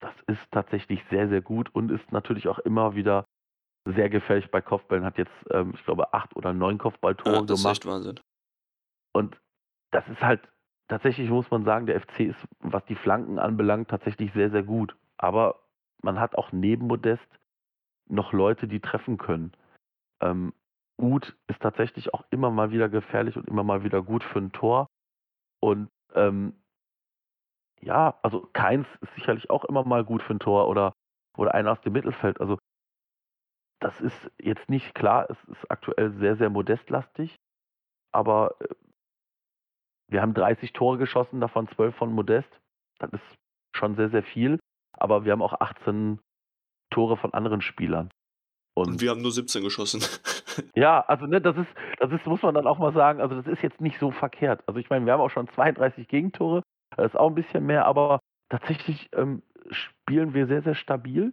[0.00, 3.24] Das ist tatsächlich sehr, sehr gut und ist natürlich auch immer wieder
[3.84, 5.04] sehr gefährlich bei Kopfbällen.
[5.04, 7.72] Hat jetzt, ähm, ich glaube, acht oder neun Kopfballtore ja, das gemacht.
[7.72, 8.20] Ist echt Wahnsinn.
[9.12, 9.40] Und
[9.90, 10.46] das ist halt,
[10.88, 14.94] tatsächlich muss man sagen, der FC ist, was die Flanken anbelangt, tatsächlich sehr, sehr gut.
[15.16, 15.62] Aber
[16.02, 17.26] man hat auch neben Modest
[18.06, 19.52] noch Leute, die treffen können.
[20.20, 20.52] Ähm,
[21.00, 24.52] Uth ist tatsächlich auch immer mal wieder gefährlich und immer mal wieder gut für ein
[24.52, 24.88] Tor.
[25.60, 26.54] Und ähm,
[27.80, 30.92] ja, also Keins ist sicherlich auch immer mal gut für ein Tor oder,
[31.36, 32.40] oder einer aus dem Mittelfeld.
[32.40, 32.58] Also
[33.80, 37.36] das ist jetzt nicht klar, es ist aktuell sehr, sehr modestlastig,
[38.12, 38.74] aber äh,
[40.10, 42.48] wir haben 30 Tore geschossen, davon 12 von Modest.
[42.98, 43.36] Das ist
[43.76, 44.58] schon sehr, sehr viel,
[44.92, 46.18] aber wir haben auch 18
[46.90, 48.10] Tore von anderen Spielern.
[48.74, 50.02] Und, und wir haben nur 17 geschossen.
[50.74, 51.68] ja, also ne, das ist,
[51.98, 54.62] das ist, muss man dann auch mal sagen, also das ist jetzt nicht so verkehrt.
[54.66, 56.62] Also ich meine, wir haben auch schon 32 Gegentore,
[56.96, 61.32] das ist auch ein bisschen mehr, aber tatsächlich ähm, spielen wir sehr, sehr stabil.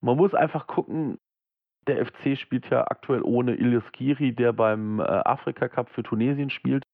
[0.00, 1.18] Man muss einfach gucken,
[1.86, 6.50] der FC spielt ja aktuell ohne Ilyas Kiri, der beim äh, Afrika Cup für Tunesien
[6.50, 6.84] spielt.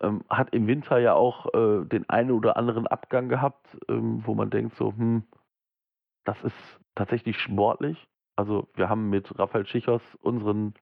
[0.00, 4.34] Ähm, hat im Winter ja auch äh, den einen oder anderen Abgang gehabt, ähm, wo
[4.34, 5.24] man denkt so, hm,
[6.24, 8.08] das ist tatsächlich sportlich.
[8.36, 10.74] Also wir haben mit Rafael Schichos unseren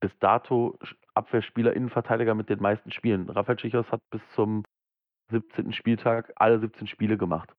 [0.00, 0.78] bis dato
[1.14, 3.28] Abwehrspieler, Innenverteidiger mit den meisten Spielen.
[3.28, 4.64] Rafael Schichos hat bis zum
[5.30, 5.72] 17.
[5.72, 7.52] Spieltag alle 17 Spiele gemacht.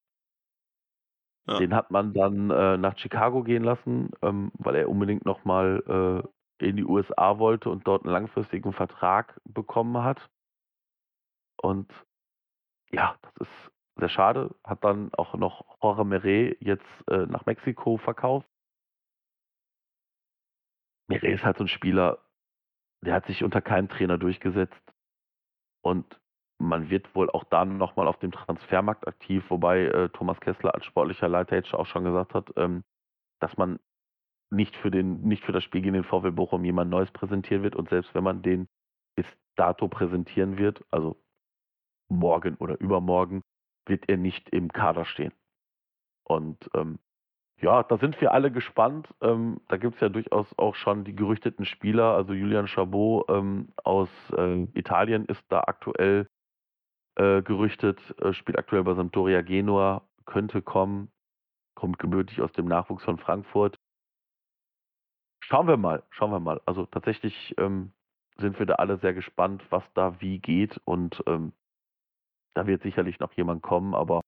[1.48, 1.58] Ja.
[1.58, 6.24] Den hat man dann äh, nach Chicago gehen lassen, ähm, weil er unbedingt nochmal
[6.60, 10.30] äh, in die USA wollte und dort einen langfristigen Vertrag bekommen hat.
[11.62, 11.92] Und
[12.92, 14.56] ja, das ist sehr schade.
[14.64, 18.48] Hat dann auch noch Jorge Mere jetzt äh, nach Mexiko verkauft.
[21.08, 22.20] Mere ist halt so ein Spieler,
[23.02, 24.82] der hat sich unter keinem Trainer durchgesetzt.
[25.82, 26.20] Und
[26.60, 30.86] man wird wohl auch dann nochmal auf dem Transfermarkt aktiv, wobei äh, Thomas Kessler als
[30.86, 32.84] sportlicher Leiter jetzt auch schon gesagt hat, ähm,
[33.40, 33.80] dass man
[34.52, 37.76] nicht für, den, nicht für das Spiel gegen den VW Bochum jemand Neues präsentieren wird.
[37.76, 38.68] Und selbst wenn man den
[39.15, 39.26] bis
[39.56, 41.22] dato präsentieren wird, also
[42.10, 43.44] morgen oder übermorgen,
[43.86, 45.34] wird er nicht im Kader stehen.
[46.23, 46.99] Und ähm,
[47.61, 49.07] ja, da sind wir alle gespannt.
[49.22, 52.15] Ähm, da gibt es ja durchaus auch schon die gerüchteten Spieler.
[52.15, 56.27] Also Julian Chabot ähm, aus äh, Italien ist da aktuell
[57.15, 61.11] äh, gerüchtet, äh, spielt aktuell bei Sampdoria Genua, könnte kommen,
[61.76, 63.76] kommt gebürtig aus dem Nachwuchs von Frankfurt.
[65.41, 66.61] Schauen wir mal, schauen wir mal.
[66.65, 67.91] Also tatsächlich ähm,
[68.38, 71.52] sind wir da alle sehr gespannt, was da wie geht und ähm,
[72.53, 74.22] da wird sicherlich noch jemand kommen, aber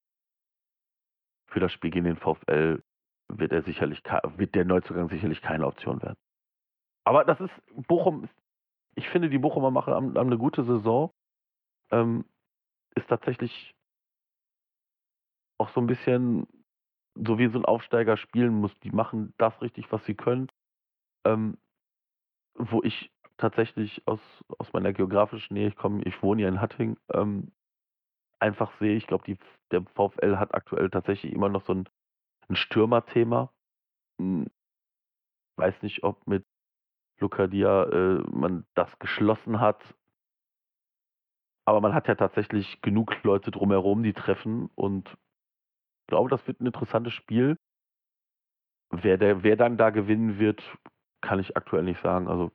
[1.48, 2.82] für das Spiel gegen den VfL
[3.40, 4.02] wird er sicherlich
[4.38, 6.18] wird der Neuzugang sicherlich keine Option werden.
[7.04, 7.52] Aber das ist
[7.88, 8.30] Bochum.
[8.96, 11.12] Ich finde, die Bochumer machen haben, eine gute Saison.
[11.92, 12.26] Ähm,
[12.96, 13.74] ist tatsächlich
[15.58, 16.48] auch so ein bisschen
[17.16, 18.78] so wie so ein Aufsteiger spielen muss.
[18.80, 20.48] Die machen das richtig, was sie können.
[21.26, 21.58] Ähm,
[22.56, 24.20] wo ich tatsächlich aus,
[24.58, 27.52] aus meiner geografischen Nähe, ich komme, ich wohne ja in Hatting, ähm,
[28.40, 29.38] einfach sehe, ich glaube,
[29.72, 31.90] der VfL hat aktuell tatsächlich immer noch so ein,
[32.52, 33.52] ein Stürmerthema.
[34.20, 34.48] Hm,
[35.58, 36.46] weiß nicht, ob mit
[37.20, 39.96] Lucadia äh, man das geschlossen hat.
[41.66, 46.60] Aber man hat ja tatsächlich genug Leute drumherum, die treffen und ich glaube, das wird
[46.60, 47.58] ein interessantes Spiel.
[48.92, 50.62] Wer, der, wer dann da gewinnen wird,
[51.22, 52.28] kann ich aktuell nicht sagen.
[52.28, 52.52] Also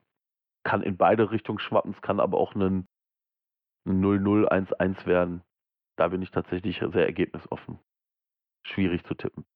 [0.64, 2.86] kann in beide Richtungen schwappen, es kann aber auch ein
[3.86, 5.43] 0-0, 1-1 werden.
[5.97, 7.78] da bin ich tatsächlich sehr ergebnisoffen.
[8.66, 9.47] Schwierig zu tippen.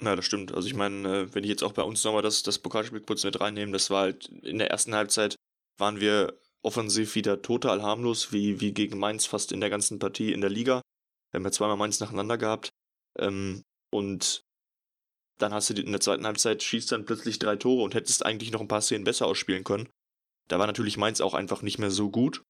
[0.00, 0.52] Ja, das stimmt.
[0.52, 3.24] Also ich meine, äh, wenn ich jetzt auch bei uns nochmal das, das Pokalspiel kurz
[3.24, 5.36] mit reinnehme, das war halt in der ersten Halbzeit
[5.78, 10.32] waren wir offensiv wieder total harmlos, wie, wie gegen Mainz fast in der ganzen Partie
[10.32, 10.80] in der Liga.
[11.30, 12.70] Wir haben ja zweimal Mainz nacheinander gehabt.
[13.18, 13.62] Ähm,
[13.92, 14.42] und
[15.38, 18.50] dann hast du in der zweiten Halbzeit schießt dann plötzlich drei Tore und hättest eigentlich
[18.52, 19.88] noch ein paar Szenen besser ausspielen können.
[20.48, 22.42] Da war natürlich Mainz auch einfach nicht mehr so gut.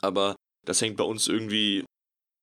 [0.00, 1.84] Aber das hängt bei uns irgendwie.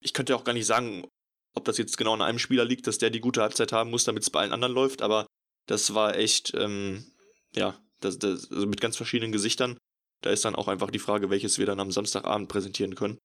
[0.01, 1.07] Ich könnte auch gar nicht sagen,
[1.55, 4.03] ob das jetzt genau an einem Spieler liegt, dass der die gute Halbzeit haben muss,
[4.03, 5.27] damit es bei allen anderen läuft, aber
[5.67, 7.05] das war echt, ähm,
[7.55, 9.77] ja, das, das, also mit ganz verschiedenen Gesichtern.
[10.21, 13.17] Da ist dann auch einfach die Frage, welches wir dann am Samstagabend präsentieren können,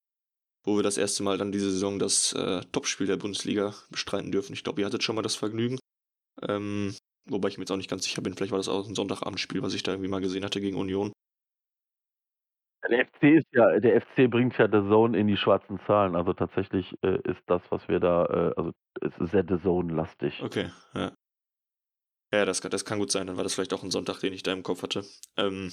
[0.64, 4.52] wo wir das erste Mal dann diese Saison das äh, Topspiel der Bundesliga bestreiten dürfen.
[4.52, 5.78] Ich glaube, ihr hattet schon mal das Vergnügen.
[6.42, 6.94] Ähm,
[7.26, 9.62] wobei ich mir jetzt auch nicht ganz sicher bin, vielleicht war das auch ein Sonntagabendspiel,
[9.62, 11.12] was ich da irgendwie mal gesehen hatte gegen Union.
[12.88, 16.14] Der FC ist ja, der FC bringt ja The Zone in die schwarzen Zahlen.
[16.14, 20.42] Also tatsächlich äh, ist das, was wir da, äh, also es ist sehr The Zone-lastig.
[20.42, 21.12] Okay, ja.
[22.32, 23.26] Ja, das, das kann gut sein.
[23.26, 25.04] Dann war das vielleicht auch ein Sonntag, den ich da im Kopf hatte.
[25.36, 25.72] Ähm,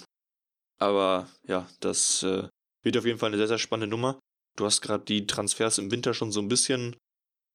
[0.80, 2.48] aber ja, das äh,
[2.84, 4.20] wird auf jeden Fall eine sehr, sehr spannende Nummer.
[4.58, 6.96] Du hast gerade die Transfers im Winter schon so ein bisschen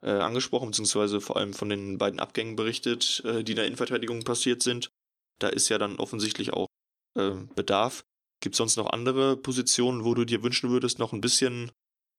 [0.03, 4.23] äh, angesprochen, beziehungsweise vor allem von den beiden Abgängen berichtet, äh, die in der Innenverteidigung
[4.25, 4.91] passiert sind.
[5.39, 6.67] Da ist ja dann offensichtlich auch
[7.19, 8.05] äh, Bedarf.
[8.41, 11.71] Gibt es sonst noch andere Positionen, wo du dir wünschen würdest, noch ein bisschen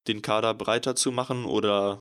[0.07, 1.45] den Kader breiter zu machen?
[1.45, 1.99] Oder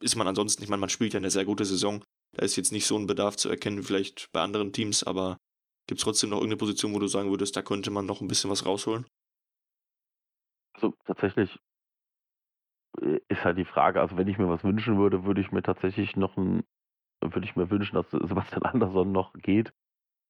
[0.00, 2.04] ist man ansonsten, ich meine, man spielt ja eine sehr gute Saison.
[2.36, 5.38] Da ist jetzt nicht so ein Bedarf zu erkennen, vielleicht bei anderen Teams, aber
[5.88, 8.28] gibt es trotzdem noch irgendeine Position, wo du sagen würdest, da könnte man noch ein
[8.28, 9.06] bisschen was rausholen?
[10.74, 11.58] Also tatsächlich
[13.00, 15.62] äh, ist halt die Frage, also wenn ich mir was wünschen würde, würde ich mir
[15.62, 16.64] tatsächlich noch ein,
[17.20, 19.72] würde ich mir wünschen, dass Sebastian Andersson noch geht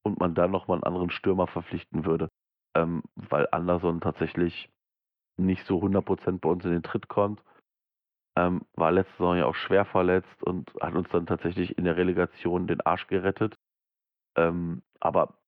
[0.04, 2.28] und man dann nochmal einen anderen Stürmer verpflichten würde
[2.74, 4.70] ähm, weil Anderson tatsächlich
[5.36, 7.42] nicht so 100% bei uns in den Tritt kommt.
[8.36, 11.96] Ähm, war letzte Saison ja auch schwer verletzt und hat uns dann tatsächlich in der
[11.96, 13.54] Relegation den Arsch gerettet.
[14.36, 15.38] Ähm, aber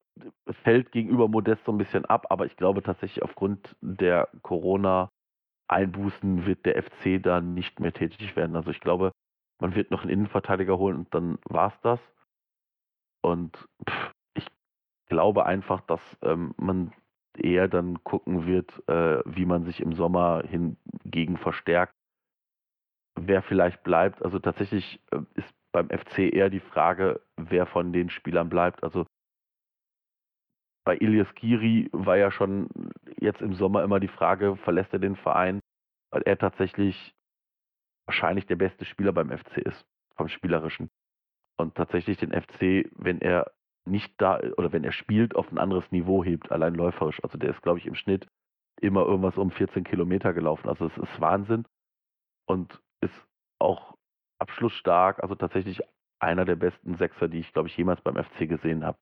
[0.63, 6.65] fällt gegenüber Modest so ein bisschen ab, aber ich glaube tatsächlich aufgrund der Corona-Einbußen wird
[6.65, 8.57] der FC da nicht mehr tätig werden.
[8.57, 9.13] Also ich glaube,
[9.61, 12.01] man wird noch einen Innenverteidiger holen und dann war es das.
[13.23, 13.57] Und
[13.89, 14.47] pff, ich
[15.07, 16.93] glaube einfach, dass ähm, man
[17.37, 21.95] eher dann gucken wird, äh, wie man sich im Sommer hingegen verstärkt.
[23.19, 28.11] Wer vielleicht bleibt, also tatsächlich äh, ist beim FC eher die Frage, wer von den
[28.11, 28.83] Spielern bleibt.
[28.83, 29.07] Also
[30.87, 32.69] bei Ilias Giri war ja schon
[33.19, 35.61] jetzt im Sommer immer die Frage, verlässt er den Verein,
[36.11, 37.15] weil er tatsächlich
[38.07, 39.85] wahrscheinlich der beste Spieler beim FC ist,
[40.17, 40.91] vom Spielerischen.
[41.59, 43.51] Und tatsächlich den FC, wenn er
[43.87, 47.23] nicht da oder wenn er spielt, auf ein anderes Niveau hebt, allein läuferisch.
[47.23, 48.27] Also der ist, glaube ich, im Schnitt
[48.81, 50.69] immer irgendwas um 14 Kilometer gelaufen.
[50.69, 51.65] Also es ist Wahnsinn
[52.47, 53.27] und ist
[53.59, 53.97] auch
[54.39, 55.23] abschlussstark.
[55.23, 55.81] Also tatsächlich
[56.19, 58.99] einer der besten Sechser, die ich, glaube ich, jemals beim FC gesehen habe.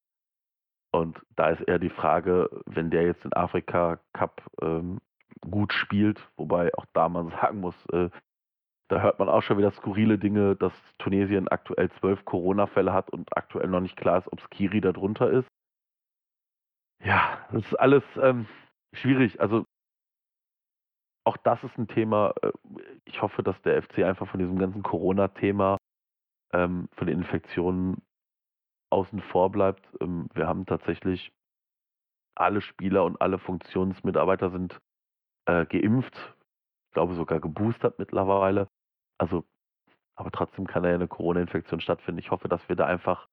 [0.93, 5.01] Und da ist eher die Frage, wenn der jetzt den Afrika Cup ähm,
[5.41, 8.11] gut spielt, wobei auch da man sagen muss, äh,
[8.89, 13.37] da hört man auch schon wieder skurrile Dinge, dass Tunesien aktuell zwölf Corona-Fälle hat und
[13.37, 15.49] aktuell noch nicht klar ist, ob Skiri da drunter ist.
[17.03, 18.47] Ja, das ist alles ähm,
[18.93, 19.41] schwierig.
[19.41, 19.65] Also
[21.25, 22.35] auch das ist ein Thema.
[22.43, 22.53] Äh,
[23.05, 25.79] ich hoffe, dass der FC einfach von diesem ganzen Corona-Thema,
[26.53, 28.03] ähm, von den Infektionen
[28.91, 29.87] außen vor bleibt.
[30.01, 31.33] Ähm, wir haben tatsächlich
[32.37, 34.79] alle Spieler und alle Funktionsmitarbeiter sind
[35.47, 36.35] äh, geimpft.
[36.95, 38.69] Ich glaube sogar geboostert mittlerweile.
[39.19, 39.43] Also,
[40.15, 42.21] aber trotzdem kann da ja eine Corona-Infektion stattfinden.
[42.21, 43.27] Ich hoffe, dass wir da einfach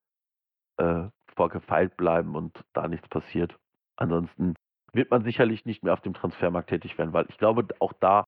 [0.77, 1.03] äh,
[1.35, 3.55] vorgefeilt bleiben und da nichts passiert.
[3.97, 4.55] Ansonsten
[4.93, 8.25] wird man sicherlich nicht mehr auf dem Transfermarkt tätig werden, weil ich glaube, auch da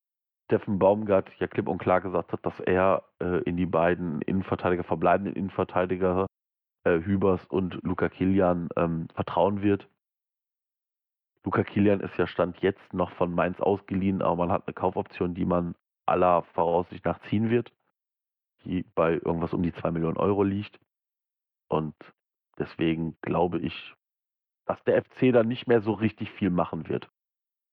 [0.51, 4.83] Steffen Baumgart ja klipp und klar gesagt hat, dass er äh, in die beiden Innenverteidiger,
[4.83, 6.27] verbleibenden Innenverteidiger
[6.83, 9.89] äh, Hübers und Luca Kilian ähm, vertrauen wird.
[11.43, 15.35] Luca Kilian ist ja Stand jetzt noch von Mainz ausgeliehen, aber man hat eine Kaufoption,
[15.35, 15.75] die man
[16.05, 17.71] aller Voraussicht nach ziehen wird,
[18.63, 20.79] die bei irgendwas um die 2 Millionen Euro liegt.
[21.69, 21.95] Und
[22.57, 23.93] deswegen glaube ich,
[24.65, 27.09] dass der FC da nicht mehr so richtig viel machen wird.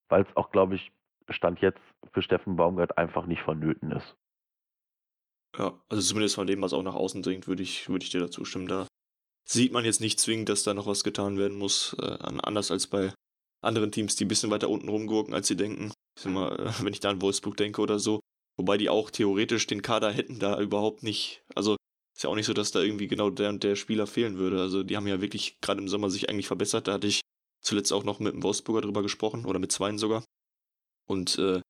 [0.09, 0.93] Weil es auch, glaube ich,
[1.29, 1.81] Stand jetzt
[2.13, 4.17] für Steffen Baumgart einfach nicht vonnöten ist.
[5.57, 8.21] Ja, also zumindest von dem, was auch nach außen dringt, würde ich, würde ich dir
[8.21, 8.67] dazu stimmen.
[8.67, 8.87] Da
[9.49, 11.97] sieht man jetzt nicht zwingend, dass da noch was getan werden muss.
[12.01, 13.13] Äh, anders als bei
[13.63, 15.93] anderen Teams, die ein bisschen weiter unten rumgurken, als sie denken.
[16.17, 18.21] Ich sag mal, äh, wenn ich da an Wolfsburg denke oder so.
[18.57, 21.43] Wobei die auch theoretisch den Kader hätten da überhaupt nicht.
[21.55, 21.77] Also
[22.15, 24.61] ist ja auch nicht so, dass da irgendwie genau der und der Spieler fehlen würde.
[24.61, 26.89] Also die haben ja wirklich gerade im Sommer sich eigentlich verbessert.
[26.89, 27.23] Da hatte ich
[27.63, 30.25] zuletzt auch noch mit dem Wolfsburger drüber gesprochen oder mit zweien sogar.
[31.07, 31.61] Und äh,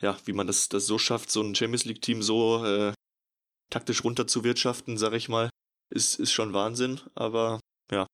[0.00, 2.94] ja, wie man das, das so schafft, so ein Champions League-Team so äh,
[3.70, 5.50] taktisch runterzuwirtschaften, sag ich mal,
[5.90, 7.00] ist, ist schon Wahnsinn.
[7.14, 7.60] Aber
[7.90, 8.06] ja,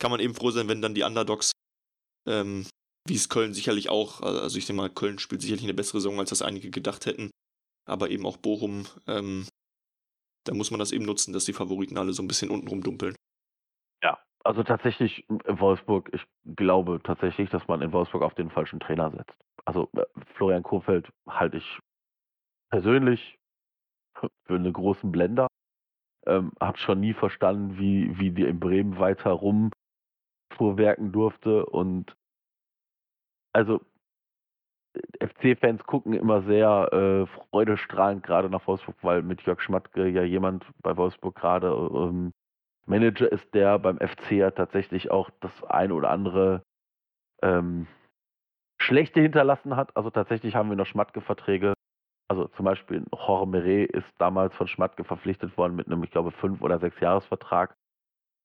[0.00, 1.52] kann man eben froh sein, wenn dann die Underdogs,
[2.28, 2.66] ähm,
[3.08, 6.18] wie es Köln sicherlich auch, also ich denke mal, Köln spielt sicherlich eine bessere Saison,
[6.18, 7.30] als das einige gedacht hätten.
[7.86, 9.46] Aber eben auch Bochum, ähm,
[10.44, 13.16] da muss man das eben nutzen, dass die Favoriten alle so ein bisschen unten rumdumpeln.
[14.02, 16.24] Ja, also tatsächlich in Wolfsburg, ich
[16.56, 19.36] glaube tatsächlich, dass man in Wolfsburg auf den falschen Trainer setzt.
[19.64, 21.78] Also äh, Florian Kohfeldt halte ich
[22.70, 23.38] persönlich
[24.14, 25.48] für einen großen Blender.
[26.26, 31.64] Ähm, hab schon nie verstanden, wie, wie die in Bremen weiter rumfuhrwerken durfte.
[31.66, 32.16] Und
[33.52, 33.80] also
[35.20, 40.66] FC-Fans gucken immer sehr äh, freudestrahlend gerade nach Wolfsburg, weil mit Jörg Schmatke ja jemand
[40.82, 42.32] bei Wolfsburg gerade ähm,
[42.86, 46.62] Manager ist, der beim FC ja tatsächlich auch das eine oder andere
[47.42, 47.86] ähm,
[48.80, 49.96] Schlechte hinterlassen hat.
[49.96, 51.74] Also tatsächlich haben wir noch Schmatke-Verträge.
[52.28, 56.30] Also zum Beispiel Jorge Meret ist damals von Schmatke verpflichtet worden mit einem, ich glaube,
[56.30, 57.74] fünf oder sechs Jahresvertrag,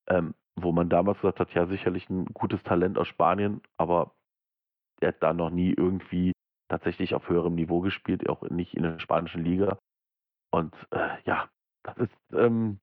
[0.10, 4.14] ähm, wo man damals gesagt hat, ja sicherlich ein gutes Talent aus Spanien, aber
[5.04, 6.32] der hat da noch nie irgendwie
[6.70, 9.78] tatsächlich auf höherem Niveau gespielt, auch nicht in der spanischen Liga.
[10.52, 11.50] Und äh, ja,
[11.84, 12.80] das ist ähm,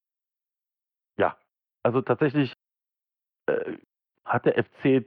[1.19, 1.37] ja
[1.83, 2.53] also tatsächlich
[3.47, 3.79] äh,
[4.25, 5.07] hat der FC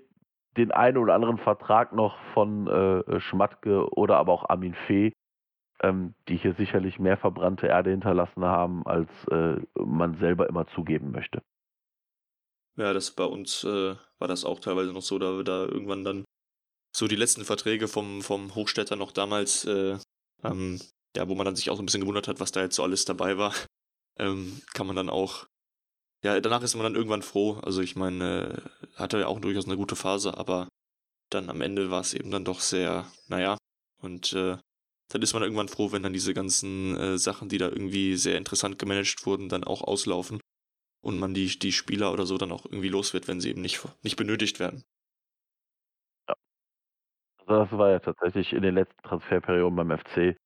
[0.57, 5.13] den einen oder anderen Vertrag noch von äh, Schmatke oder aber auch Armin Fee,
[5.81, 11.11] ähm, die hier sicherlich mehr verbrannte Erde hinterlassen haben, als äh, man selber immer zugeben
[11.11, 11.41] möchte.
[12.75, 16.03] Ja, das bei uns äh, war das auch teilweise noch so, da wir da irgendwann
[16.03, 16.25] dann
[16.95, 19.97] so die letzten Verträge vom, vom Hochstädter noch damals, äh,
[20.43, 20.79] ähm,
[21.15, 22.83] ja, wo man dann sich auch so ein bisschen gewundert hat, was da jetzt so
[22.83, 23.53] alles dabei war,
[24.19, 25.47] ähm, kann man dann auch
[26.23, 27.59] ja, danach ist man dann irgendwann froh.
[27.63, 28.63] Also ich meine,
[28.93, 30.69] äh, hatte ja auch durchaus eine gute Phase, aber
[31.29, 33.57] dann am Ende war es eben dann doch sehr, naja,
[34.01, 34.57] und äh,
[35.09, 38.37] dann ist man irgendwann froh, wenn dann diese ganzen äh, Sachen, die da irgendwie sehr
[38.37, 40.39] interessant gemanagt wurden, dann auch auslaufen
[41.01, 43.61] und man die, die Spieler oder so dann auch irgendwie los wird, wenn sie eben
[43.61, 44.83] nicht, nicht benötigt werden.
[47.45, 50.37] Also das war ja tatsächlich in den letzten Transferperioden beim FC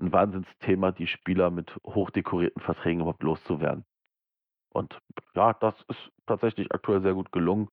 [0.00, 3.84] ein Wahnsinnsthema, die Spieler mit hochdekorierten Verträgen überhaupt loszuwerden.
[4.72, 4.98] Und
[5.34, 7.68] ja, das ist tatsächlich aktuell sehr gut gelungen.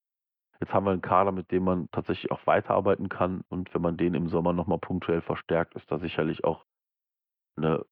[0.60, 3.44] Jetzt haben wir einen Kader, mit dem man tatsächlich auch weiterarbeiten kann.
[3.50, 6.66] Und wenn man den im Sommer nochmal punktuell verstärkt, ist da sicherlich auch
[7.58, 7.86] eine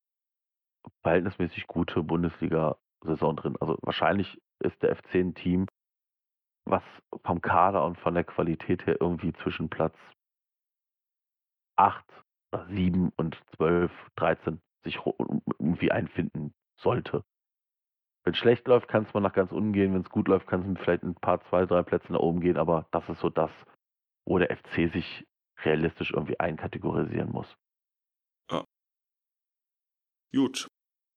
[1.04, 3.56] verhältnismäßig gute Bundesliga-Saison drin.
[3.60, 5.68] Also wahrscheinlich ist der FC ein Team,
[6.66, 6.84] was
[7.24, 9.96] vom Kader und von der Qualität her irgendwie zwischen Platz
[11.76, 12.06] 8,
[12.70, 15.00] 7 und 12, 13 sich
[15.60, 17.24] irgendwie einfinden sollte.
[18.24, 19.94] Wenn es schlecht läuft, kann es mal nach ganz unten gehen.
[19.94, 22.58] Wenn es gut läuft, kann es vielleicht ein paar, zwei, drei Plätze nach oben gehen.
[22.58, 23.52] Aber das ist so das,
[24.26, 25.26] wo der FC sich
[25.64, 27.48] realistisch irgendwie einkategorisieren muss.
[28.52, 28.66] Ja.
[30.34, 30.68] Gut.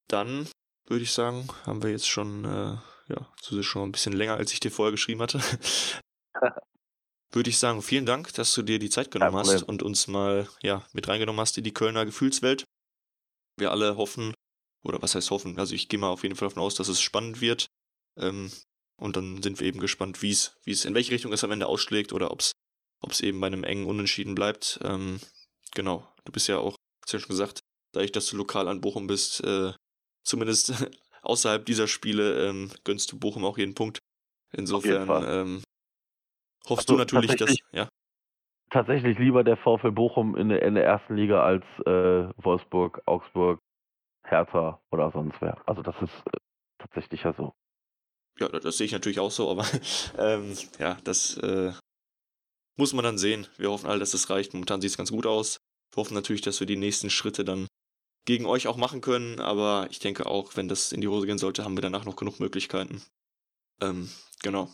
[0.08, 0.48] Dann
[0.86, 2.76] würde ich sagen, haben wir jetzt schon, äh,
[3.08, 5.40] ja, schon ein bisschen länger, als ich dir vorher geschrieben hatte.
[7.32, 10.48] würde ich sagen, vielen Dank, dass du dir die Zeit genommen hast und uns mal
[10.62, 12.64] ja, mit reingenommen hast in die Kölner Gefühlswelt.
[13.56, 14.34] Wir alle hoffen,
[14.82, 15.58] oder was heißt hoffen?
[15.58, 17.68] Also ich gehe mal auf jeden Fall davon aus, dass es spannend wird.
[18.18, 18.50] Ähm,
[18.96, 21.52] und dann sind wir eben gespannt, wie es, wie es, in welche Richtung es am
[21.52, 22.52] Ende ausschlägt oder ob es,
[23.00, 24.80] ob es eben bei einem engen Unentschieden bleibt.
[24.82, 25.20] Ähm,
[25.74, 26.08] genau.
[26.24, 27.60] Du bist ja auch, hast ja schon gesagt,
[27.92, 29.72] da ich, dass du lokal an Bochum bist, äh,
[30.24, 30.72] zumindest
[31.22, 33.98] außerhalb dieser Spiele ähm, gönnst du Bochum auch jeden Punkt.
[34.52, 35.62] Insofern ähm,
[36.68, 37.88] hoffst also, du natürlich, dass, ja.
[38.70, 43.60] Tatsächlich lieber der VfL Bochum in der, in der ersten Liga als äh, Wolfsburg, Augsburg,
[44.24, 45.56] Hertha oder sonst wer.
[45.66, 46.38] Also das ist äh,
[46.78, 47.54] tatsächlich ja so.
[48.38, 49.64] Ja, das, das sehe ich natürlich auch so, aber
[50.18, 51.72] ähm, ja, das äh,
[52.76, 53.46] muss man dann sehen.
[53.56, 54.52] Wir hoffen alle, dass es reicht.
[54.52, 55.58] Momentan sieht es ganz gut aus.
[55.94, 57.66] Wir hoffen natürlich, dass wir die nächsten Schritte dann
[58.26, 61.38] gegen euch auch machen können, aber ich denke auch, wenn das in die Hose gehen
[61.38, 63.02] sollte, haben wir danach noch genug Möglichkeiten.
[63.80, 64.10] Ähm,
[64.42, 64.70] genau.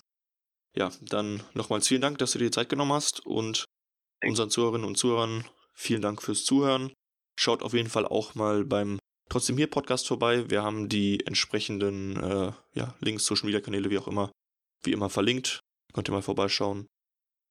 [0.76, 3.64] Ja, dann nochmals vielen Dank, dass du dir die Zeit genommen hast und
[4.24, 6.92] unseren Zuhörerinnen und Zuhörern vielen Dank fürs Zuhören.
[7.38, 8.98] Schaut auf jeden Fall auch mal beim
[9.28, 10.48] trotzdem hier Podcast vorbei.
[10.50, 14.32] Wir haben die entsprechenden äh, ja, Links, Social Media Kanäle, wie auch immer,
[14.82, 15.60] wie immer verlinkt.
[15.92, 16.86] Könnt ihr mal vorbeischauen.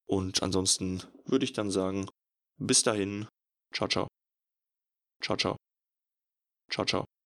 [0.05, 2.09] Und ansonsten würde ich dann sagen,
[2.57, 3.27] bis dahin.
[3.73, 4.07] Ciao, ciao.
[5.21, 5.55] Ciao, ciao.
[6.69, 7.12] Ciao, ciao.